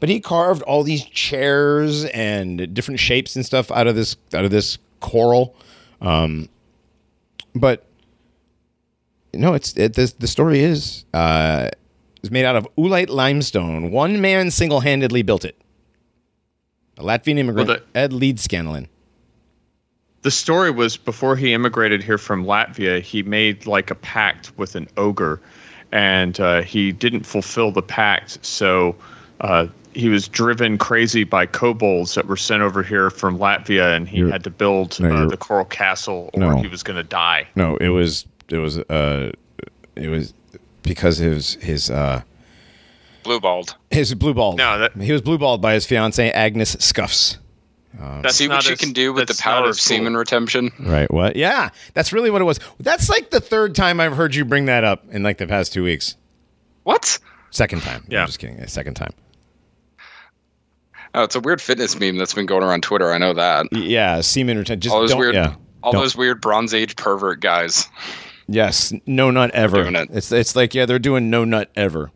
[0.00, 4.44] But he carved all these chairs and different shapes and stuff out of this out
[4.44, 5.54] of this coral.
[6.00, 6.48] Um,
[7.54, 7.86] but
[9.32, 11.68] no, it's it, this, the story is uh,
[12.20, 13.92] it's made out of oolite limestone.
[13.92, 15.56] One man single handedly built it.
[16.98, 18.88] A Latvian immigrant, Well, Ed Leedskalnin.
[20.26, 24.74] The story was before he immigrated here from Latvia, he made like a pact with
[24.74, 25.40] an ogre,
[25.92, 28.44] and uh, he didn't fulfill the pact.
[28.44, 28.96] So
[29.40, 34.08] uh, he was driven crazy by kobolds that were sent over here from Latvia, and
[34.08, 36.56] he You're- had to build no, uh, the coral castle, or No.
[36.60, 37.46] he was going to die.
[37.54, 39.30] No, it was it was uh
[39.94, 40.34] it was
[40.82, 42.20] because his his uh
[43.22, 43.76] Blue balled.
[43.92, 44.58] his blue balled.
[44.58, 47.36] No, that- he was blue balled by his fiancee Agnes Skuvst.
[48.00, 49.96] Um, that's See what you as- can do with the power of as cool.
[49.96, 50.70] semen retention.
[50.80, 51.10] Right.
[51.10, 51.36] What?
[51.36, 52.60] Yeah, that's really what it was.
[52.78, 55.72] That's like the third time I've heard you bring that up in like the past
[55.72, 56.16] two weeks.
[56.82, 57.18] What?
[57.50, 58.04] Second time.
[58.08, 58.20] Yeah.
[58.20, 58.64] I'm just kidding.
[58.66, 59.12] Second time.
[61.14, 63.10] Oh, it's a weird fitness meme that's been going around Twitter.
[63.12, 63.66] I know that.
[63.72, 64.80] Yeah, semen retention.
[64.82, 65.18] Just All those don't.
[65.18, 65.54] weird, Yeah.
[65.82, 67.88] all Don't- those weird Bronze Age pervert guys.
[68.48, 68.92] Yes.
[69.06, 69.82] No nut ever.
[69.82, 70.08] doing it.
[70.12, 72.10] It's it's like yeah, they're doing no nut ever.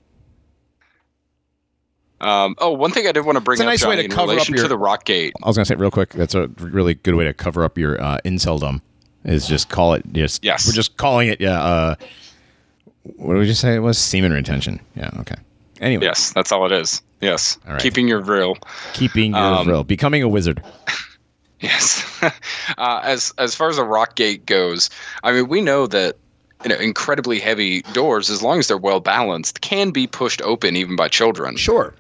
[2.21, 4.09] Um, oh, one thing I did want to bring It's a up, nice way Johnny,
[4.09, 5.33] to in cover up your- to the Rock Gate.
[5.43, 6.11] I was gonna say real quick.
[6.11, 8.81] That's a really good way to cover up your uh, inceldom.
[9.25, 10.05] Is just call it.
[10.13, 10.67] Just Yes.
[10.67, 11.41] We're just calling it.
[11.41, 11.63] Yeah.
[11.63, 11.95] Uh,
[13.17, 13.75] what did we just say?
[13.75, 14.81] It was semen retention.
[14.97, 15.11] Yeah.
[15.21, 15.35] Okay.
[15.81, 16.05] Anyway.
[16.05, 17.01] Yes, that's all it is.
[17.23, 17.83] Yes, All right.
[17.83, 18.57] keeping your real.
[18.95, 19.85] Keeping your Um, real.
[19.85, 20.63] Becoming a wizard.
[21.61, 22.03] Yes.
[22.79, 24.89] uh, as as far as a rock gate goes,
[25.23, 26.17] I mean, we know that
[26.65, 30.75] you know incredibly heavy doors, as long as they're well balanced, can be pushed open
[30.75, 31.57] even by children.
[31.57, 31.95] Sure.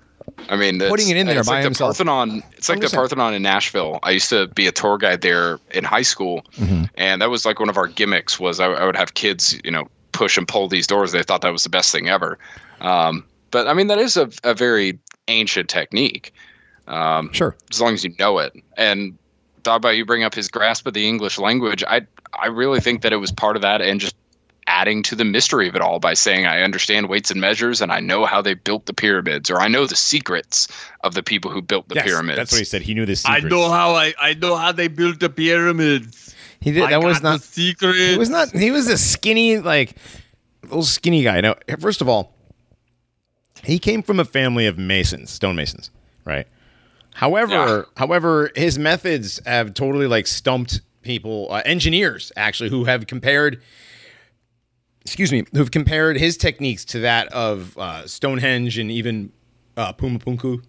[0.48, 1.96] I mean, that's- Putting it in there it's by like himself.
[1.96, 2.42] The Parthenon.
[2.56, 2.94] It's like the 100%.
[2.94, 3.98] Parthenon in Nashville.
[4.02, 6.84] I used to be a tour guide there in high school, Mm-hmm.
[6.96, 8.40] and that was like one of our gimmicks.
[8.40, 11.12] Was I, I would have kids, you know, push and pull these doors.
[11.12, 12.38] They thought that was the best thing ever.
[12.80, 14.98] Um, but I mean, that is a, a very
[15.28, 16.32] ancient technique.
[16.88, 17.54] Um, Sure.
[17.70, 18.52] as long as you know it.
[18.76, 19.16] And
[19.62, 21.84] thought about you bring up his grasp of the English language.
[21.86, 22.02] I
[22.32, 24.16] I really think that it was part of that and just
[24.70, 27.90] adding to the mystery of it all by saying I understand weights and measures and
[27.92, 30.68] I know how they built the pyramids or I know the secrets
[31.02, 32.36] of the people who built the Yes, pyramids.
[32.36, 32.82] That's what he said.
[32.82, 33.44] He knew the secrets.
[33.44, 36.34] I know how I I know how they built the pyramids.
[36.60, 36.84] He did.
[36.84, 37.40] I That was not.
[37.40, 37.96] the secret.
[37.96, 38.50] He was not.
[38.52, 39.96] He was a skinny, like
[40.62, 41.40] little skinny guy.
[41.40, 42.32] Now, first of all,
[43.64, 45.90] he came from a family of masons, stonemasons,
[46.24, 46.46] right?
[47.14, 47.82] However, Yeah.
[47.96, 53.60] however, his methods have totally like stumped people, uh, engineers actually, who have compared.
[55.02, 59.32] Excuse me, who've compared his techniques to that of uh, Stonehenge and even
[59.76, 60.62] uh, Pumapunku,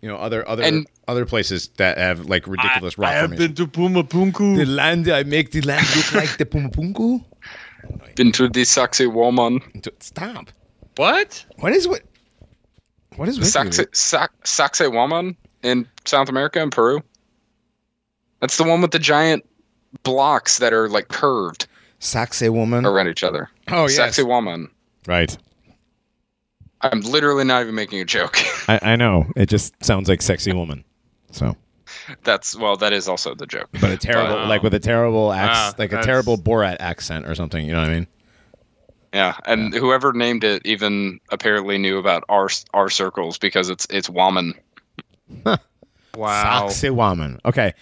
[0.00, 3.54] you know, other other And- other places that have like ridiculous rock I have been
[3.56, 4.56] to Pumapunku.
[4.56, 7.24] The land I make the land look like the Pumapunku.
[8.14, 9.60] Been to the Sacsayhuaman.
[10.00, 10.50] Stop.
[10.96, 11.44] what?
[11.58, 12.02] What is what?
[13.16, 13.80] What is with Saxe.
[13.92, 15.34] Sac, Sacsayhuaman
[15.64, 17.02] in South America and Peru.
[18.40, 19.44] That's the one with the giant
[20.04, 21.66] blocks that are like curved
[22.00, 22.86] Sacsayhuaman.
[22.86, 23.50] around each other.
[23.72, 24.18] Oh yes.
[24.18, 24.68] Sacsayhuaman.
[25.06, 25.36] Right.
[26.82, 28.36] I'm literally not even making a joke.
[28.68, 29.26] I, I know.
[29.36, 30.84] It just sounds like sexy woman.
[31.30, 31.56] So,
[32.24, 33.68] That's well, that is also the joke.
[33.80, 34.48] but a terrible, Wow.
[34.48, 37.64] like with a um, terrible ah, accent, Wow, like a terrible Borat accent or something.
[37.64, 38.06] You know what I mean?
[39.14, 44.10] Yeah, and whoever named it even apparently knew about our our circles because it's it's
[44.10, 44.54] woman.
[46.14, 46.68] Wow.
[46.68, 47.40] sexy woman.
[47.44, 47.72] Okay.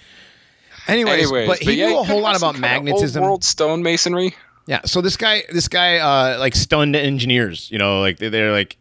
[0.87, 3.23] Anyways, Anyways, but he yeah, knew a whole lot some about kinda magnetism.
[3.23, 4.35] Old world stonemasonry.
[4.71, 4.83] Yeah.
[4.85, 7.69] So this guy, this guy, uh, like stunned engineers.
[7.73, 8.77] You know, like they're, they're like,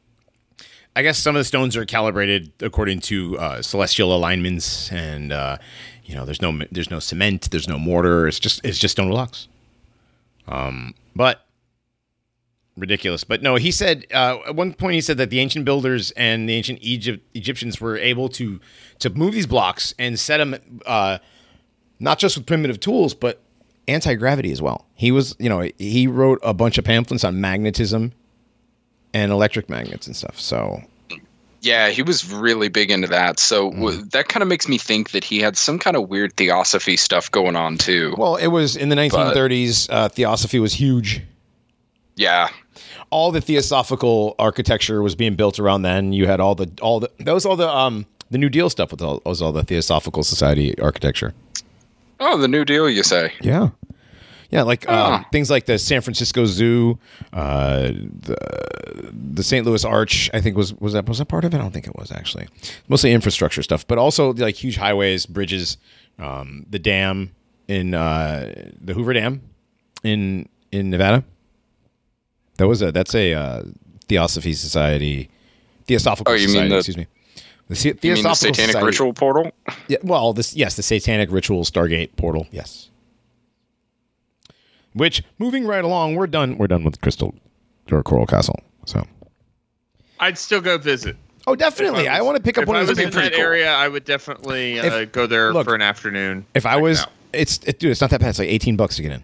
[0.95, 5.57] I guess some of the stones are calibrated according to uh, celestial alignments, and uh,
[6.05, 8.27] you know, there's no there's no cement, there's no mortar.
[8.27, 9.47] It's just it's just stone blocks.
[10.47, 11.47] Um, but
[12.77, 13.23] ridiculous.
[13.23, 16.47] But no, he said uh, at one point he said that the ancient builders and
[16.47, 18.59] the ancient Egypt Egyptians were able to
[18.99, 20.81] to move these blocks and set them.
[20.85, 21.17] Uh,
[21.99, 23.41] not just with primitive tools, but
[23.89, 24.85] anti gravity as well.
[24.95, 28.13] He was, you know, he wrote a bunch of pamphlets on magnetism
[29.13, 30.39] and electric magnets and stuff.
[30.39, 30.81] So,
[31.61, 33.37] Yeah, he was really big into that.
[33.39, 33.75] So Mm.
[33.81, 36.95] w- that kind of makes me think that he had some kind of weird theosophy
[36.95, 38.15] stuff going on too.
[38.17, 41.21] well, it was in the 1930s, uh, theosophy was huge.
[42.15, 42.49] yeah,
[43.11, 46.13] All the theosophical architecture was being built around then.
[46.13, 48.91] You had all the, all the, that was all the, um, the New Deal stuff
[48.91, 51.33] with all, was all the Theosophical Society architecture.
[52.19, 53.33] Oh, the New Deal, you say?
[53.41, 53.69] Yeah.
[54.51, 55.25] Yeah, like um, Ah.
[55.31, 56.97] things like the San Francisco Zoo,
[57.33, 58.35] uh, the
[59.33, 59.65] the St.
[59.65, 60.29] Louis Arch.
[60.33, 61.57] I think was was that was that part of it?
[61.57, 62.47] I don't think it was actually.
[62.87, 65.77] Mostly infrastructure stuff, but also like huge highways, bridges,
[66.17, 67.31] um, the dam
[67.67, 68.51] in uh,
[68.81, 69.41] the Hoover Dam
[70.03, 71.23] in in Nevada.
[72.57, 73.63] That was a that's a uh,
[74.07, 75.29] Theosophy Society,
[75.85, 77.05] Theosophical Oh, you mean the- excuse me.
[77.67, 79.51] The, the- You mean the Satanic Society- Ritual Portal?
[79.87, 82.47] yeah, well, this yes, the Satanic Ritual Stargate portal.
[82.51, 82.89] Yes.
[84.93, 86.57] Which moving right along, we're done.
[86.57, 87.35] We're done with Crystal
[87.91, 88.59] or Coral Castle.
[88.85, 89.05] So
[90.19, 91.15] I'd still go visit.
[91.47, 92.07] Oh, definitely.
[92.07, 92.97] I, was- want to pick up if one I of those.
[92.97, 93.41] was in that cool.
[93.41, 96.45] area, I would definitely uh, If- go there look, for an afternoon.
[96.53, 97.09] If I was, out.
[97.33, 97.91] it's it, dude.
[97.91, 98.29] It's not that bad.
[98.29, 99.23] It's like eighteen bucks to get in.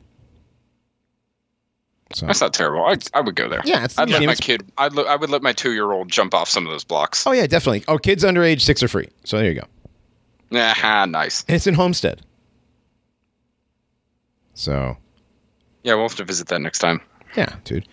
[2.13, 2.85] So That's not terrible.
[2.85, 3.61] I, I would go there.
[3.65, 4.27] yeah, it's I'd let museum.
[4.27, 4.71] my kid.
[4.77, 7.25] I'd let, I would let my two year old jump off some of those blocks.
[7.27, 7.83] Oh yeah, definitely.
[7.87, 9.09] Oh, kids under age six are free.
[9.23, 9.67] So there you go.
[10.53, 11.43] Ah, nice.
[11.47, 12.21] And it's in Homestead.
[14.53, 14.95] So
[15.85, 16.99] Yeah, we'll have to visit that next time.
[17.37, 17.87] yeah, dude.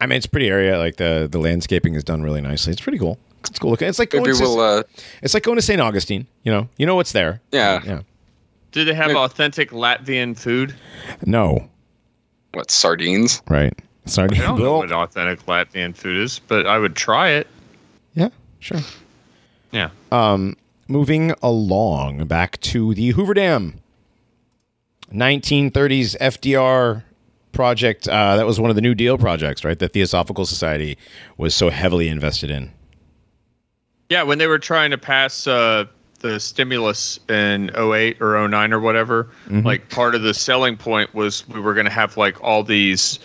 [0.00, 0.78] I mean, it's a pretty area.
[0.78, 2.72] Like the the landscaping is done really nicely.
[2.72, 3.18] It's pretty cool.
[3.40, 3.86] It's cool looking.
[3.88, 4.60] It's like going Maybe to, we'll.
[4.60, 4.82] Uh,
[5.22, 5.80] it's like going to St.
[5.80, 6.26] Augustine.
[6.42, 7.40] You know, you know what's there.
[7.52, 7.80] yeah.
[7.84, 8.00] Yeah.
[8.72, 10.74] Do they have Maybe- authentic Latvian food?
[11.24, 11.68] No.
[12.52, 13.42] What sardines?
[13.48, 13.72] Right.
[14.06, 14.28] Sorry.
[14.32, 17.46] I don't know what authentic Latvian food is, but I would try it.
[18.14, 18.28] Yeah.
[18.60, 18.80] Sure.
[19.70, 19.90] Yeah.
[20.12, 20.56] Um,
[20.88, 23.80] moving along back to the Hoover Dam
[25.12, 27.02] 1930s FDR
[27.62, 30.96] project uh, that was one of the New Deal projects right the Theosophical Society
[31.38, 32.70] was so heavily invested in
[34.10, 35.84] Yeah, when they were trying to pass uh,
[36.20, 41.48] the stimulus in 08 or 09 or whatever, like part of the selling point was
[41.48, 43.18] we were going to have like all these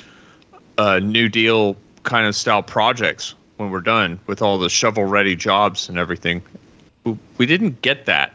[0.80, 5.36] uh, New Deal kind of style projects when we're done with all the shovel ready
[5.36, 6.42] jobs and everything.
[7.04, 8.34] We- We didn't get that.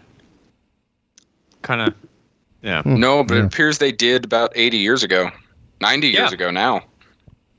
[1.63, 1.95] Kind of,
[2.63, 2.83] yeah.
[2.85, 3.41] No, but Yeah.
[3.41, 5.31] it appears they did about 80 years ago,
[5.81, 6.85] 90 years ago now.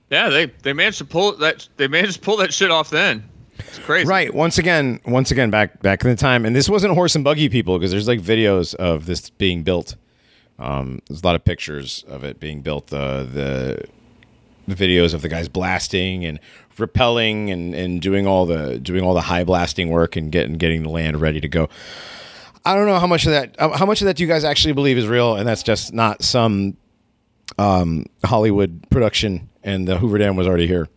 [0.09, 1.67] Yeah, they, they managed to pull that.
[1.77, 3.27] They managed to pull that shit off then.
[3.59, 4.07] It's crazy.
[4.07, 7.25] right once again once again back back in the time and this wasn't horse and
[7.25, 9.97] buggy people because there's like videos of this being built
[10.59, 13.83] um, there's a lot of pictures of it being built uh, the
[14.69, 16.39] the videos of the guys blasting and
[16.77, 20.83] repelling and, and doing all the doing all the high blasting work and getting getting
[20.83, 21.67] the land ready to go.
[22.65, 24.73] I don't know how much of that how much of that do you guys actually
[24.73, 26.77] believe is real and that's just not some
[27.59, 30.87] um, Hollywood production and the Hoover Dam was already here.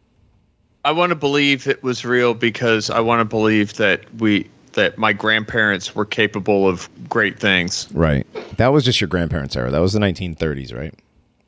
[0.84, 4.96] I want to believe it was real because I want to believe that we that
[4.96, 7.92] my grandparents were capable of great things.
[7.92, 8.26] Right.
[8.56, 9.70] That was just your grandparents' era.
[9.70, 10.94] That was the 1930s, right?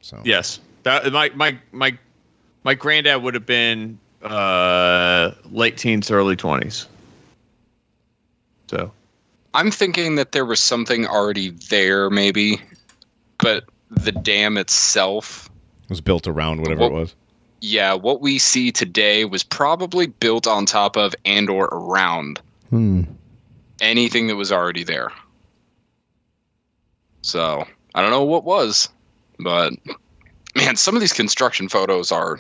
[0.03, 1.97] So Yes, that my my my
[2.65, 6.87] my granddad would have been uh, late teens, early twenties.
[8.67, 8.91] So
[9.55, 12.61] I'm thinking that there was something already there, maybe,
[13.39, 13.65] but
[13.97, 15.51] the dam itself,
[15.85, 17.15] it was built around whatever Well- it was.
[17.61, 22.41] yeah, what we see today was probably built on top of and or around
[22.71, 23.03] hmm.
[23.81, 25.13] anything that was already there.
[27.23, 28.89] So I don't know what was,
[29.39, 29.73] but
[30.55, 32.39] man, some of these construction photos are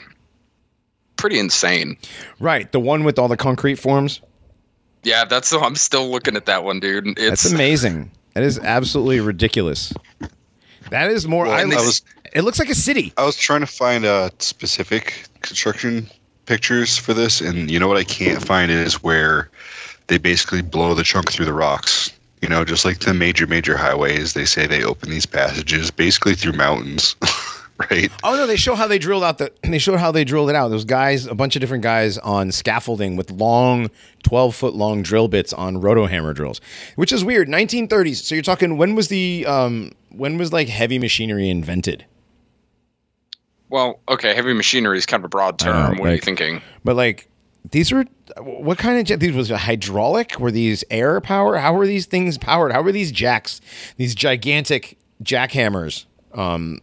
[1.16, 1.96] pretty insane.
[2.38, 2.70] Right.
[2.70, 4.20] The one with all the concrete forms.
[5.02, 5.58] Yeah, that's the.
[5.60, 7.06] I'm still looking at that one, dude.
[7.18, 8.10] It's That's amazing.
[8.34, 9.92] That is absolutely ridiculous.
[10.90, 11.44] That is more.
[11.46, 12.02] Well, I, it I was-
[12.36, 13.12] looks like a city.
[13.16, 16.08] I was trying to find uh, specific construction
[16.46, 19.48] pictures for this, and you know what I can't find is where
[20.08, 22.10] they basically blow the chunk through the rocks.
[22.42, 26.34] You know, just like the major, major highways, they say they open these passages basically
[26.34, 27.16] through mountains,
[27.90, 28.10] right?
[28.22, 29.50] Oh no, they show how they drilled out the.
[29.62, 30.68] They showed how they drilled it out.
[30.68, 33.90] Those guys, a bunch of different guys on scaffolding with long,
[34.22, 36.60] twelve foot long drill bits on roto hammer drills,
[36.96, 37.48] which is weird.
[37.48, 38.16] 1930s.
[38.16, 42.04] So you're talking when was the um when was like heavy machinery invented?
[43.70, 44.34] well, okay.
[44.34, 45.98] Heavy machinery is kind of a broad I know, term.
[45.98, 46.62] what are you thinking?
[46.84, 47.28] But like
[47.70, 48.04] these were
[48.40, 49.20] what kind of jet?
[49.20, 50.38] These was hydraulic?
[50.38, 51.56] Were these air power?
[51.56, 52.72] How were these things powered?
[52.72, 53.60] How were these jacks?
[53.96, 56.04] These gigantic jackhammers?
[56.34, 56.80] Um,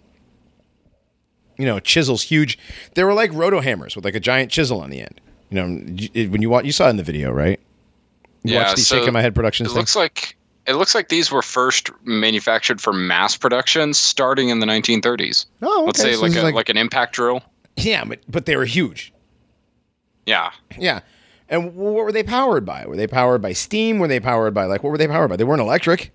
[1.58, 2.58] you know, chisels, huge.
[2.96, 5.22] They were like roto hammers with like a giant chisel on the end.
[5.50, 7.60] You know, when you watch, you saw it in the video, right?
[8.44, 9.80] You Yeah, watched the so shaking my head productions It thing.
[9.80, 10.36] looks like
[10.68, 15.46] it looks like these were first manufactured for mass production starting in the 1930s.
[15.62, 17.42] oh, Let's say So like a, is like, an impact drill.
[17.78, 19.14] yeah, but but they were huge.
[20.26, 20.52] Yeah.
[20.78, 21.00] Yeah.
[21.50, 22.86] And what were they powered by?
[22.86, 24.00] Were they powered by steam?
[24.00, 25.36] Were they powered by like what were they powered by?
[25.36, 26.12] They weren't electric.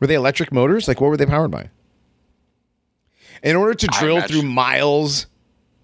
[0.00, 0.88] Were they electric motors?
[0.88, 1.70] Like what were they powered by?
[3.42, 5.26] In order to drill through miles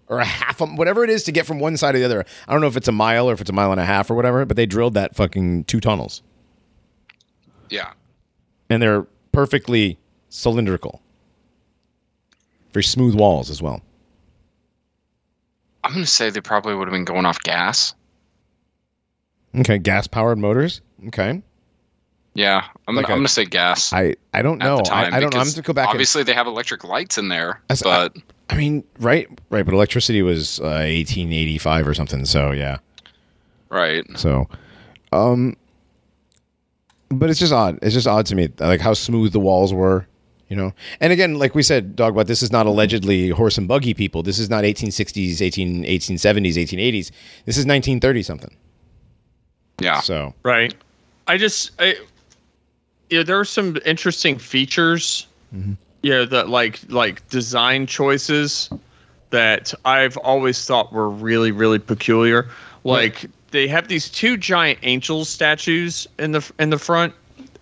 [0.08, 2.24] or a half, a, whatever it is to get from one side to the other.
[2.46, 4.10] I don't know if it's a mile or if it's a mile and a half
[4.10, 6.22] or whatever, but they drilled that fucking two tunnels,
[7.70, 7.92] Yeah.
[8.70, 11.00] and they're perfectly cylindrical,
[12.72, 13.82] very smooth walls as well.
[15.84, 17.94] I'm gonna say they probably would have been going off gas.
[19.58, 20.80] Okay, gas powered motors.
[21.08, 21.42] Okay,
[22.34, 23.92] Yeah, I'm, Like I'm a- gonna say gas.
[23.92, 24.80] I I don't know.
[24.90, 25.40] I, I don't know.
[25.40, 25.86] I'm to go back.
[25.86, 28.16] and- Obviously, they have electric lights in there, I- but
[28.48, 32.24] I mean, right, right, but electricity was uh, 1885 or something.
[32.24, 32.78] So yeah,
[33.70, 34.04] right.
[34.16, 34.48] so,
[35.12, 35.56] um,
[37.08, 37.78] but it's just odd.
[37.82, 40.06] It's just odd to me, like how smooth the walls were,
[40.48, 43.66] You know, and again, like we said, dog, Dogbot, this is not allegedly horse and
[43.66, 44.22] buggy people.
[44.22, 47.10] This is not 1860s, 18, 1870s, 1880s.
[47.46, 48.56] This is 1930 something.
[49.80, 50.00] Yeah.
[50.00, 50.74] So Right.
[51.26, 51.96] I just, I,
[53.10, 55.26] yeah, there are some interesting features.
[56.06, 58.70] Yeah, that like like design choices
[59.30, 62.48] that I've always thought were really really peculiar.
[62.84, 67.12] Like they have these two giant angel statues in the in the front.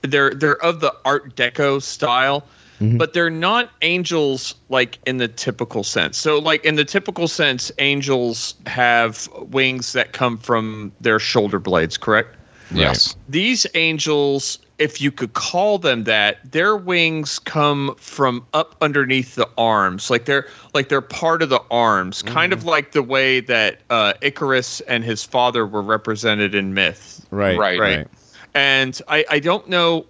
[0.03, 2.45] They're they're of the Art Deco style.
[2.81, 2.99] Mm-hmm.
[2.99, 6.19] But they're not angels like in the typical sense.
[6.19, 11.97] So, like in the typical sense, angels have wings that come from their shoulder blades,
[11.97, 12.37] correct?
[12.73, 13.15] Yes.
[13.29, 19.49] these angels if you could call them that their wings come from up underneath the
[19.57, 23.81] arms like they're like they're part of the arms kind of like the way that
[23.91, 27.79] uh, icarus and his father were represented in myth right, Right.
[27.79, 28.09] Right.
[28.55, 30.07] and i i don't know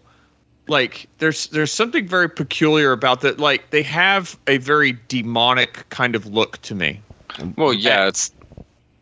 [0.67, 6.15] like there's there's something very peculiar about that like they have a very demonic kind
[6.15, 7.01] of look to me
[7.57, 8.31] Well, yeah, it's.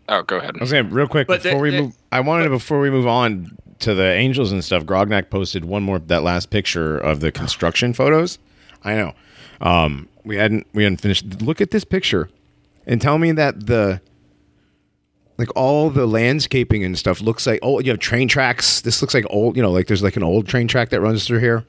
[0.08, 0.56] Oh, go ahead.
[0.56, 1.94] I was saying real quick But before the- we the- move.
[2.10, 4.84] I wanted to before we move on to the angels and stuff.
[4.84, 8.38] Grognak posted one more that last picture of the construction photos.
[8.82, 9.12] I know.
[9.60, 11.42] Um, we hadn't we hadn't finished.
[11.42, 12.28] Look at this picture,
[12.86, 14.00] and tell me that the
[15.38, 18.80] like all the landscaping and stuff looks like oh you have train tracks.
[18.80, 19.56] This looks like old.
[19.56, 21.64] You know, like there's like an old train track that runs through here.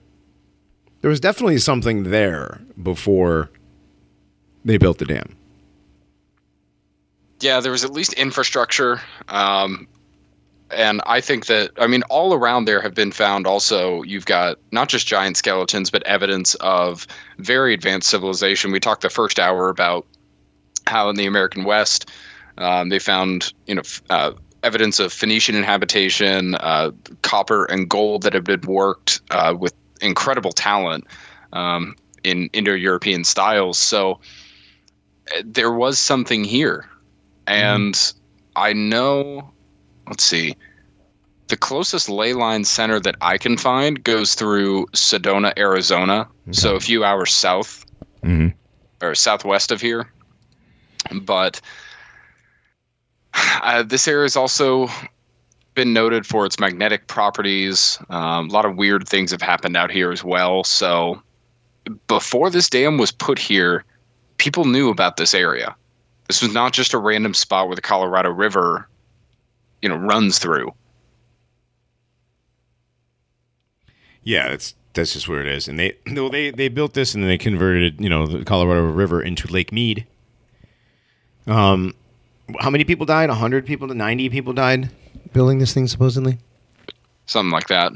[1.02, 3.49] There was definitely something there before
[4.64, 5.35] they built the dam.
[7.41, 9.02] Yeah, there was at least infrastructure.
[9.27, 9.88] Um,
[10.76, 14.58] and I think that, I mean, all around there have been found also, you've got
[14.72, 18.72] not just giant skeletons, but evidence of very advanced civilization.
[18.72, 20.06] We talked the first hour about
[20.86, 22.10] how in the American West
[22.58, 24.34] um, they found, you know, f- uh,
[24.64, 26.91] evidence of Phoenician inhabitation, uh,
[27.22, 31.06] copper and gold that had been worked uh, with incredible talent
[31.54, 33.78] um, in Indo-European styles.
[33.78, 34.20] So
[35.36, 36.90] uh, there was something here,
[37.48, 38.14] and
[38.56, 39.53] I know.
[40.08, 40.56] Let's see.
[41.48, 46.80] The closest ley line center that I can find goes through Sedona, Arizona, so a
[46.80, 47.86] few hours south
[48.24, 48.54] Mhm.
[49.02, 50.12] or southwest of here.
[51.12, 51.60] But
[53.62, 54.88] uh, this area has also
[55.74, 57.98] been noted for its magnetic properties.
[58.10, 60.64] Um, a lot of weird things have happened out here as well.
[60.64, 61.22] So
[62.08, 63.84] before this dam was put here,
[64.38, 65.76] people knew about this area.
[66.28, 68.88] This was not just a random spot where the Colorado River,
[69.84, 70.73] you know, runs through.
[74.23, 75.68] Yeah, that's that's just where it is.
[75.68, 78.89] And they well, they they built this and then they converted you know the Colorado
[78.89, 80.07] River into Lake Mead.
[81.45, 81.93] Um,
[82.61, 83.30] how many people died?
[83.30, 84.89] hundred people to ninety people died
[85.34, 86.39] building this thing supposedly.
[87.26, 87.91] Something like that.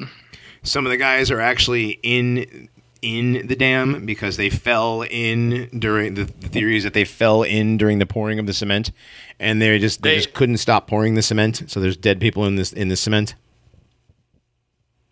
[0.64, 2.68] Some of the guys are actually in
[3.02, 7.44] in the dam because they fell in during the, the theory is that they fell
[7.44, 8.92] in during the pouring of the cement,
[9.40, 11.64] and they just they, They- just couldn't stop pouring the cement.
[11.68, 13.36] So there's dead people in this in the cement.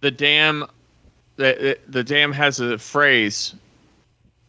[0.01, 0.65] the dam
[1.37, 3.55] the, the dam has a phrase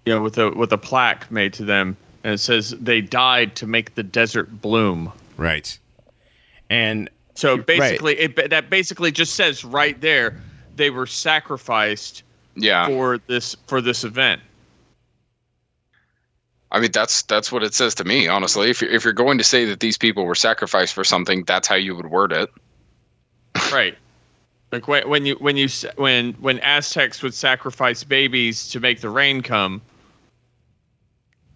[0.04, 3.56] you know with a with a plaque made to them and it says they died
[3.56, 5.78] to make the desert bloom Right.
[6.70, 10.40] And so basically it that basically just says right there
[10.76, 12.22] they were sacrificed
[12.56, 12.86] Yeah.
[12.88, 14.40] for this for this event
[16.72, 18.68] I mean, that's that's what it says to me, honestly.
[18.68, 21.68] If you're, if you're going to say that these people were sacrificed for something, that's
[21.68, 22.50] how you would word it.
[23.72, 23.96] right
[24.72, 29.08] like when, when you when you when when aztecs would sacrifice babies to make the
[29.08, 29.80] rain come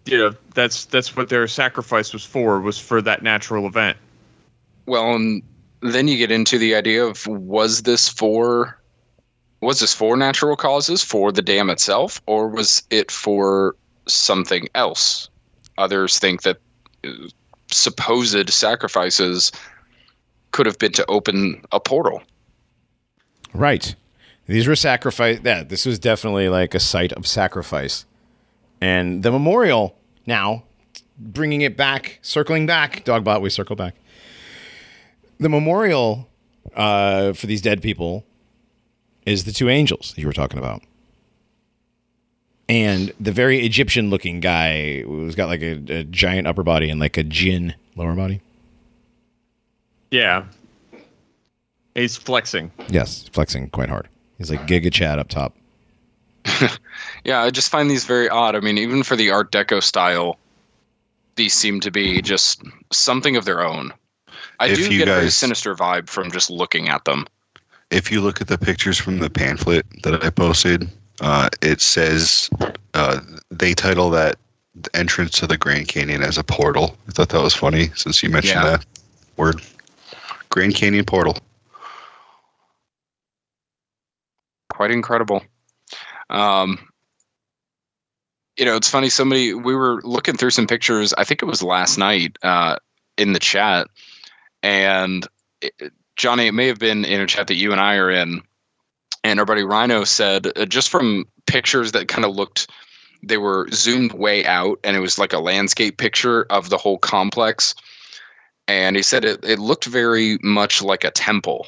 [0.05, 3.97] you know that's that's what their sacrifice was for was for that natural event
[4.85, 5.43] Well, and
[5.81, 8.79] then you get into the idea of was this for
[9.61, 13.75] was this for natural causes for the dam itself or was it for
[14.07, 15.29] something else?
[15.77, 16.57] Others think that
[17.05, 17.09] uh,
[17.71, 19.51] supposed sacrifices
[20.51, 22.21] could have been to open a portal.
[23.53, 23.95] Right.
[24.47, 25.39] These were sacrifice.
[25.43, 28.05] Yeah, this was definitely like a site of sacrifice.
[28.81, 30.63] And the memorial now,
[31.17, 33.95] bringing it back, circling back, Dogbot, we circle back.
[35.39, 36.27] The memorial
[36.75, 38.25] uh, for these dead people
[39.25, 40.81] is the two angels you were talking about.
[42.69, 46.99] And the very Egyptian looking guy who's got like a, a giant upper body and
[46.99, 48.39] like a jinn lower body.
[50.09, 50.45] Yeah.
[51.95, 52.71] He's flexing.
[52.87, 54.07] Yes, flexing quite hard.
[54.37, 55.55] He's like Giga Chad up top.
[57.23, 58.55] Yeah, I just find these very odd.
[58.55, 60.37] I mean, even for the Art Deco style,
[61.35, 63.93] these seem to be just something of their own.
[64.59, 67.27] I If do you get a very sinister vibe from just looking at them.
[67.91, 70.89] If you look at the pictures from the pamphlet that I posted,
[71.21, 72.49] Uh, it says
[72.95, 73.19] uh,
[73.51, 74.37] they title that
[74.73, 76.97] the entrance to the Grand Canyon as a portal.
[77.07, 78.77] I thought that was funny since you mentioned Yeah.
[78.77, 78.85] that
[79.37, 79.61] word.
[80.49, 81.37] Grand Canyon portal.
[84.69, 85.43] quite incredible.
[86.31, 86.79] Um,
[88.57, 89.09] you know, it's funny.
[89.09, 91.13] Somebody we were looking through some pictures.
[91.15, 92.77] I think it was last night uh,
[93.15, 93.87] in the chat,
[94.63, 95.27] and
[95.61, 98.43] it, Johnny, it may have been in a chat that you and I are in.
[99.23, 102.69] And our buddy Rhino said, uh, just from pictures that kind of looked,
[103.23, 106.99] they were zoomed way out, and it was like a landscape picture of the whole
[106.99, 107.73] complex.
[108.67, 111.65] And he said it, it looked very much like a temple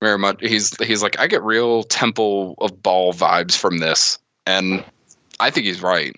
[0.00, 4.84] very much he's he's like i get real temple of Baal vibes from this and
[5.40, 6.14] i think he's right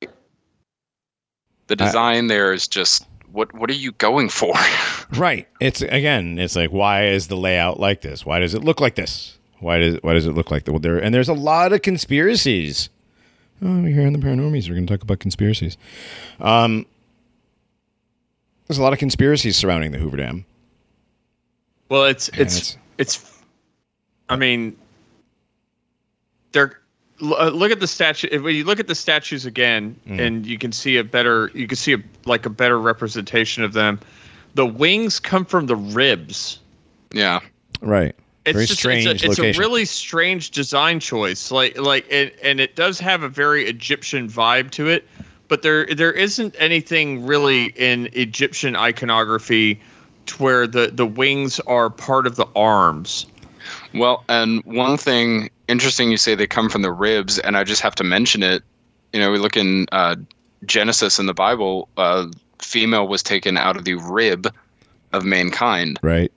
[0.00, 4.54] the I- design there is just what what are you going for
[5.16, 5.48] Right.
[5.60, 6.38] It's again.
[6.38, 8.24] It's like why is the layout like this?
[8.24, 9.38] Why does it look like this?
[9.58, 10.72] Why does why does it look like that?
[10.72, 12.88] Well, there and there's a lot of conspiracies.
[13.62, 14.68] Oh, we're here in the paranormies.
[14.68, 15.76] We're going to talk about conspiracies.
[16.40, 16.86] Um,
[18.66, 20.46] there's a lot of conspiracies surrounding the Hoover Dam.
[21.88, 23.42] Well, it's And it's it's.
[24.28, 24.76] I mean,
[26.52, 26.76] they're l-
[27.20, 28.28] look at the statue.
[28.30, 30.20] If you look at the statues again, Mm.
[30.20, 33.72] and you can see a better, you can see a, like a better representation of
[33.72, 34.00] them.
[34.54, 36.58] The wings come from the ribs.
[37.12, 37.40] yeah
[37.80, 38.14] right.
[38.46, 41.50] It's Very just strange it's, a, it's a really strange design choice.
[41.50, 45.06] Like like it, and it does have a very Egyptian vibe to it,
[45.48, 49.78] but there there isn't anything really in Egyptian iconography
[50.26, 53.26] to where the the wings are part of the arms.
[53.94, 57.80] Well and one thing interesting you say they come from the ribs and i just
[57.82, 58.62] have to mention it
[59.12, 60.16] you know we look in uh,
[60.64, 62.26] genesis in the bible uh,
[62.58, 64.46] female was taken out of the rib
[65.12, 66.32] of mankind Right.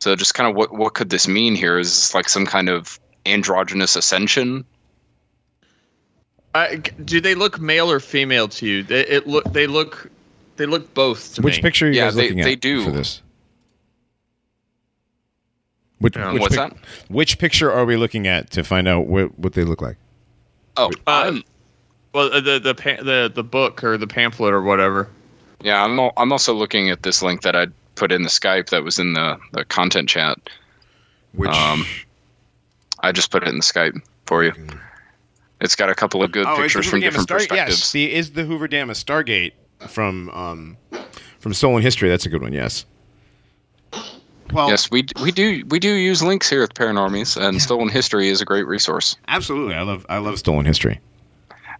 [0.00, 1.78] So just kind of what what could this mean here?
[1.78, 4.62] Is this like some kind of androgynous ascension?
[6.54, 8.82] Uh, do they look male or female to you?
[8.82, 10.10] They, it look they look
[10.56, 11.44] they look both to me.
[11.46, 11.62] Which me.
[11.62, 12.84] picture are you Yeah, guys they- looking at they do.
[12.84, 13.22] for this?
[15.98, 16.32] Which, Yeah.
[16.32, 16.78] which, What's pic- that?
[17.08, 19.96] which picture are we looking at to find out what, what they look like?
[20.76, 21.42] Oh, Uh, I'm,
[22.12, 25.08] Well, uh, the the pa- the the book or the pamphlet or whatever.
[25.62, 28.68] yeah, I'm al- I'm also looking at this link that I put in the Skype
[28.70, 30.38] that was in the the content chat.
[31.32, 31.84] Which Um,
[33.00, 34.52] I just put it in the Skype for you.
[35.62, 37.78] It's got a couple of good Oh, pictures from Dam different Star- perspectives.
[37.80, 39.52] Yes, the, is the Hoover Dam a Stargate
[39.88, 40.76] from um,
[41.38, 42.08] from Stolen History?
[42.10, 42.52] That's a good one.
[42.52, 42.84] Yes.
[44.52, 48.28] Well, Yes, we we do we do use links here at Paranormies, and Stolen History
[48.28, 49.16] is a great resource.
[49.28, 49.74] absolutely.
[49.74, 51.00] I love I love Stolen History.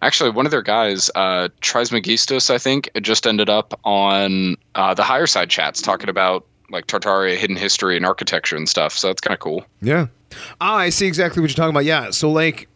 [0.03, 5.01] Actually, one of their guys, uh, Trismegistus, I think, just ended up on uh, the
[5.01, 8.93] Higherside Chats talking about like Tartaria, hidden history, and architecture and stuff.
[8.93, 9.65] So that's kind of cool.
[9.81, 10.07] Yeah.
[10.61, 11.85] Ah, I see exactly what you're talking about.
[11.85, 12.11] Yeah.
[12.11, 12.67] So like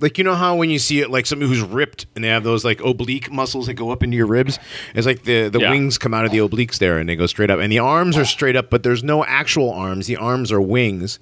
[0.00, 2.44] like you know how when you see it like somebody who's ripped and they have
[2.44, 4.58] those like oblique muscles that go up into your ribs,
[4.94, 5.70] it's like the the Yeah.
[5.70, 8.16] wings come out of the obliques there and they go straight up and the arms
[8.16, 10.06] are straight up, but there's no actual arms.
[10.06, 11.18] The arms are wings.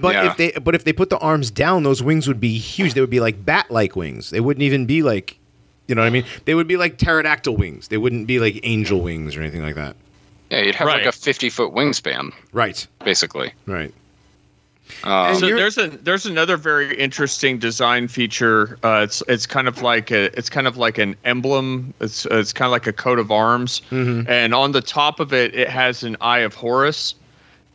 [0.00, 0.30] But Yeah.
[0.30, 2.94] if they but if they put the arms down, those wings would be huge.
[2.94, 4.30] They would be like bat-like wings.
[4.30, 5.38] They wouldn't even be like
[5.88, 6.24] you know what I mean?
[6.46, 7.86] They would be like pterodactyl wings.
[7.88, 9.94] They wouldn't be like angel wings or anything like that.
[10.50, 12.84] Yeah, you'd have like a 50 foot wingspan, Right.
[13.04, 13.52] basically.
[13.66, 13.92] Right.
[15.04, 18.78] Um, So there's a there's another very interesting design feature.
[18.82, 21.92] Uh, it's it's kind of like a it's kind of like an emblem.
[22.00, 25.54] It's it's kind of like a coat of arms, and on the top of it
[25.54, 27.14] it has an eye of Horus,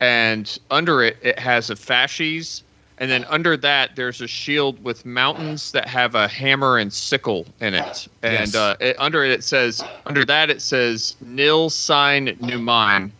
[0.00, 2.62] and under it it has a fasces,
[2.98, 7.46] and then under that there's a shield with mountains that have a hammer and sickle
[7.60, 8.54] in it, and Yes.
[8.54, 13.10] uh, it, under it it says under that it says nil sine numine.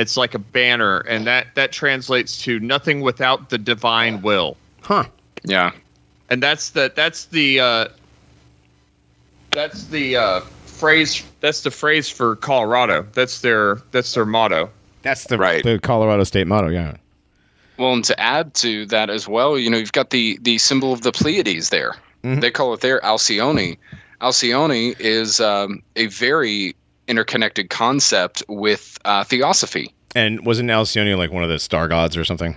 [0.00, 4.56] It's like a banner, and that that translates to nothing without the divine will.
[4.82, 5.04] Huh.
[5.44, 5.72] yeah.
[6.30, 7.88] And that's the that's the uh,
[9.50, 11.22] that's the uh, phrase.
[11.40, 13.06] That's the phrase for Colorado.
[13.12, 14.70] That's their that's their motto.
[15.02, 15.62] That's the Right.
[15.62, 16.96] the Colorado state motto, yeah.
[17.78, 20.92] Well, and to add to that as well, you know, you've got the the symbol
[20.92, 21.96] of the Pleiades there.
[22.24, 22.40] Mhm.
[22.40, 23.76] They call it their Alcyone.
[24.20, 26.74] Alcyone is um, a very
[27.10, 29.92] interconnected concept with uh, theosophy.
[30.14, 32.56] And wasn't Alcyone like one of the star gods or something?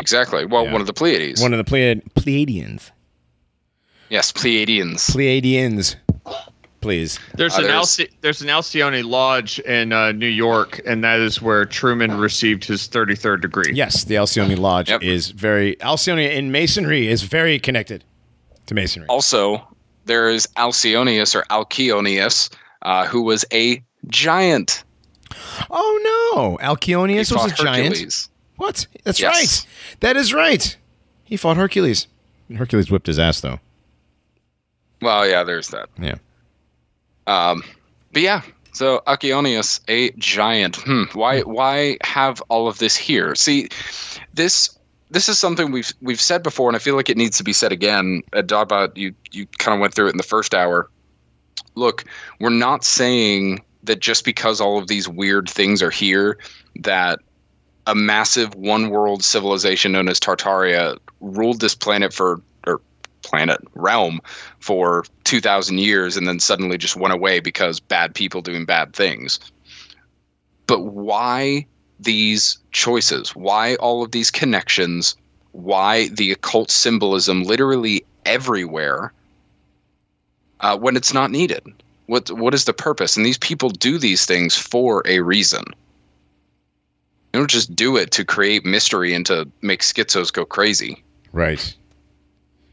[0.00, 0.44] Exactly.
[0.44, 0.72] Well, Yeah.
[0.72, 1.40] one of the Pleiades.
[1.40, 2.90] One of the Pleiad- Pleiadians.
[4.08, 5.10] yes, Pleiadians.
[5.10, 5.96] Pleiadians.
[6.80, 7.20] Please.
[7.36, 11.20] There's Uh, an there's- Alci- there's an Alcyone Lodge in uh, New York, and that
[11.20, 13.70] is where Truman received his 33rd degree.
[13.72, 15.02] Yes, the Alcyone Lodge Yep.
[15.04, 18.02] is very Alcyone in masonry is very connected
[18.66, 19.06] to masonry.
[19.08, 19.62] Also,
[20.06, 22.50] there is Alcyonius or Alcyonius,
[22.82, 24.84] uh, who was a giant.
[25.70, 28.28] Oh no, He Alcyonius was a giant.
[28.56, 28.86] What?
[29.04, 29.34] That's Yes.
[29.34, 29.66] right.
[30.00, 30.76] That is right.
[31.24, 32.06] He fought Hercules.
[32.54, 33.60] Hercules whipped his ass though.
[35.00, 35.88] Well, yeah, there's that.
[36.00, 36.16] Yeah.
[37.26, 37.62] Um,
[38.12, 38.42] but yeah,
[38.72, 40.76] so Achionius, a giant.
[40.76, 43.34] Hmm, why why have all of this here?
[43.34, 43.68] See,
[44.34, 44.76] this
[45.10, 47.52] this is something we've we've said before, and I feel like it needs to be
[47.52, 48.22] said again.
[48.32, 50.88] At Dogbot, you you kind of went through it in the first hour.
[51.74, 52.04] Look,
[52.40, 56.38] we're not saying that just because all of these weird things are here,
[56.76, 57.20] that
[57.86, 62.80] a massive one world civilization known as Tartaria ruled this planet for or
[63.22, 64.20] planet realm
[64.60, 69.40] for 2000 years and then suddenly just went away because bad people doing bad things.
[70.66, 71.66] But why
[71.98, 73.34] these choices?
[73.34, 75.16] Why all of these connections?
[75.52, 79.12] Why the occult symbolism literally everywhere
[80.62, 81.62] uh, when it's not needed?
[82.06, 83.16] What what is the purpose?
[83.16, 85.64] And these people do these things for a reason.
[87.32, 91.02] They don't just do it to create mystery and to make schizos go crazy.
[91.32, 91.74] Right.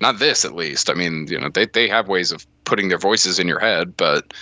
[0.02, 0.90] Not this, at least.
[0.90, 3.96] I mean, you know, they they have ways of putting their voices in your head,
[3.98, 4.34] but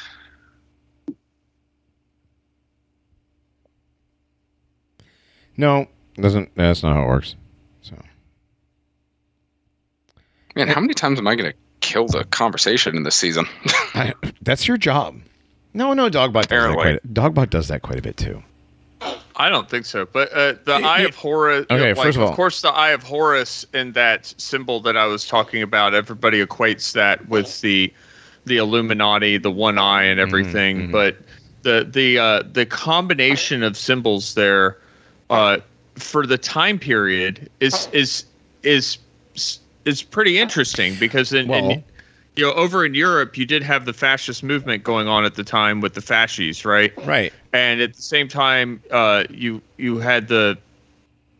[5.57, 6.51] No, doesn't.
[6.55, 7.35] That's not how it works.
[7.81, 7.95] So
[10.55, 13.45] man, how many times am I going to kill the conversation in this season?
[13.93, 15.19] I, that's your job.
[15.73, 17.13] No, no, Dogbot does that quite.
[17.13, 18.41] Dogbot does that quite a bit too.
[19.35, 20.05] I don't think so.
[20.05, 21.67] But uh, the Eye of Horus.
[21.69, 24.97] Okay, like, first of all- of course, the Eye of Horus and that symbol that
[24.97, 27.93] I was talking about, everybody equates that with the
[28.45, 30.87] the Illuminati, the one eye, and everything.
[30.87, 30.91] mhm.
[30.91, 31.17] But
[31.61, 34.77] the the uh, the combination of symbols there
[35.29, 35.57] uh,
[35.95, 38.25] for the time period is is
[38.63, 38.97] is
[39.87, 41.83] is pretty interesting because in, Well- in
[42.35, 45.43] you know over in Europe you did have the fascist movement going on at the
[45.43, 46.93] time with the fascists, right?
[47.05, 47.33] Right.
[47.53, 50.57] and at the same time, uh, you you had the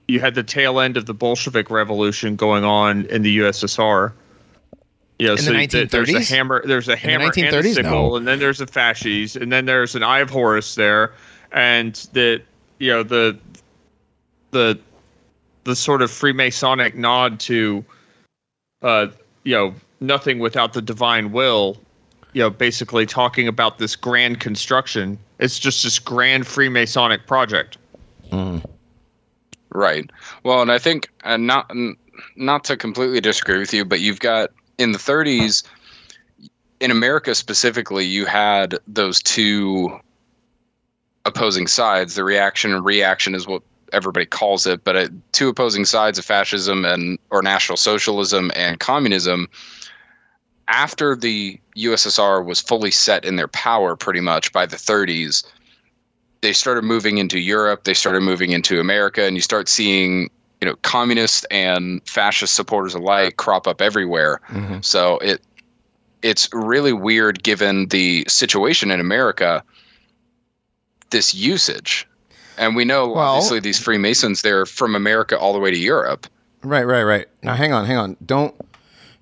[0.07, 4.14] you had the tail end of the Bolshevik Revolution going on in the USSR.
[5.19, 7.74] You know, In the so th- there's a hammer, there's a hammer and a 1930s?
[7.76, 8.15] sickle, No.
[8.15, 11.11] and then there's a fasces, and then there's an Eye of Horus there,
[11.52, 12.41] and the
[12.80, 13.38] you know the
[14.52, 14.80] the
[15.65, 17.84] the sort of Freemasonic nod to
[18.82, 19.08] uh,
[19.44, 21.78] you know nothing without the divine will
[22.38, 25.18] you know, basically talking about this grand construction.
[25.40, 27.80] It's just this grand Freemasonic project.
[29.70, 30.10] Right.
[30.44, 31.72] Well, and I think uh, not
[32.36, 35.64] not to completely disagree with you, but you've got in the 30s
[36.80, 39.99] in America specifically, you had those two
[41.26, 42.14] opposing sides.
[42.14, 46.26] The reaction and reaction is what everybody calls it, but uh, two opposing sides of
[46.26, 49.47] fascism and or national socialism and communism.
[50.68, 55.45] After the USSR was fully set in their power, pretty much by the 30s,
[56.41, 60.30] they started moving into Europe, they started moving into America, and you start seeing,
[60.61, 64.41] you know, communist and fascist supporters alike crop up everywhere.
[64.49, 64.84] Mhm.
[64.84, 65.41] So it
[66.22, 69.64] it's really weird given the situation in America,
[71.11, 72.07] this usage.
[72.57, 76.27] And we know Well- obviously these Freemasons they're from America all the way to Europe.
[76.63, 76.84] Right.
[76.84, 77.03] Right.
[77.03, 77.27] Right.
[77.43, 77.85] Now, hang on.
[77.85, 78.17] Hang on.
[78.25, 78.53] Don't.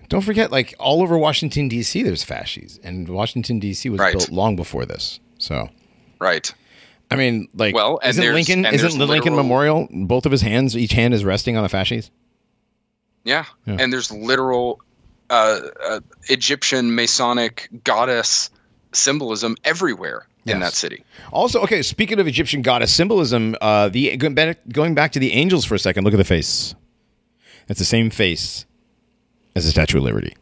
[0.08, 3.90] Don't forget, like all over Washington D.C., there's fascies, and Washington D.C.
[3.90, 4.12] was Right.
[4.14, 5.20] built long before this.
[5.40, 5.68] So,
[6.22, 6.54] Right.
[7.10, 8.66] I mean, like, Well, and isn't Lincoln?
[8.68, 9.88] and Isn't the Lincoln literal- Memorial?
[9.92, 12.12] Both of his hands, each hand is resting on a fasces.
[13.24, 13.46] Yeah.
[13.66, 13.78] Yeah.
[13.80, 14.80] And there's literal
[15.32, 16.00] uh, uh,
[16.30, 18.52] Egyptian Masonic goddess
[18.94, 21.04] symbolism everywhere in that city.
[21.32, 25.34] Also, okay, speaking of Egyptian goddess symbolism, uh, the going back, going back to the
[25.34, 26.76] angels for a second, look at the face.
[27.68, 28.66] It's the same face
[29.56, 30.36] as the Statue of Liberty.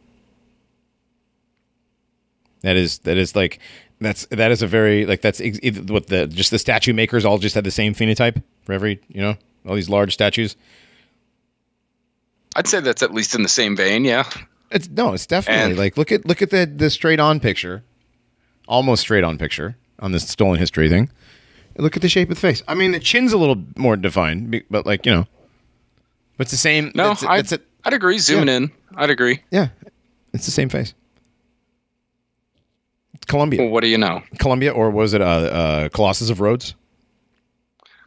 [2.62, 3.60] That is that is like
[4.00, 5.60] that's that is a very like that's ex-
[5.90, 9.22] what the just the statue makers all just had the same phenotype for every you
[9.22, 9.36] know
[9.68, 10.56] all these large statues.
[12.56, 14.30] I'd say that's at least in the same vein, yeah.
[14.72, 17.84] It's no, it's definitely And- like look at look at the the straight on picture,
[18.68, 21.10] almost straight on picture on this stolen history thing.
[21.78, 22.62] Look at the shape of the face.
[22.68, 25.28] I mean, the chin's a little more defined, but like you know,
[26.38, 26.92] but it's the same.
[26.94, 28.20] No, it's, I'd, it's a, I'd agree.
[28.20, 29.42] Zooming in, I'd agree.
[29.50, 29.70] yeah,
[30.34, 30.94] it's the same face.
[33.28, 34.22] Columbia, Well, what do you know?
[34.38, 36.76] Columbia, or was it uh, uh, Colossus of Rhodes?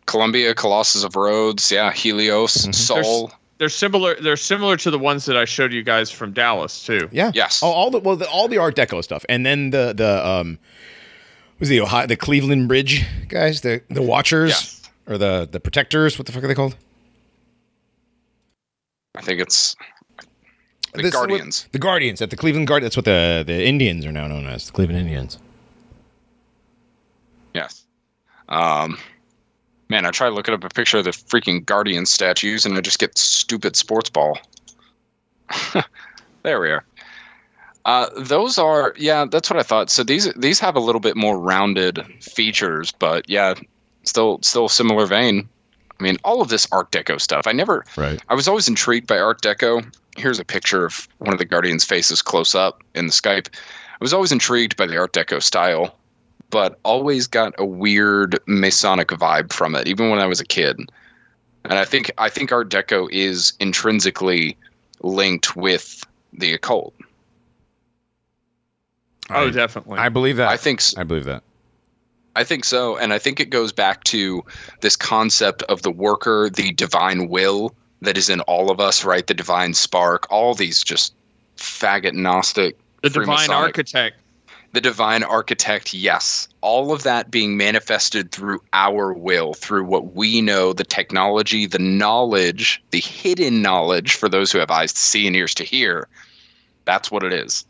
[0.04, 2.72] Columbia, Colossus of Rhodes, yeah, Helios, Mm-hmm.
[2.72, 3.32] Sol.
[3.58, 4.14] They're similar.
[4.20, 7.08] They're similar to the ones that I showed you guys from Dallas too.
[7.10, 7.32] Yeah.
[7.34, 7.62] Yes.
[7.62, 10.58] Oh, all the well, the, all the Art Deco stuff, and then the the um,
[11.58, 14.82] was the Ohio the Cleveland Bridge guys, the the Watchers Yes.
[15.06, 16.18] or the the Protectors.
[16.18, 16.76] What the fuck are they called?
[19.14, 19.74] I think it's
[20.92, 21.66] the This- Guardians.
[21.72, 22.82] The Guardians at the Cleveland Guard.
[22.82, 24.66] That's what the the Indians are now known as.
[24.66, 25.38] The Cleveland Indians.
[27.54, 27.84] Yes.
[28.48, 28.98] Um,
[29.88, 32.98] man, I try looking up a picture of the freaking Guardian statues, and I just
[32.98, 34.38] get stupid sports ball.
[36.42, 36.84] There we are.
[37.86, 39.90] Uh, those are yeah, that's what I thought.
[39.90, 43.54] So these these have a little bit more rounded features, but yeah,
[44.02, 45.48] still still similar vein.
[45.98, 47.46] I mean, all of this Art Deco stuff.
[47.46, 48.20] I never Right.
[48.28, 49.88] I was always intrigued by Art Deco.
[50.16, 53.46] Here's a picture of one of the Guardians' faces close up in the Skype.
[53.54, 55.96] I was always intrigued by the Art Deco style,
[56.50, 60.76] but always got a weird Masonic vibe from it, even when I was a kid.
[61.64, 64.56] And I think I think Art Deco is intrinsically
[65.02, 66.92] linked with the occult.
[69.30, 69.98] Oh, I- definitely.
[69.98, 70.48] I believe that.
[70.48, 71.42] I think s- I believe that.
[72.34, 74.44] I think so, and I think it goes back to
[74.82, 79.26] this concept of the worker, the divine will that is in all of us, right?
[79.26, 81.14] The divine spark, all these just
[81.56, 84.16] faggot gnostic, the divine architect.
[84.74, 90.42] the divine architect, yes, all of that being manifested through our will, through what we
[90.42, 95.26] know, the technology, the knowledge, the hidden knowledge for those who have eyes to see
[95.26, 96.06] and ears to hear.
[96.84, 97.64] That's what it is.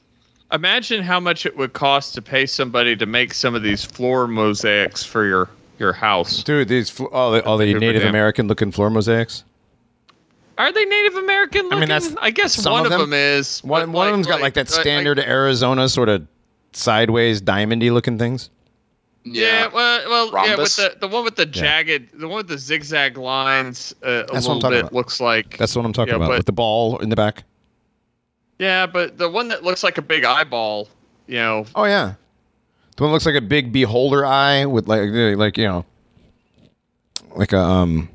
[0.52, 4.26] Imagine how much it would cost to pay somebody to make some of these floor
[4.28, 6.42] mosaics for your your house.
[6.44, 8.08] Dude, these fl- all the, all the Native Dam.
[8.10, 9.44] American looking floor mosaics.
[10.56, 11.76] Are they Native American looking?
[11.76, 13.62] I mean, that's- I guess some one of of them- them, is.
[13.62, 16.26] One, but one of them's got like that like- standard Arizona sort of
[16.72, 18.48] sideways diamondy looking things.
[19.24, 20.78] Yeah, well, well, yeah, Rhombus?
[20.78, 24.10] with the the one with the jagged, the one with the zigzag lines, uh, a
[24.10, 24.92] That's what I'm little talking bit about.
[24.94, 25.58] looks like.
[25.58, 27.42] That's what I'm talking Yeah, about but- with the ball in the back.
[28.58, 30.88] Yeah, but the one that looks like a big eyeball,
[31.26, 32.14] you know, Oh yeah,
[32.96, 35.84] the one that looks like a big beholder eye with like like you know,
[37.34, 38.08] like a um.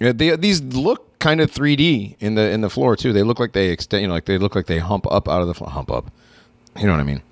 [0.00, 3.12] Yeah, they, these look kind of 3D in the in the floor too.
[3.12, 5.42] They look like they extend, you know, like they look like they hump up out
[5.42, 5.70] of the floor.
[5.70, 6.12] Hump up,
[6.78, 7.22] you know what I mean?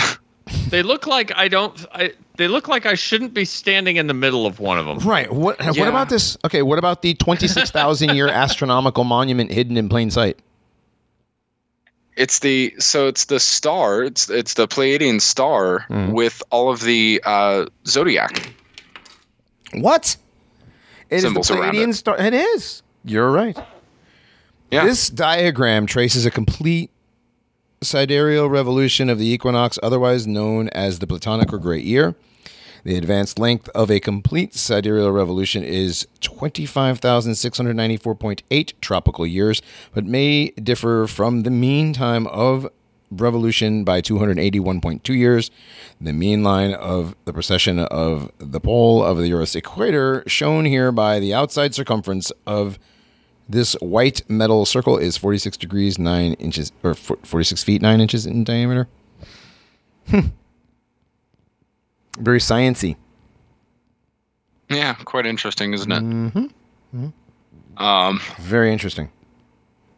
[0.70, 1.84] they look like I don't.
[1.92, 4.98] I, they look like I shouldn't be standing in the middle of one of them.
[4.98, 5.30] Right.
[5.30, 6.36] What what about this?
[6.44, 10.38] Okay, what about the 26,000 year astronomical monument hidden in plain sight?
[12.16, 14.02] It's the so it's the star.
[14.02, 16.12] It's it's the Pleiadian star Mm.
[16.12, 18.52] with all of the uh, zodiac.
[19.74, 20.16] What?
[21.10, 22.16] It is Symbols the Pleiadian star.
[22.18, 22.82] It is.
[23.04, 23.56] You're right.
[24.70, 24.84] Yeah.
[24.84, 26.90] This diagram traces a complete
[27.82, 32.14] sidereal revolution of the equinox, otherwise known as the Platonic or Great Year.
[32.84, 39.62] The advanced length of a complete sidereal revolution is 25,694.8 tropical years,
[39.94, 42.68] but may differ from the mean time of
[43.10, 45.50] revolution by 281.2 years.
[46.00, 50.92] The mean line of the precession of the pole of the Earth's equator, shown here
[50.92, 52.78] by the outside circumference of
[53.48, 58.42] this white metal circle is 46 degrees 9 inches, or 46 feet 9 inches in
[58.42, 58.88] diameter.
[60.08, 60.28] Hmm.
[62.18, 62.96] Very sciency.
[64.68, 66.02] Yeah, quite interesting, isn't it?
[66.02, 67.82] Mm-hmm.
[67.82, 69.10] Um, Very interesting.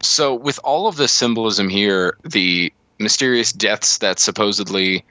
[0.03, 5.05] so with all of the symbolism here, the mysterious deaths that supposedly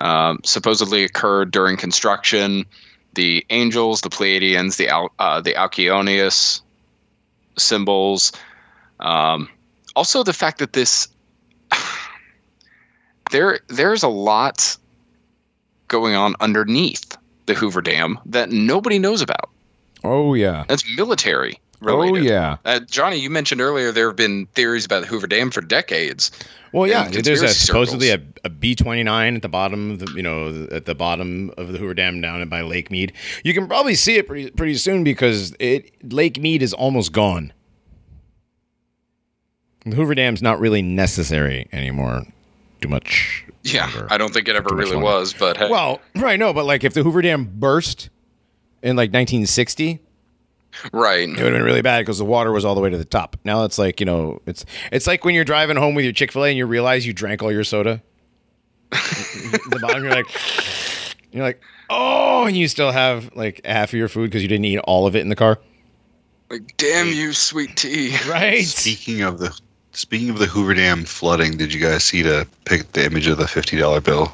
[0.00, 2.66] um, supposedly occurred during construction,
[3.14, 6.60] the angels, the Pleiadians, the Al- uh, the Alcyonius
[7.56, 8.32] symbols,
[9.00, 9.48] um,
[9.96, 11.08] also the fact that this
[13.30, 14.76] there there's a lot
[15.94, 17.16] going on underneath
[17.46, 19.48] the Hoover Dam that nobody knows about.
[20.02, 20.64] Oh, yeah.
[20.68, 22.56] That's military Oh, yeah.
[22.64, 26.30] Uh, Johnny, you mentioned earlier there have been theories about the Hoover Dam for decades.
[26.72, 27.08] Well, yeah.
[27.08, 30.66] There's a, supposedly a, a B twenty nine at the bottom of the you know
[30.72, 33.12] at the bottom of the Hoover Dam down by Lake Mead.
[33.44, 37.52] You can probably see it pretty pretty soon because it Lake Mead is almost gone.
[39.86, 42.24] The Hoover Dam's not really necessary anymore.
[42.80, 43.43] Too much.
[43.64, 44.06] Yeah, longer.
[44.10, 45.04] I don't think it ever really longer.
[45.06, 48.10] was, but hey, Well, right, no, but like if the Hoover Dam burst
[48.82, 50.00] in like 1960,
[50.92, 51.20] right.
[51.28, 53.04] it would have been really bad because the water was all the way to the
[53.06, 53.36] top.
[53.44, 56.30] Now it's like you know, it's it's like when you're driving home with your Chick
[56.32, 58.02] Fil A and you realize you drank all your soda.
[58.90, 60.26] the bottom, you're like,
[61.32, 61.60] you're like,
[61.90, 65.06] oh, and you still have like half of your food because you didn't eat all
[65.06, 65.58] of it in the car,
[66.50, 68.14] Like, damn you, sweet tea.
[68.28, 68.62] right?
[68.64, 69.58] Speaking of the
[69.94, 73.38] speaking of the Hoover Dam flooding, did you guys see the pic the image of
[73.38, 74.32] the fifty dollar bill?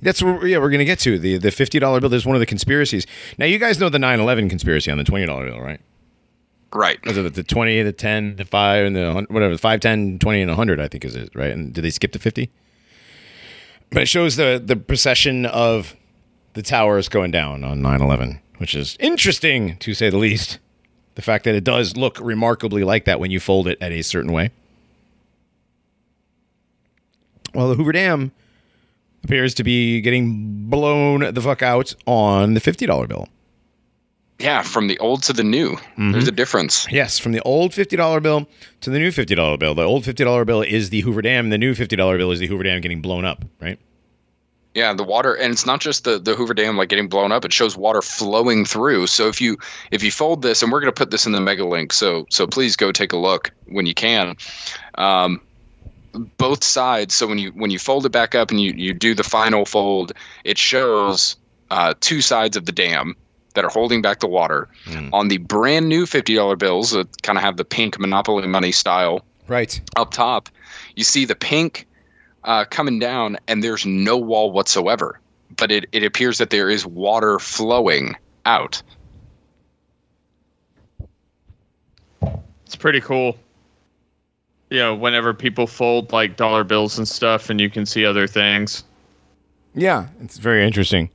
[0.00, 2.08] That's what yeah we're gonna get to the the fifty dollar bill.
[2.08, 3.06] There's one of the conspiracies.
[3.38, 5.80] Now you guys know the 9-11 conspiracy on the twenty dollar bill, right?
[6.72, 7.04] Right.
[7.06, 10.18] Was it the 20, the 10, the 5, and the hun- whatever, the 5, 10,
[10.18, 11.50] 20, and 100, I think is it, right?
[11.50, 12.50] And did they skip the 50?
[13.90, 15.96] But it shows the, the procession of
[16.52, 20.58] the towers going down on 9 11, which is interesting to say the least.
[21.14, 24.02] The fact that it does look remarkably like that when you fold it at a
[24.02, 24.50] certain way.
[27.54, 28.32] Well, the Hoover Dam
[29.24, 33.28] appears to be getting blown the fuck out on the $50 bill.
[34.38, 36.86] Yeah, from the old to the new, there's a difference.
[36.92, 38.46] Yes, from the old fifty dollar bill
[38.82, 39.74] to the new fifty dollar bill.
[39.74, 41.50] The old fifty dollar bill is the Hoover Dam.
[41.50, 43.44] The new fifty dollar bill is the Hoover Dam getting blown up.
[43.60, 43.80] Right.
[44.74, 47.44] Yeah, the water, and it's not just the the Hoover Dam like getting blown up.
[47.44, 49.08] It shows water flowing through.
[49.08, 49.56] So if you
[49.90, 52.24] if you fold this, and we're going to put this in the mega link, so
[52.30, 54.36] so please go take a look when you can.
[54.94, 55.40] Um,
[56.18, 57.14] both sides.
[57.14, 59.64] So when you when you fold it back up and you you do the final
[59.64, 60.12] fold,
[60.44, 61.36] it shows
[61.70, 63.16] uh, two sides of the dam
[63.54, 64.68] that are holding back the water.
[65.12, 68.72] On the brand new fifty dollar bills that kind of have the pink Monopoly money
[68.72, 69.80] style Right.
[69.96, 70.50] up top,
[70.94, 71.86] you see the pink
[72.44, 75.18] uh, coming down, and there's no wall whatsoever.
[75.56, 78.14] But it, it appears that there is water flowing
[78.44, 78.82] out.
[82.66, 83.36] It's pretty cool.
[84.70, 88.26] You know, whenever people fold like dollar bills and stuff, and you can see other
[88.26, 88.84] things.
[89.74, 91.10] Yeah, it's very interesting.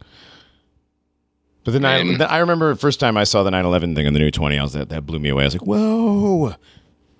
[1.64, 4.08] But then I, And- then I remember the first time I saw the 9/11 thing
[4.08, 5.44] on the new 20, I was that that blew me away.
[5.44, 6.56] I was like, "Whoa!"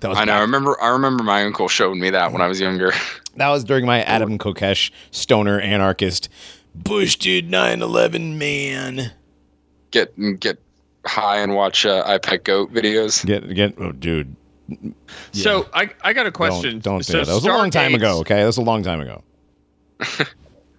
[0.02, 0.34] That was I know.
[0.34, 0.76] I remember.
[0.82, 2.92] I remember my uncle showed me that when I was younger.
[3.38, 6.28] that was during my Adam Kokesh stoner anarchist
[6.76, 9.12] Bush dude 9/11 man.
[9.92, 10.58] get get
[11.06, 13.26] high and watch uh, iPad Goat videos.
[13.26, 14.36] Get get oh dude.
[15.32, 16.80] So I I got a question.
[16.80, 17.28] Don't don't do so that.
[17.28, 18.20] That was a long time ago.
[18.20, 19.22] Okay, that was a long time ago.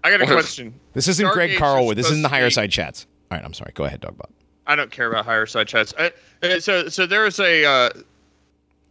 [0.05, 0.75] I got a question.
[0.93, 1.97] This isn't Greg Stargates are Carlwood.
[1.97, 3.07] This isn't the higher be- side chats.
[3.31, 3.73] All right, I'm sorry.
[3.75, 4.31] Go ahead, Dogbot.
[4.67, 5.93] I don't care about Higherside Chats.
[5.99, 6.11] Uh,
[6.43, 7.91] uh, so so there is a uh,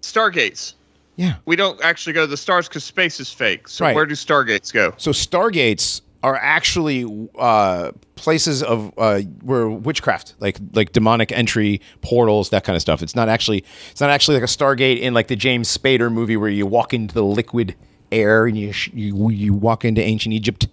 [0.02, 0.74] Stargates.
[1.16, 1.36] Yeah.
[1.46, 3.68] We don't actually go to the stars because space is fake.
[3.68, 3.96] So Right.
[3.96, 4.94] where do Stargates go?
[4.98, 12.50] So Stargates are actually uh, places of uh, where witchcraft, like like demonic entry portals,
[12.50, 13.04] that kind of stuff.
[13.04, 16.38] It's not actually it's not actually like a Stargate in like the James Spader movie
[16.38, 17.76] where you walk into the liquid
[18.12, 20.68] air and you sh- you, you walk into ancient Egypt.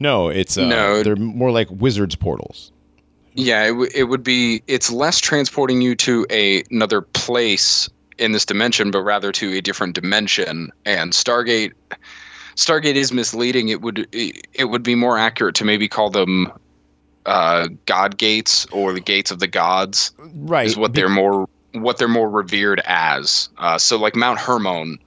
[0.00, 1.02] No, it's uh, No.
[1.02, 2.72] they're more like wizards portals.
[3.34, 4.62] Yeah, it, w- it would be.
[4.66, 7.88] It's less transporting you to a, another place
[8.18, 10.70] in this dimension, but rather to a different dimension.
[10.86, 11.72] And Stargate,
[12.56, 13.68] Stargate is misleading.
[13.68, 16.52] It would it would be more accurate to maybe call them
[17.26, 20.12] uh, God gates or the gates of the gods.
[20.18, 20.66] Right.
[20.66, 23.50] Is what they're more what they're more revered as.
[23.58, 24.98] Uh, so like Mount Hermon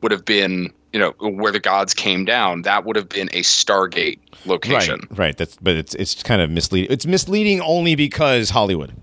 [0.00, 2.62] would have been you know where the gods came down.
[2.62, 5.00] That would have been a Stargate location.
[5.10, 5.36] Right, right.
[5.36, 6.90] That's but it's it's kind of misleading.
[6.90, 8.94] It's misleading only because Hollywood.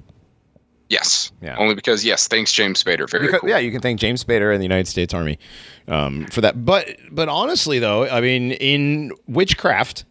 [0.92, 1.32] Yes.
[1.42, 1.56] Yeah.
[1.56, 3.10] Only because yes, thanks James Spader.
[3.10, 3.50] Very Because, cool.
[3.50, 5.40] Yeah, you can thank James Spader and the United States Army
[5.88, 6.66] um, for that.
[6.66, 10.04] But but honestly, though, I mean, in witchcraft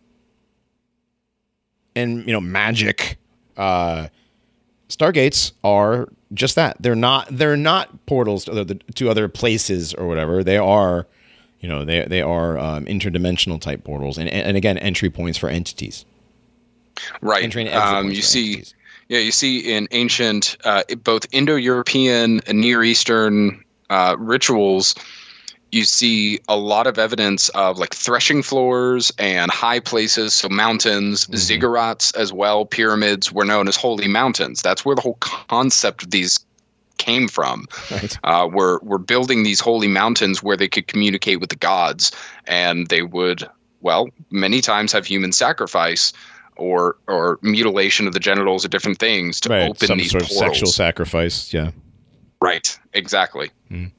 [1.94, 3.18] and you know magic,
[3.58, 4.08] uh,
[4.88, 6.78] stargates are just that.
[6.80, 10.42] They're not they're not portals to other, to other places or whatever.
[10.42, 11.06] They are.
[11.60, 15.50] You know, they they are um, interdimensional type portals, and and again, entry points for
[15.50, 16.06] entities.
[17.20, 17.44] Right.
[17.74, 18.74] Um, you see, entities.
[19.10, 24.94] Yeah, you see in ancient, uh, both Indo-European and Near Eastern uh, rituals,
[25.72, 31.26] you see a lot of evidence of like threshing floors and high places, so mountains,
[31.26, 31.34] Mm-hmm.
[31.34, 32.64] ziggurats as well.
[32.64, 34.62] Pyramids were known as holy mountains.
[34.62, 36.38] That's where the whole concept of these
[36.98, 37.66] came from.
[37.90, 38.16] Right.
[38.22, 42.12] Uh, we're we're building these holy mountains where they could communicate with the gods,
[42.46, 43.44] and they would,
[43.80, 46.12] well, many times have human sacrifice
[46.60, 49.70] or or mutilation of the genitals or different things to Right.
[49.70, 50.54] open Some these sort of portals.
[50.56, 51.52] sexual sacrifice.
[51.52, 51.70] Yeah.
[52.42, 52.78] Right.
[52.94, 53.50] Exactly.
[53.70, 53.90] Mm.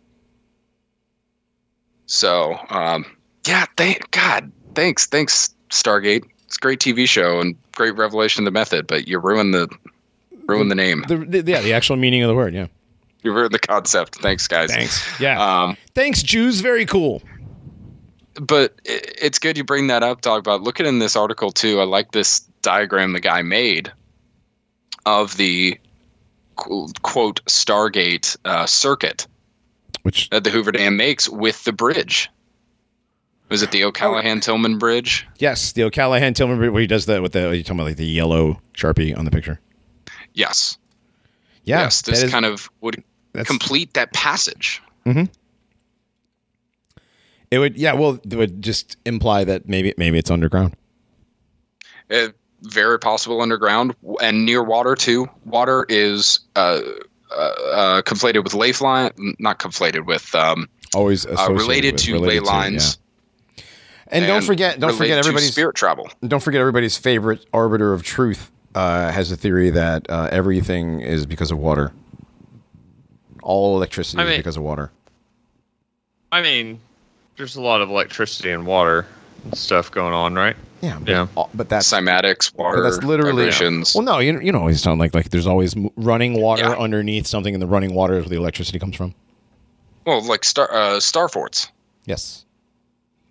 [2.06, 3.06] So, um,
[3.48, 3.66] yeah.
[3.78, 4.52] Thank God.
[4.76, 5.06] Thanks.
[5.08, 6.24] Thanks, Stargate.
[6.46, 9.68] It's a great TV show and great revelation of the method, but you ruined the
[10.48, 11.04] ruined the name.
[11.08, 12.54] The, the, yeah, the actual meaning of the word.
[12.54, 12.68] Yeah.
[13.24, 14.16] You ruined the concept.
[14.16, 14.72] Thanks, guys.
[14.72, 15.20] Thanks.
[15.20, 15.40] Yeah.
[15.42, 16.60] Um, Thanks, Jews.
[16.62, 17.22] Very cool.
[18.42, 20.40] but it's good you bring that up, dog.
[20.40, 21.80] About Looking in this article too.
[21.80, 23.92] I like this diagram the guy made
[25.06, 25.78] of the
[26.56, 29.26] quote Stargate uh, circuit
[30.04, 32.30] Which that the Hoover Dam makes with the bridge.
[33.50, 35.28] Was it the O'Callaghan Tillman Bridge?
[35.40, 37.98] yes, the O'Callaghan Tillman Bridge, where he does that with the you talking about like
[37.98, 39.60] the yellow sharpie on the picture.
[40.34, 40.78] Yes.
[41.66, 42.04] Yeah, yes.
[42.04, 43.04] This that is- kind of would
[43.46, 44.82] complete that passage.
[45.06, 45.30] it
[47.60, 50.76] would yeah well it would just imply that maybe maybe it's underground.
[52.10, 52.30] Uh,
[52.64, 55.28] very possible underground and near water too.
[55.46, 56.80] Water is uh,
[57.32, 62.02] uh, uh, conflated with ley line, not conflated with um, Always uh, associated related with-
[62.04, 62.98] to related ley lines.
[63.58, 63.64] yeah.
[64.14, 66.10] And, don't forget don't forget everybody's spirit travel.
[66.28, 71.26] don't forget everybody's favorite arbiter of truth uh, has a theory that uh, everything is
[71.26, 71.94] because of water.
[73.42, 74.92] All electricity I is because of water.
[76.32, 76.80] I mean,
[77.38, 79.06] there's a lot of electricity and water
[79.46, 80.56] and stuff going on, right?
[80.82, 81.28] Yeah, but, Yeah.
[81.36, 83.94] all- but that's cymatics, water, but that's literally vibrations.
[83.96, 86.72] well, no, you you know, it's not like like there's always running water Yeah.
[86.74, 89.14] underneath something, and the running water is where the electricity comes from.
[90.06, 91.68] Well, like star uh, star forts.
[92.06, 92.46] Yes,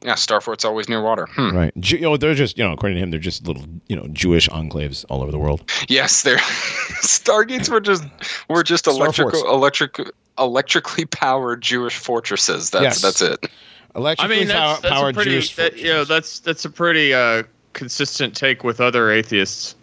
[0.03, 1.27] Yeah, star forts always near water.
[1.35, 1.51] Hmm.
[1.55, 1.73] right.
[1.81, 4.07] Ju- you know, they're just you know, according to him, they're just little you know
[4.13, 5.69] Jewish enclaves all over the world.
[5.89, 6.37] Yes, they're
[7.03, 8.05] stargates were just
[8.49, 9.99] were just electrical electric
[10.39, 12.71] electrically powered Jewish fortresses.
[12.71, 13.03] That's Yes.
[13.03, 13.51] that's it.
[13.95, 15.57] I mean, that's, pow- that's a powered pretty, Jewish.
[15.57, 17.43] that, you know, that's that's a pretty uh,
[17.73, 19.75] consistent take with other atheists.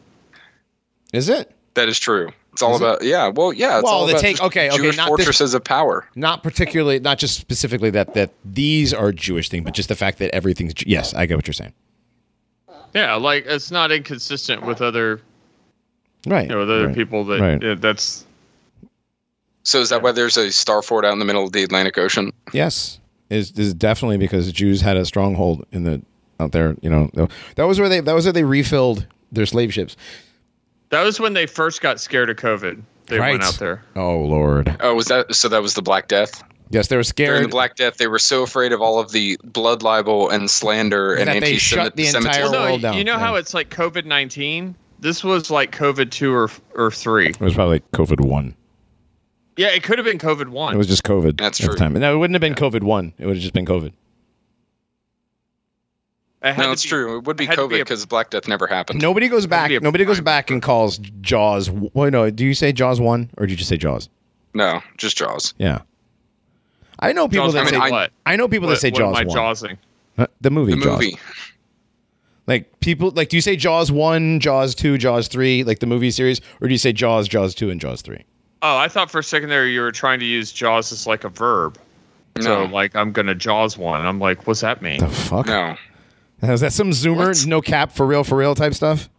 [1.14, 1.54] is it?
[1.74, 2.32] That is true.
[2.54, 2.84] It's all Is it?
[2.84, 3.28] about yeah.
[3.28, 3.76] Well, yeah.
[3.78, 6.08] It's Well, all the about take- just okay, okay, Jewish not this- fortresses of power.
[6.16, 10.18] Not particularly, not just specifically that that these are Jewish thing, but just the fact
[10.20, 10.74] that everything's.
[10.88, 11.74] Yes, I get what you're saying.
[12.96, 15.22] Yeah, like it's not inconsistent with other,
[16.26, 16.44] Right.
[16.44, 16.96] you know, with other right.
[16.96, 17.64] people that Right.
[17.64, 18.26] uh, that's
[19.64, 21.98] So is that why there's a star fort out in the middle of the Atlantic
[22.00, 22.32] Ocean?
[22.54, 22.98] Yes,
[23.30, 26.02] is is definitely because Jews had a stronghold in the
[26.40, 26.76] out there.
[26.82, 29.96] You know, that was where they that was where they refilled their slave ships.
[30.90, 32.82] that was when they first got scared of COVID.
[33.08, 33.32] They Right.
[33.32, 33.84] went out there.
[33.96, 34.76] Oh Lord.
[34.82, 35.48] Oh, was that so?
[35.50, 36.44] That was the Black Death.
[36.70, 37.30] Yes, they were scared.
[37.30, 40.50] During the Black Death, they were so afraid of all of the blood libel and
[40.52, 42.52] slander and That they shut the entire anti-Semitism.
[42.52, 44.76] Well, no, world down, you know how it's like COVID nineteen.
[45.00, 47.28] This was like COVID two or or three.
[47.30, 48.56] it was probably COVID one.
[49.58, 50.74] Yeah, it could have been COVID one.
[50.74, 51.38] It was just COVID.
[51.38, 51.76] That's true.
[51.76, 51.94] time.
[51.94, 53.14] No, it wouldn't have been COVID one.
[53.18, 53.92] It would have just been COVID.
[56.44, 57.18] It had No, it's be- true.
[57.18, 59.02] It would be had to COVID be because Black Death never happened.
[59.02, 59.72] Nobody goes back.
[59.82, 61.70] Nobody goes back and calls Jaws.
[61.70, 62.30] Wait, no.
[62.30, 64.10] Do you say Jaws one or did you just say Jaws?
[64.54, 65.54] No, just Jaws.
[65.58, 65.82] Yeah.
[67.00, 67.78] I know people Jaws, that I mean, say.
[67.78, 68.12] I, I- what?
[68.26, 69.36] I know people What, that say what Jaws am I one.
[69.36, 69.78] jawsing?
[70.18, 70.76] Uh, the movie.
[70.76, 71.00] The Jaws.
[71.02, 71.18] movie.
[72.46, 76.12] Like people like, do you say Jaws one, Jaws two, Jaws three, like the movie
[76.12, 78.24] series, or do you say Jaws, Jaws two, and Jaws three?
[78.62, 81.24] Oh, I thought for a second there you were trying to use jaws as like
[81.24, 81.78] a verb.
[82.40, 84.06] So like I'm gonna jaws one.
[84.06, 85.00] I'm like, what's that mean?
[85.00, 85.48] The fuck?
[85.48, 85.76] No.
[86.44, 87.46] Is that some Zoomer, What?
[87.48, 89.10] no cap, for real, for real type stuff?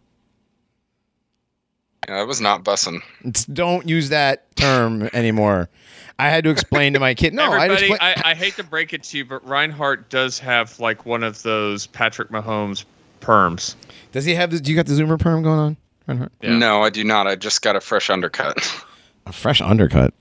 [2.07, 3.01] Yeah, that was not bussing.
[3.25, 5.69] It's, don't use that term anymore.
[6.17, 7.33] I had to explain to my kid.
[7.33, 10.39] No, I Everybody, just I, I hate to break it to you, but Reinhardt does
[10.39, 12.85] have like one of those Patrick Mahomes
[13.21, 13.75] perms.
[14.11, 14.51] does he have?
[14.51, 15.77] The, do you got the Zoomer perm going on?
[16.07, 16.31] Reinhardt?
[16.41, 16.57] Yeah.
[16.57, 17.27] No, I do not.
[17.27, 18.57] I just got a fresh undercut.
[19.29, 20.13] A fresh undercut.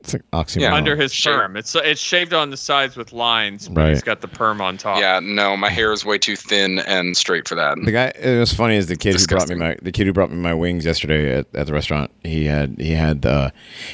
[0.00, 0.60] It's an oxymoron.
[0.62, 0.74] Yeah.
[0.74, 3.90] Under his perm, it's it's shaved on the sides with lines, but Right.
[3.90, 4.98] he's got the perm on top.
[4.98, 7.78] yeah, no, my hair is way too thin and straight for that.
[7.84, 8.06] The guy.
[8.20, 10.38] It was funny is the kid who brought me my the kid who brought me
[10.38, 12.10] my wings yesterday at, at the restaurant.
[12.24, 13.50] He had he had uh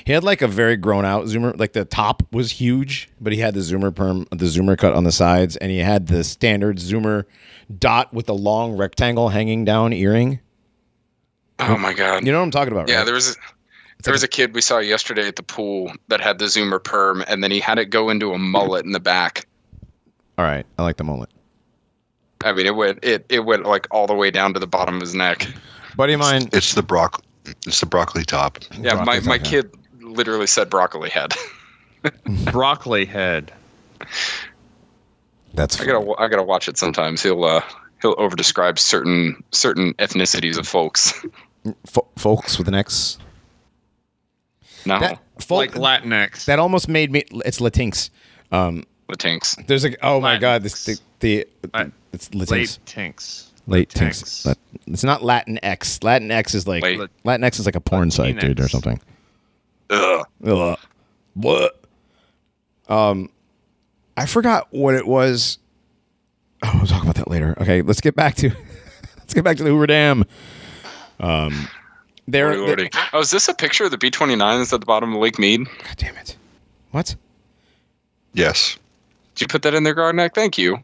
[0.06, 1.58] he had like a very grown out zoomer.
[1.58, 5.04] Like the top was huge, but he had the zoomer perm, the zoomer cut on
[5.04, 7.24] the sides, and he had the standard zoomer
[7.78, 10.40] dot with the long rectangle hanging down earring.
[11.58, 12.24] Oh my god.
[12.24, 12.88] You know what I'm talking about?
[12.88, 13.04] Yeah, right?
[13.04, 13.34] there was a,
[14.02, 17.24] there was a kid we saw yesterday at the pool that had the zoomer perm,
[17.28, 19.46] and then he had it go into a mullet in the back.
[20.38, 21.30] All right, I like the mullet.
[22.44, 24.96] I mean, it went it it went like all the way down to the bottom
[24.96, 25.46] of his neck.
[25.96, 27.24] Buddy of mine, It's the broccoli.
[27.66, 28.58] It's the broccoli top.
[28.72, 29.44] Yeah, my, Broccoli's my okay.
[29.44, 29.70] kid
[30.00, 31.34] literally said broccoli head.
[32.50, 33.52] Broccoli head.
[35.54, 37.22] That's I gotta I gotta watch it sometimes.
[37.22, 37.60] He'll uh
[38.00, 41.24] he'll over describe certain certain ethnicities of folks.
[41.86, 43.18] Fo- folks with an X.
[44.86, 46.44] No, That folk, Like Latinx.
[46.46, 47.24] that almost made me.
[47.44, 48.10] It's Latinx.
[48.50, 49.66] Um, Latinx.
[49.66, 49.94] there's a.
[50.04, 52.50] Oh my god, this the, the Lat- it's Latinx.
[52.50, 53.50] Late tinks.
[53.66, 54.44] Late Latinx.
[54.44, 54.46] tinks.
[54.86, 56.02] It's not Latin X.
[56.02, 57.00] Latin X is like Late.
[57.24, 59.00] Latin X is like a porn site, dude, or something.
[59.90, 60.26] Ugh.
[60.46, 60.78] Ugh.
[61.34, 61.78] What?
[62.88, 63.30] Um,
[64.16, 65.58] I forgot what it was.
[66.62, 67.56] Oh, we'll talk about that later.
[67.60, 68.50] Okay, let's get back to
[69.18, 70.24] let's get back to the Hoover Dam.
[71.20, 71.68] Um,
[72.28, 72.56] there.
[72.56, 72.90] Lordy, lordy.
[73.12, 75.20] Oh, is this a picture of the B twenty nine that's at the bottom of
[75.20, 75.66] Lake Mead?
[75.66, 76.36] God damn it!
[76.90, 77.16] What?
[78.34, 78.78] Yes.
[79.34, 80.34] Did you put that in there, Grognak?
[80.34, 80.78] Thank you.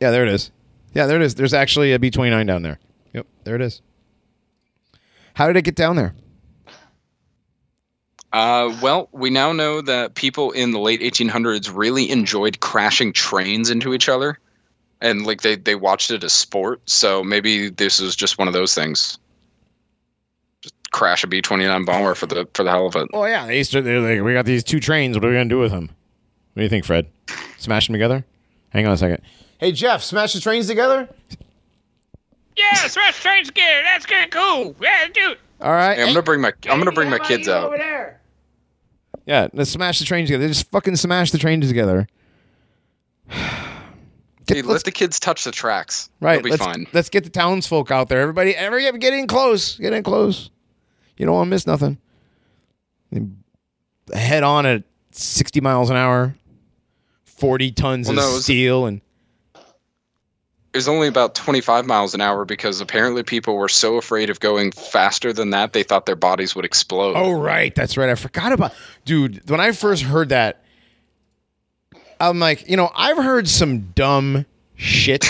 [0.00, 0.50] Yeah, there it is.
[0.94, 1.34] Yeah, there it is.
[1.34, 2.78] There's actually a B twenty nine down there.
[3.12, 3.80] Yep, there it is.
[5.34, 6.14] How did it get down there?
[8.32, 13.68] Uh, well, we now know that people in the late 1800s really enjoyed crashing trains
[13.68, 14.38] into each other,
[15.02, 16.80] and like they they watched it as sport.
[16.88, 19.18] So maybe this is just one of those things.
[20.62, 23.08] Just crash a B twenty nine bomber for the for the hell of it.
[23.12, 23.82] Oh yeah, they used to.
[23.82, 25.16] They're like, we got these two trains.
[25.16, 25.90] What are we gonna do with them?
[26.54, 27.06] What do you think, Fred?
[27.58, 28.24] Smash them together?
[28.70, 29.22] Hang on a second.
[29.58, 31.08] Hey Jeff, smash the trains together.
[32.56, 33.82] Yeah, smash trains together.
[33.84, 34.30] That's good.
[34.30, 34.76] Cool.
[34.80, 35.38] Yeah, dude.
[35.60, 35.96] All right.
[35.96, 37.72] Hey, I'm gonna bring my I'm gonna bring my kids out.
[39.26, 40.48] Yeah, let's smash the trains together.
[40.48, 42.06] Just fucking smash the trains together.
[44.50, 46.08] Let's- the kids touch the tracks.
[46.20, 46.34] right.
[46.36, 46.86] They'll be let's, fine.
[46.92, 48.20] let's get the townsfolk out there.
[48.20, 49.76] Everybody, every get in close.
[49.78, 50.50] Get in close.
[51.16, 51.98] You don't want to miss nothing.
[54.14, 54.82] Head on at
[55.12, 56.34] sixty miles an hour,
[57.24, 59.00] forty tons Well, of no, was- steel, and
[59.54, 64.40] it was only about 25 miles an hour because apparently people were so afraid of
[64.40, 67.12] going faster than that they thought their bodies would explode.
[67.14, 68.08] Oh right, that's right.
[68.08, 68.72] I forgot about
[69.04, 69.48] dude.
[69.50, 70.64] When I first heard that,
[72.22, 74.46] I'm like, you know, I've heard some dumb
[74.76, 75.28] shit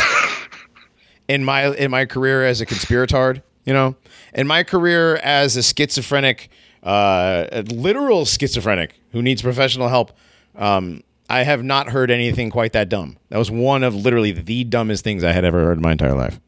[1.29, 3.43] in my in my career as a conspiratard.
[3.65, 3.97] You know,
[4.35, 6.51] in my career as a schizophrenic,
[6.83, 10.13] uh, a literal schizophrenic who needs professional help.
[10.55, 13.17] Um, I have not heard anything quite that dumb.
[13.31, 16.15] That was one of literally the dumbest things I had ever heard in my entire
[16.15, 16.39] life.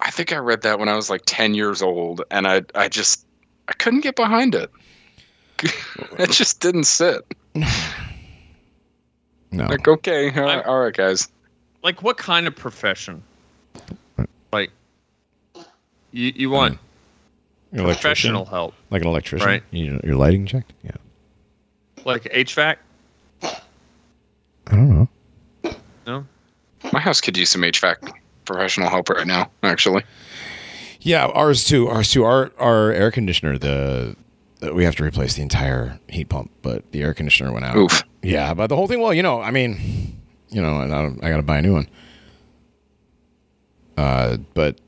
[0.00, 2.88] I think I read that when I was like 10 years old and I I
[2.88, 3.24] just
[3.68, 4.68] I couldn't get behind it.
[6.18, 7.22] it just didn't sit.
[9.52, 11.28] No, Like okay, all right, all right, guys.
[11.82, 13.22] Like what kind of profession?
[14.52, 14.70] Like
[16.12, 16.78] you you want
[17.72, 18.00] An electrician?
[18.32, 19.62] professional help, like an electrician, Right.
[19.70, 20.72] You, your lighting checked.
[20.84, 20.90] Yeah,
[22.04, 22.76] like HVAC?
[23.42, 23.56] I
[24.76, 25.08] don't know.
[26.06, 26.26] No.
[26.92, 28.12] My house could use some HVAC
[28.44, 30.04] professional help right now, actually.
[31.00, 31.88] Yeah, ours too.
[31.88, 32.24] Ours too.
[32.24, 34.16] Our our air conditioner, the
[34.72, 37.76] we have to replace the entire heat pump, but the air conditioner went out.
[37.76, 38.02] Oof.
[38.22, 39.00] Yeah, but the whole thing.
[39.00, 40.20] Well, you know, I mean,
[40.50, 41.88] you know, and I, I got to buy a new one.
[43.96, 44.80] Uh, but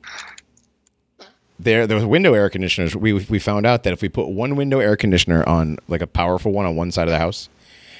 [1.59, 2.95] there, there was window air conditioners.
[2.95, 6.07] We we found out that if we put one window air conditioner on, like a
[6.07, 7.49] powerful one on one side of the house,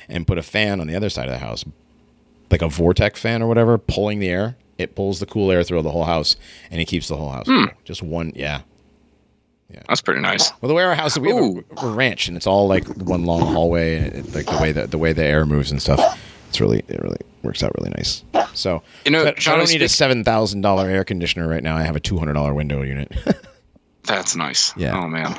[0.07, 1.64] and put a fan on the other side of the house,
[2.51, 5.81] like a vortex fan or whatever, pulling the air, it pulls the cool air through
[5.81, 6.35] the whole house,
[6.72, 7.45] and it keeps the whole house.
[7.45, 7.68] cool.
[7.84, 8.61] Just one, yeah.
[9.88, 10.52] That's pretty nice.
[10.61, 11.64] Well, the way our house, we have Ooh.
[11.77, 14.72] a, a ranch, and it's all like one long hallway, and it, like the way
[14.72, 16.19] that the way the air moves and stuff.
[16.49, 18.23] It's really it really works out really nice.
[18.53, 21.76] So You know, so I don't need a seven thousand dollar air conditioner right now.
[21.76, 23.11] I have a two hundred dollar window unit.
[24.03, 24.72] That's nice.
[24.77, 24.95] Yeah.
[25.02, 25.35] Oh man.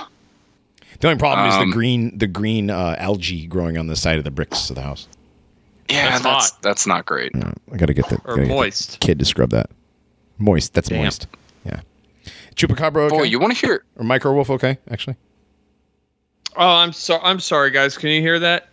[0.99, 4.19] the only problem is Um, the green the green uh, algae growing on the side
[4.19, 5.07] of the bricks of the house.
[5.89, 7.33] Yeah, That's that's that's, not great.
[7.35, 9.71] Yeah, I got to get the Or gotta get the kid to scrub that.
[10.39, 10.75] Moist.
[10.75, 11.05] That's Damn.
[11.05, 11.27] moist.
[12.57, 12.67] Yeah.
[12.67, 13.17] Chupacabra okay?
[13.19, 13.83] Boy, you want to hear it?
[13.97, 14.79] or micro wolf okay?
[14.91, 15.17] Actually.
[16.57, 17.99] Oh, I'm so I'm sorry, guys.
[17.99, 18.69] Can you hear that?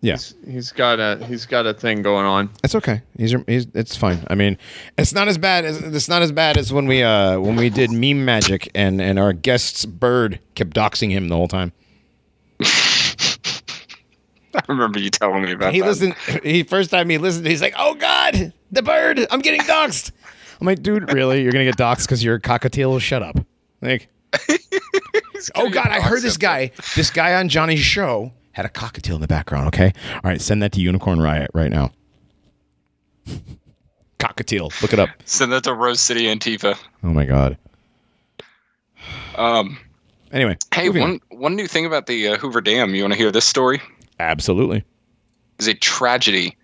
[0.00, 0.14] Yeah.
[0.14, 2.50] He's, he's got a he's got a thing going on.
[2.64, 3.02] It's okay.
[3.16, 4.24] He's, he's it's fine.
[4.28, 4.58] I mean,
[4.98, 7.70] it's not as bad as it's not as bad as when we uh when we
[7.70, 11.72] did meme magic and and our guest's bird kept doxing him the whole time.
[14.54, 15.86] I remember you telling me about He that.
[15.86, 16.14] listened.
[16.42, 19.26] He first time he listened, he's like, "Oh God, the bird!
[19.30, 20.10] I'm getting doxed."
[20.62, 21.42] I'm like, "Dude, really?
[21.42, 23.00] You're gonna get doxed because you're a cockatiel?
[23.00, 23.36] Shut up!"
[23.80, 24.06] Like,
[25.56, 26.70] oh God, I heard this guy.
[26.94, 29.66] This guy on Johnny's show had a cockatiel in the background.
[29.68, 31.90] Okay, all right, send that to Unicorn Riot right now.
[34.20, 35.08] Cockatiel, look it up.
[35.24, 36.78] Send that to Rose City Antifa.
[37.02, 37.58] Oh my God.
[39.34, 39.78] Um,
[40.30, 41.10] Anyway, hey, moving on.
[41.28, 42.94] one one new thing about the uh, Hoover Dam.
[42.94, 43.82] You want to hear this story?
[44.20, 44.84] Absolutely.
[45.58, 46.56] Is a tragedy.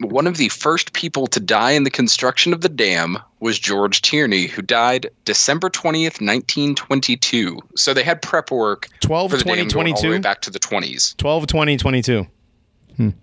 [0.00, 4.00] One of the first people to die in the construction of the dam was George
[4.00, 7.58] Tierney, who died December 20th, 1922.
[7.76, 10.22] So they had prep work 12 for the 20 dam going all the way 22.
[10.22, 11.16] back to the 20s.
[11.18, 12.26] 12 20 22.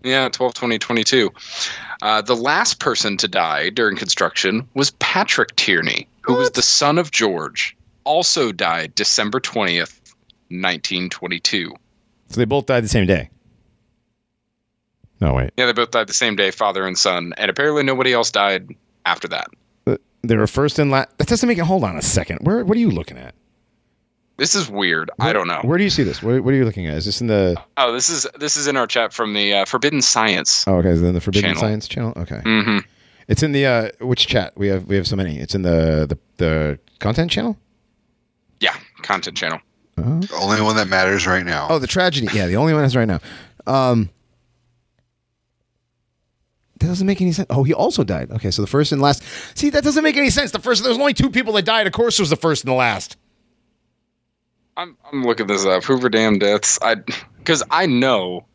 [0.04, 1.32] Yeah, 12 20 22.
[2.02, 6.98] Uh, the last person to die during construction was Patrick Tierney, who was the son
[6.98, 10.00] of George, also died December 20th,
[10.50, 11.74] 1922.
[12.30, 13.30] So they both died the same day.
[15.20, 15.52] No, wait.
[15.58, 18.70] Yeah, they both died the same day, father and son, and apparently nobody else died
[19.06, 19.48] after that.
[20.24, 21.18] They were first and last.
[21.20, 21.64] That doesn't make it.
[21.64, 22.40] Hold on a second.
[22.42, 22.66] Where?
[22.66, 23.34] What are you looking at?
[24.38, 25.10] This is weird.
[25.20, 25.62] I don't know.
[25.64, 26.22] Where do you see this?
[26.22, 26.96] What, what are you looking at?
[26.96, 27.60] Is this in the?
[27.78, 30.66] Oh, this is this is in our chat from the uh, Forbidden Science.
[30.68, 30.90] Oh, okay.
[30.90, 31.62] Is it in the Forbidden Channel.
[31.62, 32.14] Science channel?
[32.18, 32.42] Okay.
[32.44, 32.80] hmm
[33.28, 34.54] It's in the uh, which chat?
[34.58, 35.40] We have we have so many.
[35.40, 37.58] It's in the the, the content channel.
[38.60, 39.60] Yeah, content channel.
[39.96, 41.68] The only one that matters right now.
[41.70, 42.28] Oh, the tragedy.
[42.34, 43.20] Yeah, the only one is right now.
[43.66, 44.10] Um,
[46.80, 47.48] that doesn't make any sense.
[47.50, 48.32] Oh, he also died.
[48.32, 49.24] Okay, so the first and last.
[49.58, 50.52] See, that doesn't make any sense.
[50.52, 50.84] The first.
[50.84, 51.88] There's only two people that died.
[51.88, 53.18] Of course, it was the first and the last.
[54.76, 55.84] I'm I'm looking this up.
[55.84, 56.78] Hoover Dam deaths.
[56.82, 56.96] I
[57.38, 58.46] because I know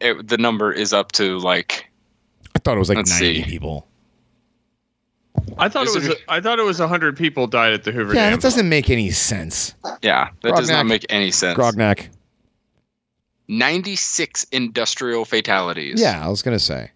[0.00, 1.90] it, the number is up to like
[2.54, 3.44] I thought it was like Let's 90 see.
[3.50, 3.86] people.
[5.58, 7.92] I thought Is it was it- I thought it was hundred people died at the
[7.92, 8.30] Hoover Yeah, Dam.
[8.32, 9.74] Yeah, that doesn't make any sense.
[10.02, 11.58] yeah that does not make any sense.
[11.58, 12.08] Grognak.
[13.48, 16.00] 96 industrial fatalities.
[16.00, 16.90] Yeah, I was gonna say.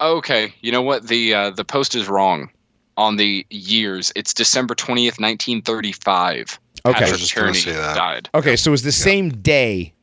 [0.00, 1.06] Okay, you know what?
[1.08, 2.50] The uh, the post is wrong
[2.96, 4.12] on the years.
[4.16, 6.58] It's December 20th, 1935.
[6.86, 6.96] Okay.
[6.96, 7.96] I Patrick just gonna Tierney that.
[7.96, 8.28] died.
[8.34, 9.94] Okay, so it was the same day,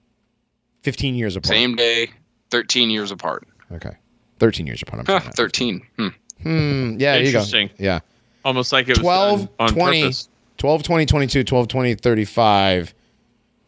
[0.81, 1.47] 15 years apart.
[1.47, 2.09] Same day,
[2.49, 3.47] 13 years apart.
[3.71, 3.95] Okay.
[4.39, 5.07] 13 years apart.
[5.07, 5.85] I'm Huh, 13.
[5.97, 6.07] Hmm.
[6.41, 6.97] Hmm.
[6.99, 7.39] Yeah, there you go.
[7.39, 7.69] Interesting.
[7.77, 7.99] Yeah.
[8.43, 10.01] Almost like it was 12, done on 20.
[10.01, 10.29] purpose.
[10.57, 12.93] 12, 20, 22, 12, 20, 35,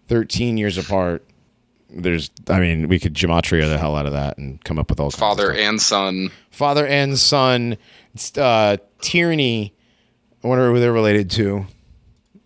[0.08, 1.24] 13 years apart.
[1.96, 5.00] There's, I mean, we could gematria the hell out of that and come up with
[5.00, 6.30] all Father and son.
[6.52, 7.78] father and son.
[8.38, 9.74] Uh, tyranny.
[10.44, 11.66] I wonder who they're related to.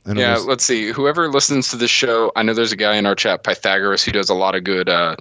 [0.05, 0.91] Yeah, let's see.
[0.91, 4.11] Whoever listens to this show, I know there's a guy in our chat, Pythagoras, who
[4.13, 4.87] does a lot of good.
[4.87, 5.17] Uh,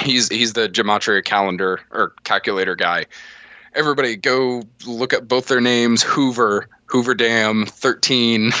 [0.00, 3.06] he's he's the gematria calendar or calculator guy.
[3.74, 8.52] Everybody, go look at both their names: Hoover, Hoover Dam, thirteen.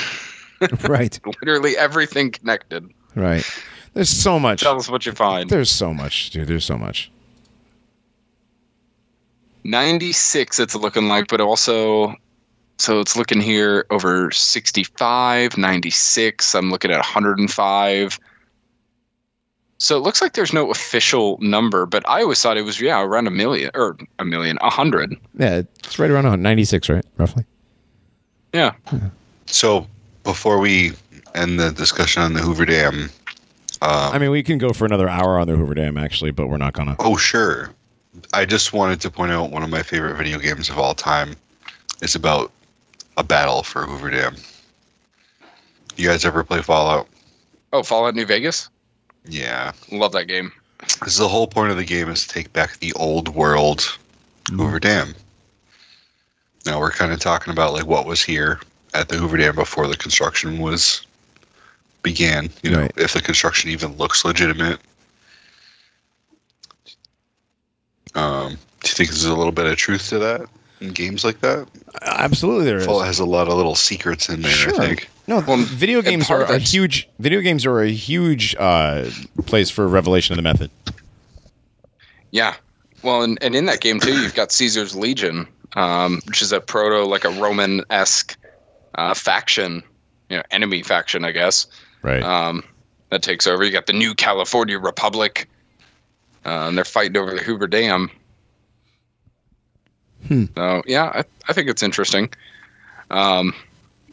[0.88, 2.90] right, Literally everything connected.
[3.14, 3.44] right.
[3.98, 4.60] There's so much.
[4.60, 5.50] Tell us what you find.
[5.50, 6.46] There's so much, dude.
[6.46, 7.10] There's so much.
[9.64, 12.14] 96 it's looking like but also
[12.78, 18.20] so it's looking here over 65 96 i'm looking at 105
[19.78, 23.02] so it looks like there's no official number but i always thought it was yeah
[23.02, 27.04] around a million or a million a hundred Yeah, it's right around 96, right?
[27.18, 27.44] Roughly.
[28.54, 28.72] yeah
[29.46, 29.86] So
[30.24, 30.92] before we
[31.34, 33.10] end the discussion on the Hoover Dam,
[33.82, 36.48] um, I mean, we can go for another hour on the Hoover Dam, actually, but
[36.48, 36.96] we're not gonna.
[36.98, 37.70] oh sure,
[38.32, 41.34] I just wanted to point out one of my favorite video games of all time.
[42.02, 42.52] It's about
[43.16, 44.36] a battle for Hoover Dam.
[45.96, 47.08] You guys ever play Fallout?
[47.72, 48.70] oh fallout new vegas
[49.26, 49.72] Yeah.
[49.92, 52.92] love that game Because the whole point of the game is to take back the
[52.94, 53.98] old world
[54.50, 55.14] Hoover Dam.
[56.64, 58.60] Now we're kind of talking about like what was here
[58.94, 61.04] at the Hoover Dam before the construction was
[62.02, 62.50] began.
[62.62, 62.92] You know, Right.
[62.96, 64.78] if the construction even looks legitimate.
[68.14, 68.50] Um,
[68.80, 70.42] do you think there's a little bit of truth to that
[70.80, 71.68] in games like that?
[72.02, 72.86] Absolutely, there is.
[72.86, 74.50] Fallout has a lot of little secrets in there.
[74.50, 74.74] Sure.
[74.80, 75.08] I think.
[75.26, 77.08] No, Well, video games are a huge.
[77.18, 79.10] Video games are a huge uh,
[79.44, 80.70] place for revelation of the method.
[82.30, 82.54] Yeah.
[83.02, 85.46] Well, and, and in that game too, you've got Caesar's Legion,
[85.76, 88.36] um, which is a proto, like a Roman esque
[88.94, 89.82] uh, faction,
[90.30, 91.66] you know, enemy faction, I guess,
[92.02, 92.22] Right.
[92.22, 92.64] um,
[93.10, 93.64] that takes over.
[93.64, 95.48] You got the New California Republic,
[96.44, 98.10] uh, and they're fighting over the Hoover Dam.
[100.26, 100.44] Hmm.
[100.56, 102.30] So yeah, I, I think it's interesting.
[103.10, 103.54] Um,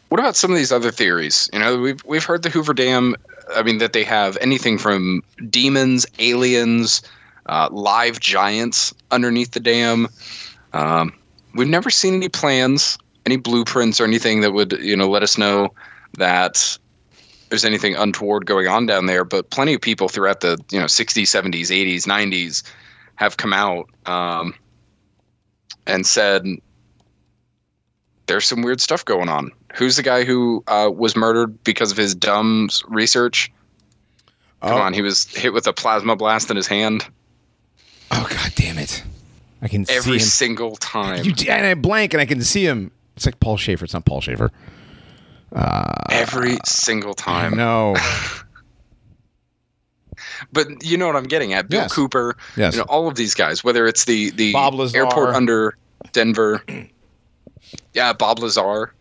[0.09, 1.49] what about some of these other theories?
[1.51, 3.15] You know, we've we've heard the Hoover Dam.
[3.55, 7.01] I mean, that they have anything from demons, aliens,
[7.47, 10.07] uh, live giants underneath the dam.
[10.73, 11.13] Um,
[11.53, 15.37] we've never seen any plans, any blueprints, or anything that would you know let us
[15.37, 15.73] know
[16.17, 16.77] that
[17.49, 19.23] there's anything untoward going on down there.
[19.23, 22.63] But plenty of people throughout the you know 60s, 70s, 80s, 90s
[23.15, 24.53] have come out um,
[25.87, 26.45] and said
[28.27, 29.51] there's some weird stuff going on.
[29.75, 33.51] Who's the guy who uh, was murdered because of his dumb research?
[34.61, 37.05] Come oh, on, he was hit with a plasma blast in his hand
[38.11, 39.03] oh god damn it!
[39.61, 40.29] I can every see him.
[40.29, 41.23] single time.
[41.23, 42.91] You, and I blank and I can see him.
[43.15, 43.85] It's like Paul Schaefer.
[43.85, 44.51] It's not Paul Schaefer.
[46.11, 47.55] Every single time.
[47.55, 47.95] No.
[50.51, 51.69] But you know what I'm getting at.
[51.69, 51.93] Bill Yes.
[51.93, 52.73] Cooper, Yes.
[52.73, 54.97] you know, all of these guys, whether it's the the Bob Lazar.
[54.97, 55.77] airport under
[56.11, 56.63] Denver.
[57.93, 58.93] yeah, Bob Lazar.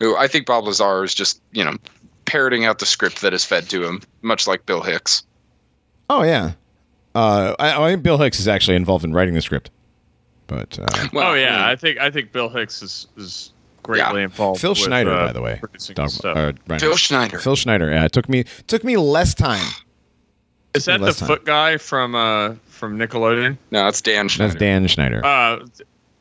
[0.00, 1.76] Who I think Bob Lazar is just, you know,
[2.24, 5.22] parroting out the script that is fed to him, much like Bill Hicks.
[6.10, 6.52] Oh yeah.
[7.14, 9.70] Uh, I, I think Bill Hicks is actually involved in writing the script,
[10.46, 13.52] but uh, Well, oh yeah, I mean, I think I think Bill Hicks is is
[13.94, 14.60] greatly involved.
[14.60, 15.60] Phil with, Schneider, uh, by the way,
[15.94, 16.80] Dog- uh, right.
[16.80, 17.38] Phil Schneider.
[17.38, 17.90] Phil Schneider.
[17.90, 19.66] Yeah, it took me took me less time.
[20.74, 21.26] is that the time.
[21.26, 23.56] foot guy from uh from Nickelodeon?
[23.70, 24.52] no, that's Dan Schneider.
[24.52, 25.24] That's Dan Schneider.
[25.24, 25.66] Uh,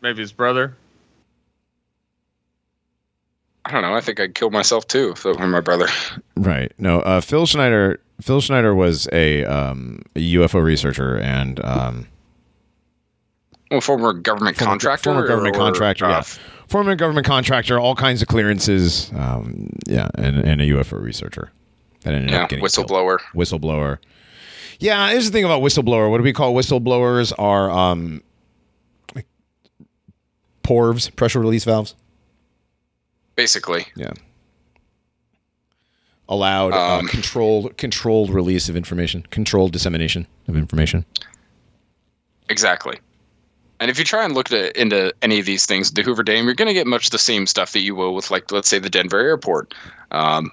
[0.02, 0.76] maybe his brother.
[3.65, 3.94] I don't know.
[3.94, 5.88] I think I'd kill myself too if it were my brother.
[6.38, 6.72] Right.
[6.77, 7.99] No, uh, Phil Schneider.
[8.22, 12.07] Phil Schneider was a, um, a UFO researcher and um,
[13.69, 15.03] Well, former government former- contractor.
[15.11, 16.06] Former government or, contractor.
[16.06, 16.23] uh, yeah.
[16.68, 17.80] Former government contractor.
[17.80, 19.11] All kinds of clearances.
[19.15, 21.52] Um, yeah, and, and a UFO researcher.
[22.02, 22.88] That ended yeah, up getting killed.
[22.89, 23.19] whistleblower.
[23.34, 23.98] Whistleblower.
[24.80, 26.10] Yeah, here's the thing about whistleblower.
[26.11, 27.34] What do we call whistleblowers?
[27.39, 28.22] Are um,
[29.15, 29.26] like
[30.64, 31.95] PORVs, pressure release valves.
[33.35, 34.11] Basically, Yeah.
[36.30, 41.06] Allowed uh, Um, controlled controlled release of information, controlled dissemination of information.
[42.49, 42.98] exactly.
[43.79, 46.45] And if you try and look at, into any of these things, the Hoover Dam,
[46.45, 48.79] you're going to get much the same stuff that you will with, like, let's say,
[48.79, 49.73] the Denver airport.
[50.11, 50.51] Um,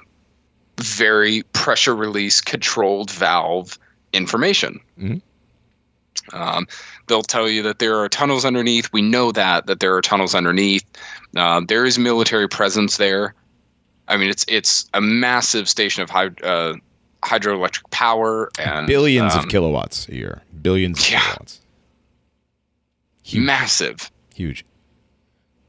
[0.78, 3.78] very pressure release controlled valve
[4.12, 4.80] information.
[5.00, 5.22] Mhm.
[6.32, 6.66] Um,
[7.06, 8.92] they'll tell you that there are tunnels underneath.
[8.92, 10.84] We know that that there are tunnels underneath.
[11.36, 13.34] Uh, there is military presence there.
[14.08, 16.78] I mean, it's it's a massive station of hyd- uh,
[17.22, 20.42] hydroelectric power and Billions um, of kilowatts a year.
[20.62, 21.20] Billions of yeah.
[21.20, 21.60] kilowatts.
[23.24, 23.44] Huge.
[23.44, 24.10] massive.
[24.34, 24.64] Huge.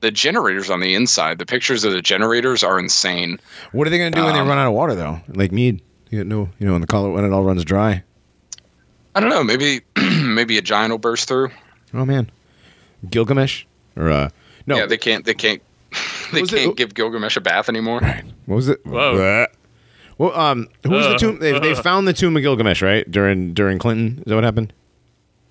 [0.01, 3.39] The generators on the inside, the pictures of the generators are insane.
[3.71, 5.19] What are they going to do when they Um, run out of water, though?
[5.29, 5.81] Lake Mead.
[6.11, 8.03] You get no, you know, in the color when it all runs dry.
[9.15, 9.43] I don't know.
[9.43, 9.81] Maybe
[10.21, 11.49] maybe a giant will burst through.
[11.93, 12.29] Oh man,
[13.09, 13.63] Gilgamesh
[13.95, 14.29] or uh,
[14.67, 15.25] no, Yeah, they can't.
[15.25, 15.61] They can't.
[16.33, 18.01] They can't give Gilgamesh a bath anymore.
[18.45, 18.85] what was it?
[18.85, 19.15] Whoa.
[19.15, 19.47] Bleh.
[20.17, 21.39] Well, um, who was the Uh, tomb?
[21.39, 21.81] They, they uh.
[21.81, 23.09] found the tomb of Gilgamesh, right?
[23.09, 24.73] During during Clinton, is that what happened?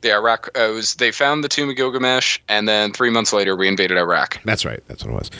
[0.04, 0.50] The Iraq.
[0.54, 3.96] Uh, was they found the tomb of Gilgamesh, and then three months later we invaded
[3.96, 4.38] Iraq.
[4.44, 4.82] That's right.
[4.86, 5.30] That's what it was.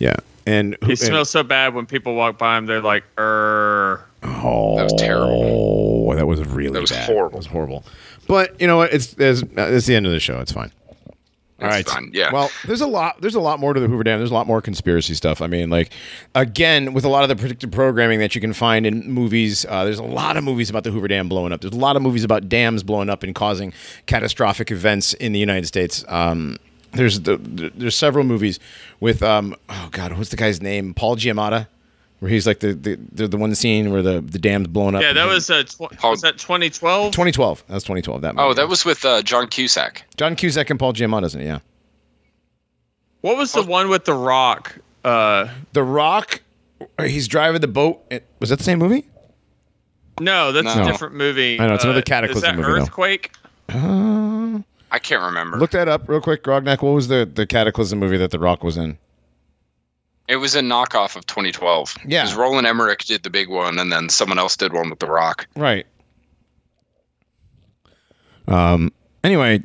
[0.00, 2.66] Yeah, and who, He and- smells so bad when people walk by him.
[2.66, 6.10] They're like, "Er." Oh, That was terrible.
[6.16, 7.06] That was really That was bad.
[7.06, 7.36] horrible.
[7.36, 7.84] It was horrible.
[8.26, 8.92] But you know what?
[8.92, 10.38] It's it's, it's the end of the show.
[10.40, 10.72] It's fine.
[11.60, 11.88] All right.
[11.88, 12.32] fine, yeah.
[12.32, 13.20] Well, there's a lot.
[13.20, 14.18] There's a lot more to the Hoover Dam.
[14.20, 15.42] There's a lot more conspiracy stuff.
[15.42, 15.90] I mean, like,
[16.36, 19.84] again, with a lot of the predictive programming that you can find in movies, uh,
[19.84, 21.60] there's a lot of movies about the Hoover Dam blowing up.
[21.60, 23.72] There's a lot of movies about dams blowing up and causing
[24.06, 26.04] catastrophic events in the United States.
[26.06, 26.58] Um,
[26.92, 28.58] there's the, there's several movies
[29.00, 30.94] with um, oh god, what's the guy's name?
[30.94, 31.66] Paul Giamatti,
[32.20, 35.02] where he's like the the the, the one scene where the the dam's blown up.
[35.02, 37.12] Yeah, that was uh, tw- was that 2012?
[37.12, 37.64] 2012.
[37.68, 38.22] That was 2012.
[38.22, 38.42] That movie.
[38.42, 38.56] Oh, movie.
[38.60, 40.04] that was with uh, John Cusack.
[40.16, 41.44] John Cusack and Paul Giamatti, isn't it?
[41.46, 41.58] Yeah.
[43.20, 44.78] What was the one with The Rock?
[45.04, 46.40] Uh, The Rock,
[47.00, 48.00] he's driving the boat.
[48.10, 49.06] It- Was that the same movie?
[50.20, 50.82] no, that's No.
[50.82, 51.58] a different movie.
[51.60, 52.82] I know, it's another Uh, Cataclysm Is that movie, though.
[52.82, 53.32] Earthquake?
[53.68, 54.58] Uh,
[54.90, 55.58] I can't remember.
[55.58, 56.82] look that up real quick, Grognak.
[56.82, 58.98] What was the, the Cataclysm movie that The Rock was in?
[60.28, 61.96] It was a knockoff of 2012.
[62.06, 62.22] Yeah.
[62.22, 65.06] because Roland Emmerich did the big one, and then someone else did one with The
[65.06, 65.46] Rock.
[65.56, 65.86] Right.
[68.46, 68.92] Um.
[69.24, 69.62] Anyway,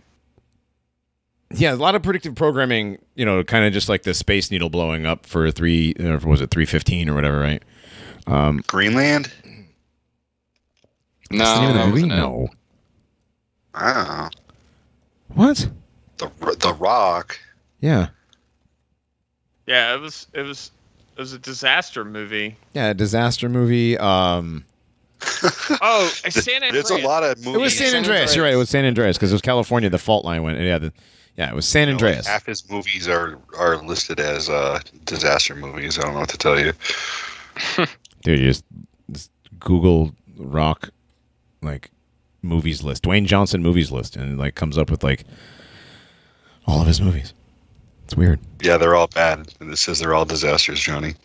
[1.53, 2.97] yeah, a lot of predictive programming.
[3.15, 5.93] You know, kind of just like the Space Needle blowing up for three.
[5.99, 7.39] Or was it three fifteen or whatever?
[7.39, 7.63] Right.
[8.67, 9.31] Greenland?
[11.31, 12.07] No, That's the name of the movie.
[12.07, 12.47] No.
[13.73, 14.29] I don't know.
[15.29, 15.69] What?
[16.17, 16.29] The
[16.59, 17.39] the Rock.
[17.79, 18.09] Yeah.
[19.65, 20.27] Yeah, it was.
[20.33, 20.71] It was.
[21.15, 22.57] It was a disaster movie.
[22.73, 22.89] Yeah.
[22.89, 23.97] a Disaster movie.
[23.97, 24.65] Um.
[25.81, 26.89] Oh, San Andreas.
[26.89, 27.55] There's a lot of movies.
[27.55, 28.09] It was San San Andreas.
[28.31, 28.35] Andreas.
[28.35, 28.53] You're right.
[28.53, 29.89] It was San Andreas because it was California.
[29.89, 30.59] The fault line went.
[30.59, 30.77] Yeah.
[30.77, 30.93] The,
[31.37, 31.49] yeah.
[31.49, 32.27] It was San you know, like Andreas.
[32.27, 35.97] half his movies are are listed as uh, disaster movies.
[35.97, 36.73] I don't know what to tell you.
[38.23, 38.63] Dude, you just,
[39.11, 40.89] just Google rock
[41.61, 41.89] like
[42.41, 45.23] movies list, Dwayne Johnson movies list, and it like comes up with like
[46.65, 47.33] all of his movies.
[48.13, 48.39] It's weird.
[48.61, 49.47] Yeah, they're all bad.
[49.59, 51.15] This it says they're all disasters, Johnny.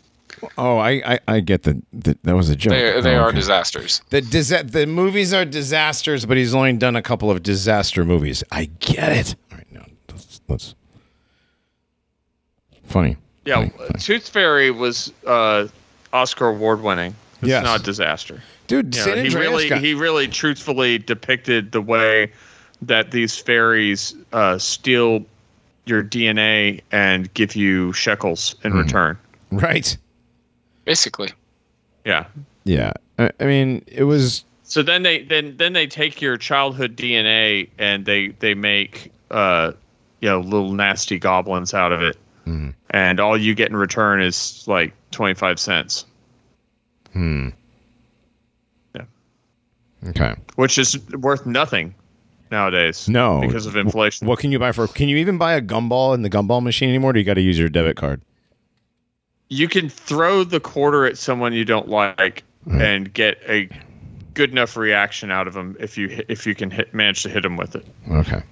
[0.57, 1.77] Oh, I I, I get that.
[1.93, 2.71] that that was a joke.
[2.71, 3.37] They, they Oh, are okay.
[3.37, 4.01] disasters.
[4.09, 8.43] The disa- the movies are disasters, but he's only done a couple of disaster movies.
[8.51, 9.37] I get it.
[9.53, 10.75] All right, no, let's, let's
[12.85, 13.19] funny.
[13.45, 13.91] Yeah, Funny, funny.
[14.01, 15.69] Tooth Fairy was uh,
[16.15, 17.15] Oscar award winning.
[17.43, 17.65] It's Yes.
[17.65, 18.43] not a disaster.
[18.67, 18.97] dude.
[18.97, 22.33] You know, he really got- he really truthfully depicted the way
[22.81, 25.27] that these fairies uh, steal
[25.89, 28.79] your DNA and give you shekels in Hmm.
[28.79, 29.19] return.
[29.51, 29.97] right.
[30.85, 31.31] Basically,
[32.05, 32.25] Yeah.
[32.65, 36.97] Yeah, I, I mean, it was So then they then then they take your childhood
[36.97, 39.73] DNA and they they make uh
[40.21, 42.17] you know little nasty goblins out of it,
[42.47, 42.75] Mhm.
[42.91, 46.05] and all you get in return is like twenty five cents,
[47.13, 47.49] hmm.
[48.95, 49.03] Yeah.
[50.09, 50.35] Okay.
[50.57, 51.95] which is worth nothing
[52.51, 53.09] nowadays.
[53.09, 54.27] No, because of inflation.
[54.27, 54.87] What can you buy for?
[54.87, 57.13] Can you even buy a gumball in the gumball machine anymore?
[57.13, 58.21] Do you got to use your debit card?
[59.51, 62.83] you can throw the quarter at someone you don't like Right.
[62.83, 63.67] and get a
[64.35, 67.45] good enough reaction out of them if you if you can hit, manage to hit
[67.45, 67.87] them with it.
[68.11, 68.43] Okay.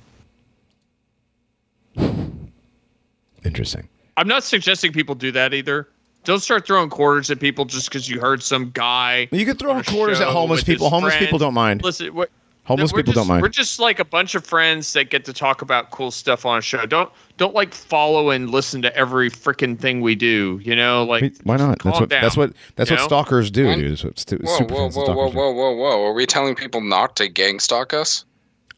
[3.44, 3.88] Interesting.
[4.16, 5.86] I'm not suggesting people do that either.
[6.24, 9.28] Don't start throwing quarters at people just because you heard some guy.
[9.30, 10.88] You could throw quarters at homeless people.
[10.90, 11.84] Homeless people don't mind.
[11.84, 12.26] Listen, we're,
[12.66, 13.42] Homeless people just, don't mind.
[13.42, 16.58] We're just like a bunch of friends that get to talk about cool stuff on
[16.58, 16.84] a show.
[16.84, 20.60] Don't don't like follow and listen to every freaking thing we do.
[20.64, 21.80] You know, like Wait, Why not?
[21.84, 23.06] That's what down, that's what that's you what know?
[23.06, 23.92] stalkers do, dude.
[23.92, 26.06] That's what stu- whoa, super whoa, fans whoa, whoa, whoa, whoa, whoa!
[26.06, 28.24] Are we telling people not to gang stalk us?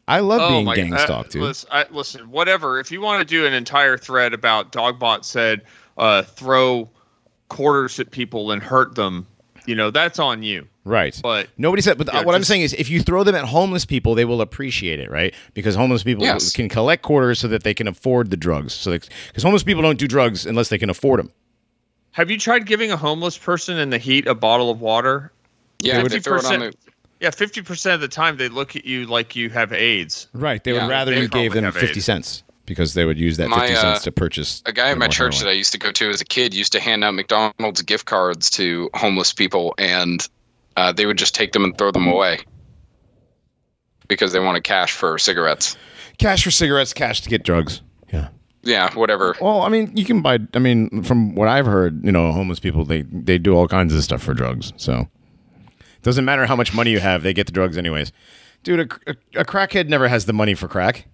[0.07, 1.41] I love Oh being my gang stalked, dude.
[1.41, 2.79] Listen, I, listen, whatever.
[2.79, 5.63] If you want to do an entire thread about Dogbot said
[5.97, 6.87] uh, throw
[7.47, 9.25] quarters at people and hurt them,
[9.65, 10.67] you know that's on you.
[10.89, 11.17] Right.
[11.21, 13.85] But Nobody said, but Yeah, what I'm saying is, if you throw them at homeless
[13.85, 15.33] people, they will appreciate it, right?
[15.53, 16.51] Because homeless people Yes.
[16.51, 18.73] can collect quarters so that they can afford the drugs.
[18.73, 21.31] So, because homeless people don't do drugs unless they can afford them.
[22.13, 25.31] have you tried giving a homeless person in the heat a bottle of water?
[25.81, 26.73] Yeah, they throw it on 50%.
[27.21, 30.27] Yeah, fifty percent of the time they look at you like you have AIDS.
[30.33, 30.63] Right.
[30.63, 32.05] They Yeah, would rather they you gave them 50 AIDS.
[32.05, 34.63] cents because they would use that My, 50 uh, cents to purchase.
[34.65, 36.53] A guy at my know, church that I used to go to as a kid
[36.53, 40.25] used to hand out McDonald's gift cards to homeless people, and
[40.75, 42.39] uh, they would just take them and throw them away
[44.07, 45.77] because they wanted cash for cigarettes.
[46.17, 47.81] Cash for cigarettes, cash to get drugs.
[48.11, 48.29] Yeah.
[48.63, 49.35] Yeah, whatever.
[49.39, 50.39] Well, I mean, you can buy.
[50.53, 53.93] I mean, from what I've heard, you know, homeless people they they do all kinds
[53.93, 54.73] of stuff for drugs.
[54.75, 55.07] So
[56.01, 58.11] Doesn't matter how much money you have, they get the drugs anyways.
[58.63, 61.07] Dude, a, a, a crackhead never has the money for crack,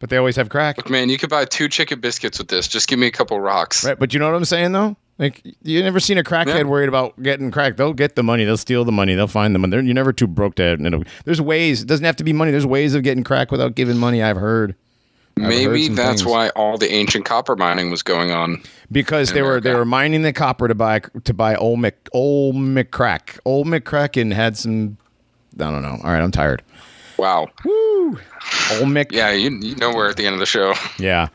[0.00, 0.76] but they always have crack.
[0.76, 2.66] Look, man, you could buy two chicken biscuits with this.
[2.66, 3.84] Just give me a couple rocks.
[3.84, 4.96] Right, but you know what I'm saying though?
[5.18, 6.62] Like you never seen a crackhead Yeah.
[6.62, 7.76] worried about getting crack.
[7.76, 8.44] They'll get the money.
[8.44, 9.14] They'll steal the money.
[9.14, 9.70] They'll find the money.
[9.72, 10.76] They're, you're never too broke to.
[10.78, 11.82] You know, there's ways.
[11.82, 12.52] It doesn't have to be money.
[12.52, 14.22] There's ways of getting crack without giving money.
[14.22, 14.76] I've heard.
[15.36, 16.24] I've Maybe some that's things.
[16.30, 18.60] why all the ancient copper mining was going on.
[18.90, 22.54] because they were they were mining the copper to buy to buy old Mc old
[22.56, 23.38] McCrack.
[23.44, 24.98] Old McCracken had some.
[25.54, 25.98] I don't know.
[26.02, 26.62] All right, I'm tired.
[27.18, 27.48] Wow.
[27.64, 28.18] Woo.
[28.80, 29.10] Old Mc.
[29.12, 30.74] Yeah, you, you know we're at the end of the show.
[30.98, 31.28] Yeah.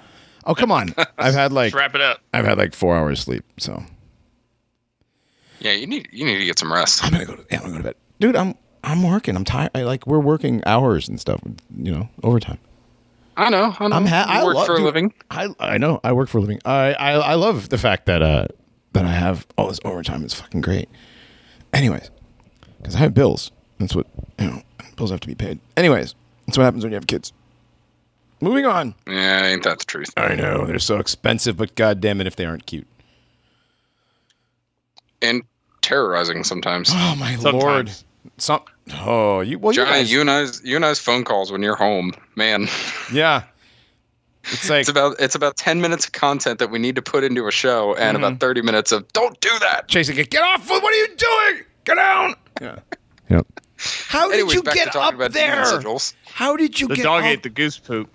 [0.46, 0.94] Oh come on.
[1.18, 2.20] I've had like Let's wrap it up.
[2.34, 3.44] I've had like four hours sleep.
[3.58, 3.84] So
[5.60, 7.04] Yeah, you need you need to get some rest.
[7.04, 8.36] I'm gonna go to yeah, I'm gonna go to bed, dude.
[8.36, 9.36] I'm I'm working.
[9.36, 9.72] I'm tired.
[9.76, 11.40] I like we're working hours and stuff.
[11.78, 12.58] You know, overtime.
[13.38, 13.76] I know.
[13.80, 13.96] I know.
[13.96, 15.14] I'm ha- I work love, for a living.
[15.32, 16.00] I I know.
[16.04, 16.60] I work for a living.
[16.66, 18.48] I I I love the fact that uh
[18.94, 20.24] that I have all this overtime.
[20.24, 20.90] It's fucking great.
[21.74, 22.12] Anyways,
[22.78, 23.52] because I have bills.
[23.80, 24.06] That's what
[24.40, 24.62] you know.
[24.98, 25.60] Bills have to be paid.
[25.76, 26.14] Anyways,
[26.46, 27.34] that's what happens when you have kids.
[28.44, 28.94] Moving on.
[29.08, 30.10] Yeah, ain't that the truth?
[30.18, 32.88] I know they're so expensive, but god damn it if they aren't cute.
[35.22, 35.44] And
[35.82, 36.90] terrorizing sometimes.
[36.92, 37.54] Oh my Sometimes.
[37.64, 37.92] lord.
[38.38, 38.62] Some.
[38.96, 39.60] Oh, you.
[39.60, 40.12] Well, you Johnny, guys.
[40.12, 42.68] you and I's you and I's phone calls when you're home, man.
[43.14, 43.44] yeah.
[44.46, 47.24] It's like It's about it's about ten minutes of content that we need to put
[47.24, 48.26] into a show, and Mm-hmm.
[48.26, 49.88] about thirty minutes of don't do that.
[49.88, 50.30] chasing it.
[50.30, 50.70] Get off!
[50.70, 51.64] What are you doing?
[51.86, 52.36] Get down!
[52.62, 52.80] Yeah.
[53.30, 53.48] Yep.
[53.78, 55.66] How did Anyways, you get up there?
[56.26, 57.30] How did you The get dog up?
[57.30, 58.10] ate the goose poop.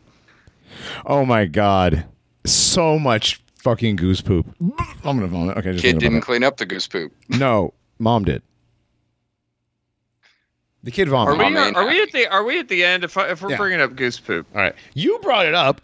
[1.06, 2.04] Oh my god!
[2.44, 4.46] So much fucking goose poop.
[4.60, 5.56] I'm gonna vomit.
[5.58, 7.12] Okay, just Kid didn't about clean up the goose poop.
[7.28, 8.42] No, mom did.
[10.84, 11.38] The kid Are vomited.
[11.38, 11.44] we?
[11.44, 12.26] Mom ain't Are, we at the?
[12.28, 13.04] Are we at the end?
[13.04, 13.56] If I, if we're Yeah.
[13.56, 15.80] bringing up goose poop, All right, you brought it up.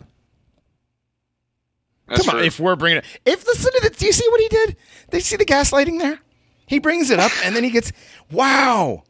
[2.08, 2.46] That's Come on, true.
[2.46, 4.76] if we're bringing it, if listen to the, do you see what he did?
[5.10, 6.18] They see the gaslighting there.
[6.66, 7.92] He brings it up and then he gets,
[8.30, 9.04] wow,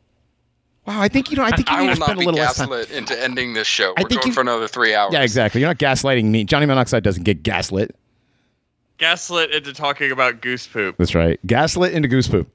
[0.86, 1.00] wow.
[1.00, 1.44] I think you know.
[1.44, 2.68] I think you I need will to not spend a be little less time.
[2.68, 3.94] gaslit into ending this show.
[3.96, 5.12] I We're think going you- for another three hours.
[5.12, 5.60] Yeah, exactly.
[5.60, 6.44] You're not gaslighting me.
[6.44, 7.94] Johnny Monoxide doesn't get gaslit.
[8.98, 10.96] gaslit into talking about goose poop.
[10.98, 11.38] That's right.
[11.46, 12.48] Gaslit into goose poop.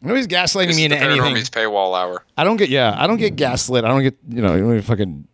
[0.00, 1.34] Nobody's gaslighting This me is the into anything.
[1.34, 2.24] Paranormies paywall hour.
[2.36, 2.68] I don't get.
[2.68, 3.84] Yeah, I don't get gaslit.
[3.84, 4.16] I don't get.
[4.28, 4.54] You know.
[4.54, 5.26] You don't even fucking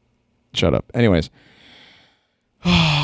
[0.54, 0.84] shut up.
[0.94, 1.30] Anyways.
[2.66, 3.03] Oh,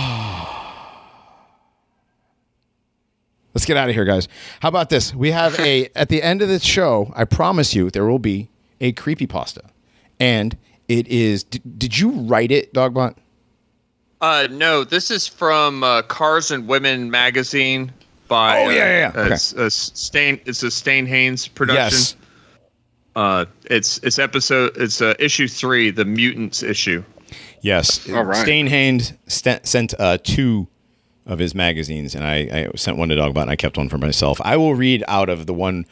[3.61, 4.27] Let's get out of here, guys.
[4.61, 5.15] How about this?
[5.15, 7.13] We have a at the end of the show.
[7.15, 8.49] I promise you, there will be
[8.81, 9.61] a creepy pasta,
[10.19, 10.57] and
[10.89, 11.45] it is.
[11.45, 13.17] Did, did you write it, Dogbot?
[14.23, 17.93] Uh, no, this is from uh, Cars and Women magazine
[18.29, 18.65] by.
[18.65, 19.21] Oh, yeah, yeah, yeah.
[19.21, 20.41] Uh, it's, a Stain.
[20.47, 21.99] It's a Stain Haynes production.
[21.99, 22.17] Yes.
[23.15, 24.75] Uh, it's it's episode.
[24.79, 27.05] It's uh, issue three, the mutants issue.
[27.61, 28.09] Yes.
[28.09, 28.39] All right.
[28.39, 30.67] Stain Haynes st- sent uh, two
[31.31, 33.97] of his magazines, and I, I sent one to Dogbot, and I kept one for
[33.99, 34.39] myself.
[34.45, 35.87] I will read out of the one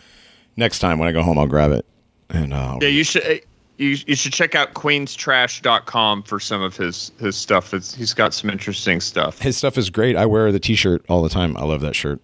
[0.56, 1.38] next time when I go home.
[1.38, 1.86] I'll grab it.
[2.28, 3.24] And uh, Yeah, you should.
[3.24, 3.34] uh,
[3.78, 7.72] You, you should check out queenstrash.com for some of his his stuff.
[7.72, 9.38] It's, he's got some interesting stuff.
[9.40, 10.16] his stuff is great.
[10.16, 11.56] I wear the T-shirt all the time.
[11.56, 12.20] I love that shirt.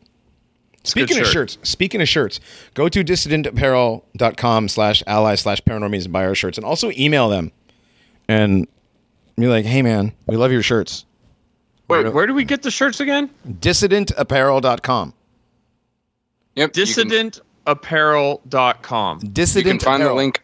[0.82, 1.32] Speaking of shirt.
[1.32, 2.41] shirts, speaking of shirts,
[2.74, 7.53] go to dissidentapparel.com slash ally slash paranormies and buy our shirts, and also email them
[8.28, 8.66] and
[9.36, 11.07] be like, "Hey, man, we love your shirts."
[11.89, 13.28] Wait, where do we get the shirts again?
[13.48, 15.12] Dissidentapparel.com.
[16.56, 16.77] Yep.
[16.77, 17.09] you can-
[17.66, 19.20] Dissidentapparel.com.
[19.23, 20.40] You can find the link.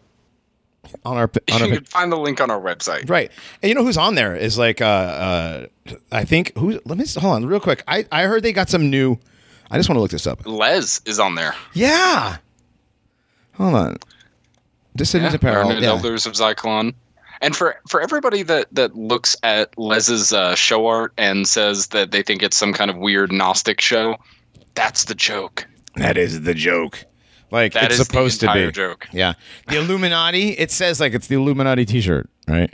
[1.05, 3.09] on our on our You can find the link on our website.
[3.09, 3.31] Right.
[3.63, 5.67] And you know who's on there is like uh uh
[6.11, 7.83] I think who let me hold on real quick.
[7.87, 9.19] I I heard they got some new
[9.71, 10.41] I just want to look this up.
[10.47, 11.55] Les is on there.
[11.75, 12.39] Yeah.
[13.55, 13.97] Hold on.
[14.97, 15.69] Dissident Apparel.
[15.69, 15.91] Learned Yeah.
[15.91, 16.95] Elders of Zyklon.
[17.41, 22.11] And for for everybody that that looks at Les's uh, show art and says that
[22.11, 24.17] they think it's some kind of weird Gnostic show,
[24.75, 25.67] that's the joke.
[25.97, 27.05] That is the joke.
[27.51, 28.59] Like That it's is supposed the to be.
[28.61, 29.09] entire joke.
[29.13, 29.33] Yeah.
[29.69, 32.73] The Illuminati, it says like it's the Illuminati t-shirt, right?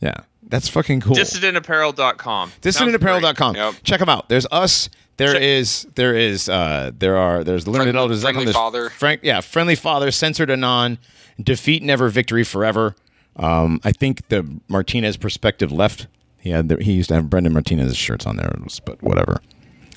[0.00, 0.14] Yeah.
[0.48, 1.14] That's fucking cool.
[1.16, 2.52] Dissidentapparel.com.
[2.62, 3.54] Dissidentapparel.com.
[3.56, 3.74] Yep.
[3.82, 4.28] Check them out.
[4.28, 4.88] There's us.
[5.18, 8.90] There Check- is there is uh there are there's the learned Friendly- elders Friendly Father.
[8.90, 10.98] Frank yeah, friendly father, censored anon,
[11.42, 12.94] defeat never, victory forever.
[13.36, 16.06] Um, I think the Martinez perspective left.
[16.38, 18.50] He had the, he used to have Brandon Martinez shirts on there,
[18.84, 19.40] but whatever.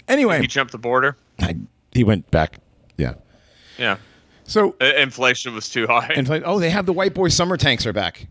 [0.08, 1.16] Anyway, He jumped the border.
[1.40, 1.56] I,
[1.92, 2.58] he went back.
[2.98, 3.14] Yeah.
[3.78, 3.98] Yeah.
[4.46, 6.12] So Uh, inflation was too high.
[6.16, 8.28] and oh, they have the white boy summer tanks are back.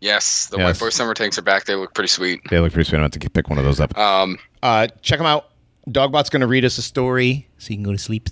[0.00, 0.66] Yes, the Yes.
[0.66, 1.64] White Boy Summer Tanks are back.
[1.64, 2.42] They look pretty sweet.
[2.50, 2.98] They look pretty sweet.
[2.98, 3.96] I'm going to pick one of those up.
[3.96, 5.50] Um, Uh, check them out.
[5.88, 8.28] Dogbot's going to read us a story so you can go to sleep.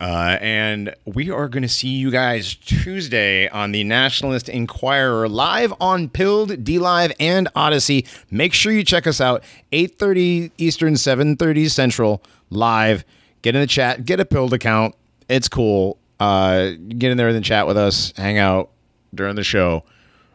[0.00, 5.74] Uh, and we are going to see you guys Tuesday on the Nationalist Enquirer live
[5.78, 8.06] on Pilled, DLive, and Odysee.
[8.30, 13.04] Make sure you check us out 8:30 Eastern, 7:30 Central live.
[13.42, 14.06] Get in the chat.
[14.06, 14.94] Get a Pilled account.
[15.28, 15.98] It's cool.
[16.18, 18.70] Uh, get in there and chat with us, hang out
[19.14, 19.84] during the show.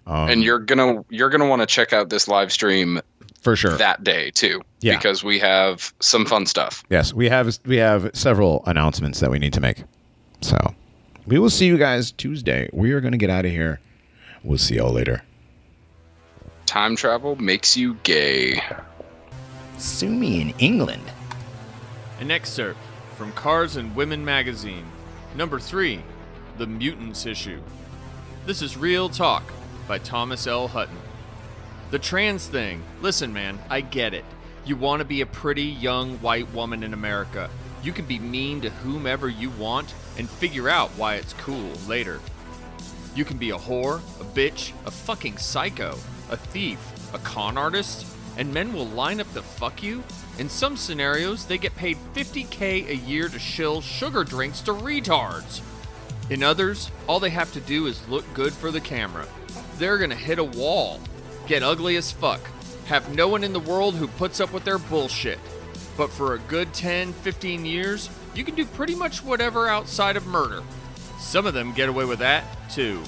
[0.07, 3.01] Um, and you're gonna you're gonna want to check out this live stream
[3.45, 3.77] for sure.
[3.77, 4.97] that day too, Yeah.
[4.97, 6.83] because we have some fun stuff.
[6.89, 9.83] Yes, we have we have several announcements that we need to make.
[10.41, 10.57] So
[11.25, 12.69] we will see you guys Tuesday.
[12.73, 13.79] We are going to get out of here.
[14.43, 15.23] We'll see y'all later.
[16.65, 18.61] Time travel makes you gay.
[19.77, 21.03] Sue me in England.
[22.19, 22.79] An excerpt
[23.15, 24.85] from Cars and Women magazine.
[25.35, 26.01] Number 3
[26.57, 27.61] The Mutants Issue.
[28.45, 29.43] This is Real Talk
[29.87, 30.67] by Thomas L.
[30.67, 30.97] Hutton.
[31.91, 32.81] The trans thing.
[33.01, 34.25] Listen, man, I get it.
[34.65, 37.49] You want to be a pretty young white woman in America.
[37.83, 42.19] You can be mean to whomever you want and figure out why it's cool later.
[43.15, 45.91] You can be a whore, a bitch, a fucking psycho,
[46.31, 46.79] a thief,
[47.13, 50.03] a con artist, and men will line up to fuck you.
[50.39, 55.61] In some scenarios, they get paid 50k a year to shill sugar drinks to retards.
[56.31, 59.27] In others, all they have to do is look good for the camera.
[59.77, 60.99] They're gonna hit a wall,
[61.47, 62.41] get ugly as fuck,
[62.85, 65.39] have no one in the world who puts up with their bullshit.
[65.97, 70.27] But for a good 10, 15 years, you can do pretty much whatever outside of
[70.27, 70.61] murder.
[71.19, 73.01] Some of them get away with that, too.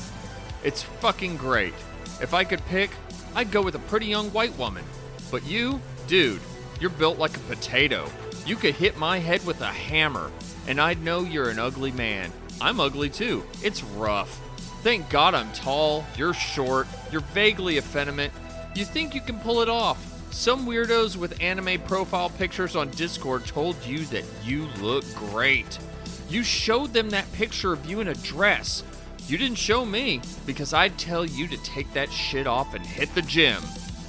[0.64, 1.74] It's fucking great.
[2.22, 2.92] If I could pick,
[3.36, 4.86] I'd go with a pretty young white woman.
[5.30, 6.42] But you, dude,
[6.80, 8.10] you're built like a potato.
[8.46, 10.32] You could hit my head with a hammer,
[10.68, 12.32] and I'd know you're an ugly man.
[12.62, 13.44] I'm ugly too.
[13.62, 14.42] It's rough.
[14.84, 18.32] Thank God I'm tall, you're short, you're vaguely effeminate.
[18.76, 20.14] You think you can pull it off.
[20.32, 25.80] Some weirdos with anime profile pictures on Discord told you that you look great.
[26.30, 28.84] You showed them that picture of you in a dress.
[29.28, 33.14] You didn't show me because I'd tell you to take that shit off and hit
[33.16, 33.62] the gym.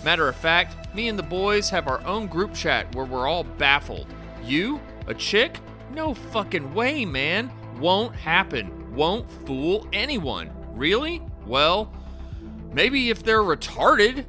[0.05, 3.45] Matter of fact, me and the boys have our own group chat where we're all
[3.45, 4.07] baffled.
[4.45, 4.81] You?
[5.07, 5.59] A chick?
[5.95, 7.51] No fucking way, man.
[7.81, 8.95] Won't happen.
[8.95, 10.51] Won't fool anyone.
[10.79, 11.21] Really?
[11.45, 11.93] Well,
[12.73, 14.25] maybe if they're retarded.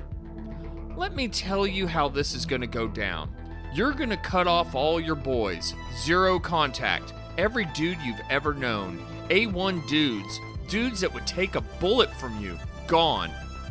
[0.98, 3.30] Let me tell you how this is gonna go down.
[3.72, 8.98] You're gonna cut off all your boys, zero contact, every dude you've ever known,
[9.30, 12.58] A1 dudes, dudes that would take a bullet from you,
[12.88, 13.30] gone.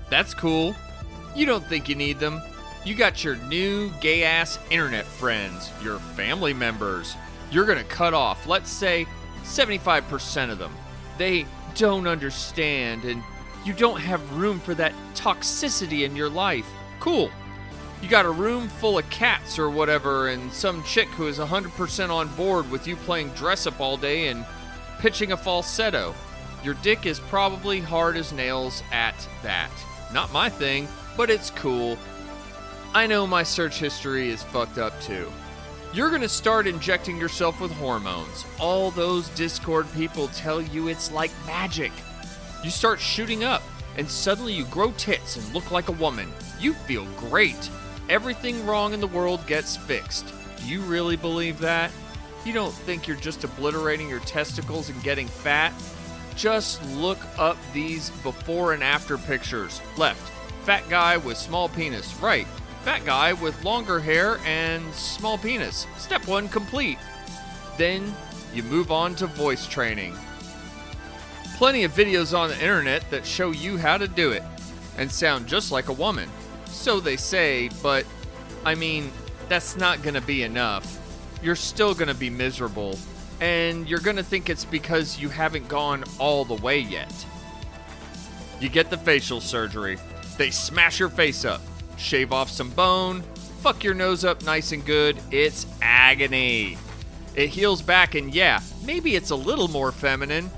[0.09, 0.77] That's cool.
[1.35, 2.41] You don't think you need them.
[2.85, 7.17] You got your new gay ass internet friends, your family members.
[7.51, 9.05] You're gonna cut off, let's say,
[9.43, 10.73] 75% of them.
[11.19, 11.45] They
[11.79, 13.23] don't understand, and
[13.65, 16.67] you don't have room for that toxicity in your life.
[17.01, 17.31] Cool.
[18.03, 22.11] You got a room full of cats or whatever, and some chick who is 100%
[22.11, 24.45] on board with you playing dress up all day and
[24.99, 26.15] pitching a falsetto.
[26.65, 29.71] Your dick is probably hard as nails at that.
[30.13, 31.97] Not my thing, but it's cool.
[32.93, 35.31] I know my search history is fucked up too.
[35.95, 38.45] You're gonna start injecting yourself with hormones.
[38.61, 41.93] All those Discord people tell you it's like magic.
[42.63, 43.63] You start shooting up,
[43.97, 46.31] and suddenly you grow tits and look like a woman.
[46.61, 47.71] You feel great.
[48.11, 50.27] Everything wrong in the world gets fixed.
[50.59, 51.91] Do you really believe that?
[52.45, 55.73] You don't think you're just obliterating your testicles and getting fat?
[56.37, 59.81] Just look up these before and after pictures.
[59.97, 60.21] Left,
[60.65, 62.15] fat guy with small penis.
[62.21, 62.47] Right,
[62.89, 65.87] fat guy with longer hair and small penis.
[65.99, 66.97] Step one complete.
[67.77, 68.15] Then
[68.55, 70.17] you move on to voice training.
[71.59, 74.43] Plenty of videos on the internet that show you how to do it
[74.97, 76.31] and sound just like a woman.
[76.65, 78.07] So they say, but
[78.65, 79.13] I mean,
[79.51, 80.99] that's not gonna be enough.
[81.43, 82.99] You're still gonna be miserable,
[83.43, 87.13] and you're gonna think it's because you haven't gone all the way yet.
[88.61, 89.99] You get the facial surgery.
[90.39, 91.61] They smash your face up,
[91.99, 93.23] shave off some bone,
[93.61, 95.19] fuck your nose up nice and good.
[95.31, 96.79] It's agony.
[97.35, 100.51] It heals back, and yeah, maybe it's a little more feminine.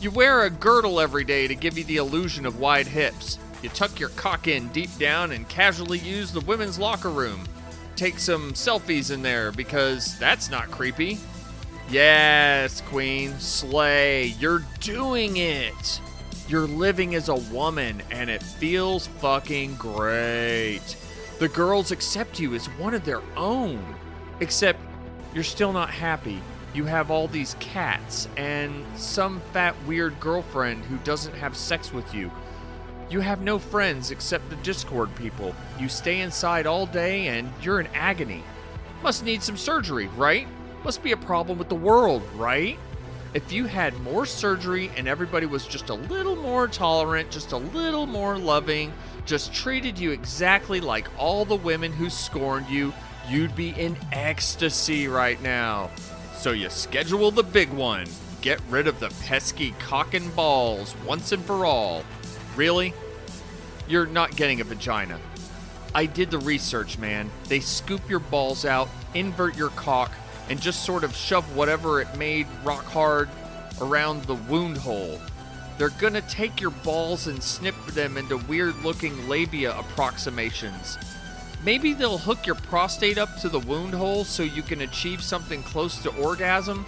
[0.00, 3.38] You wear a girdle every day to give you the illusion of wide hips.
[3.62, 7.44] You tuck your cock in deep down and casually use the women's locker room.
[7.96, 11.18] Take some selfies in there because that's not creepy.
[11.88, 14.34] Yes, Queen, slay.
[14.38, 16.00] You're doing it.
[16.46, 20.96] You're living as a woman and it feels fucking great.
[21.38, 23.82] The girls accept you as one of their own.
[24.40, 24.78] Except
[25.32, 26.42] you're still not happy.
[26.74, 32.14] You have all these cats and some fat weird girlfriend who doesn't have sex with
[32.14, 32.30] you.
[33.08, 35.54] You have no friends except the Discord people.
[35.78, 38.42] You stay inside all day and you're in agony.
[39.02, 40.46] Must need some surgery, right?
[40.84, 42.78] Must be a problem with the world, right?
[43.34, 47.56] If you had more surgery and everybody was just a little more tolerant, just a
[47.56, 48.92] little more loving,
[49.26, 52.94] just treated you exactly like all the women who scorned you,
[53.28, 55.90] you'd be in ecstasy right now.
[56.36, 58.06] So you schedule the big one.
[58.44, 62.04] get rid of the pesky cock and balls once and for all.
[62.56, 62.92] Really?
[63.88, 65.18] You're not getting a vagina.
[65.94, 67.30] I did the research, man.
[67.48, 70.12] They scoop your balls out, invert your cock,
[70.48, 73.28] and just sort of shove whatever it made rock hard
[73.80, 75.18] around the wound hole.
[75.78, 80.98] They're gonna take your balls and snip them into weird looking labia approximations.
[81.64, 85.62] Maybe they'll hook your prostate up to the wound hole so you can achieve something
[85.62, 86.84] close to orgasm.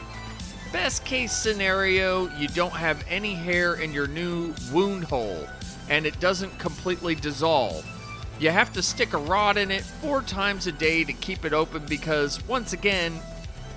[0.72, 5.48] Best case scenario, you don't have any hair in your new wound hole
[5.88, 7.84] and it doesn't completely dissolve.
[8.38, 11.54] You have to stick a rod in it four times a day to keep it
[11.54, 13.18] open because, once again,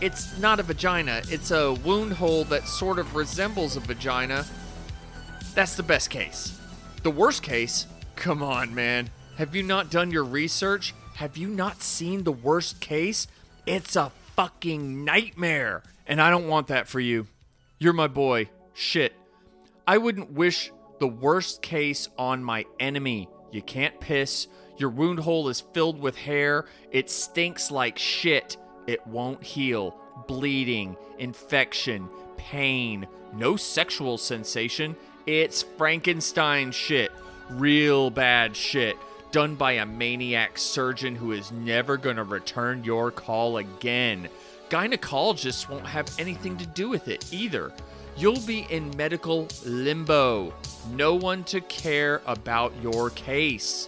[0.02, 4.46] it's not a vagina, it's a wound hole that sort of resembles a vagina.
[5.56, 6.60] That's the best case.
[7.04, 7.88] The worst case?
[8.16, 9.10] Come on, man.
[9.38, 10.94] Have you not done your research?
[11.16, 13.28] Have you not seen the worst case?
[13.66, 15.84] It's a fucking nightmare.
[16.08, 17.28] And I don't want that for you.
[17.78, 18.50] You're my boy.
[18.74, 19.14] Shit.
[19.88, 23.30] I wouldn't wish the worst case on my enemy.
[23.52, 24.48] You can't piss.
[24.78, 26.66] Your wound hole is filled with hair.
[26.92, 28.56] It stinks like shit.
[28.90, 29.96] It won't heal.
[30.28, 34.96] Bleeding, infection, pain, no sexual sensation.
[35.28, 37.12] It's Frankenstein shit.
[37.52, 38.98] Real bad shit.
[39.32, 44.28] Done by a maniac surgeon who is never gonna return your call again.
[44.72, 47.72] Gynecologists won't have anything to do with it either.
[48.18, 50.52] You'll be in medical limbo.
[50.96, 53.88] No one to care about your case.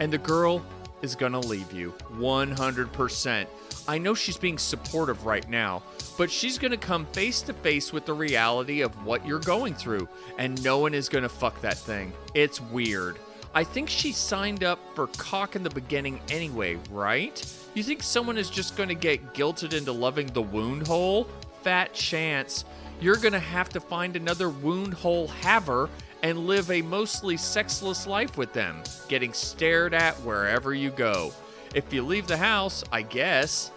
[0.00, 0.62] And the girl
[1.00, 3.48] is gonna leave you 100%.
[3.88, 5.82] I know she's being supportive right now,
[6.18, 10.08] but she's gonna come face to face with the reality of what you're going through,
[10.38, 12.12] and no one is gonna fuck that thing.
[12.34, 13.18] It's weird.
[13.54, 17.42] I think she signed up for cock in the beginning anyway, right?
[17.74, 21.28] You think someone is just gonna get guilted into loving the wound hole?
[21.62, 22.64] Fat chance.
[23.00, 25.88] You're gonna have to find another wound hole haver
[26.22, 31.32] and live a mostly sexless life with them, getting stared at wherever you go.
[31.74, 33.70] If you leave the house, I guess.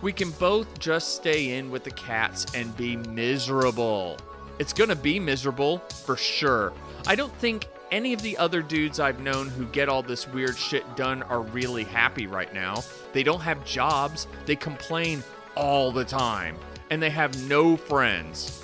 [0.00, 4.16] We can both just stay in with the cats and be miserable.
[4.58, 6.72] It's gonna be miserable, for sure.
[7.06, 10.56] I don't think any of the other dudes I've known who get all this weird
[10.56, 12.82] shit done are really happy right now.
[13.12, 16.56] They don't have jobs, they complain all the time,
[16.90, 18.62] and they have no friends.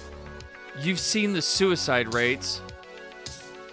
[0.81, 2.61] You've seen the suicide rates.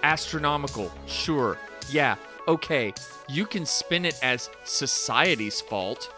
[0.03, 1.57] Astronomical, sure.
[1.90, 2.15] Yeah,
[2.48, 2.93] okay.
[3.27, 6.14] You can spin it as society's fault.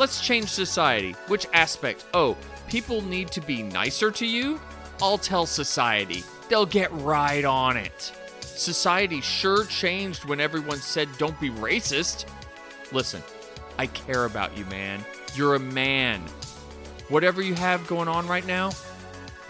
[0.00, 1.12] Let's change society.
[1.26, 2.06] Which aspect?
[2.14, 2.34] Oh,
[2.70, 4.58] people need to be nicer to you?
[5.02, 6.24] I'll tell society.
[6.48, 8.10] They'll get right on it.
[8.40, 12.24] Society sure changed when everyone said don't be racist.
[12.92, 13.22] Listen,
[13.78, 15.04] I care about you, man.
[15.34, 16.22] You're a man.
[17.10, 18.70] Whatever you have going on right now,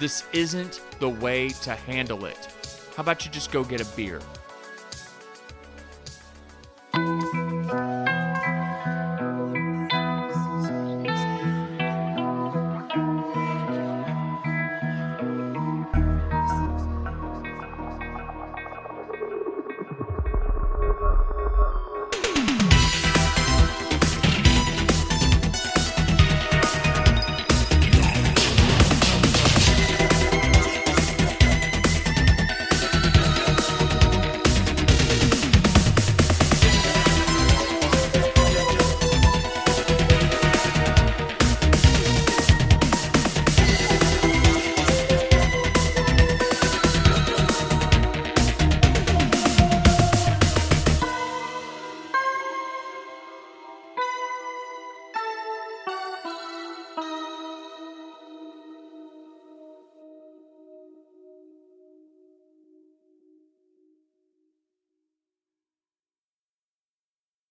[0.00, 2.48] this isn't the way to handle it.
[2.96, 4.20] How about you just go get a beer?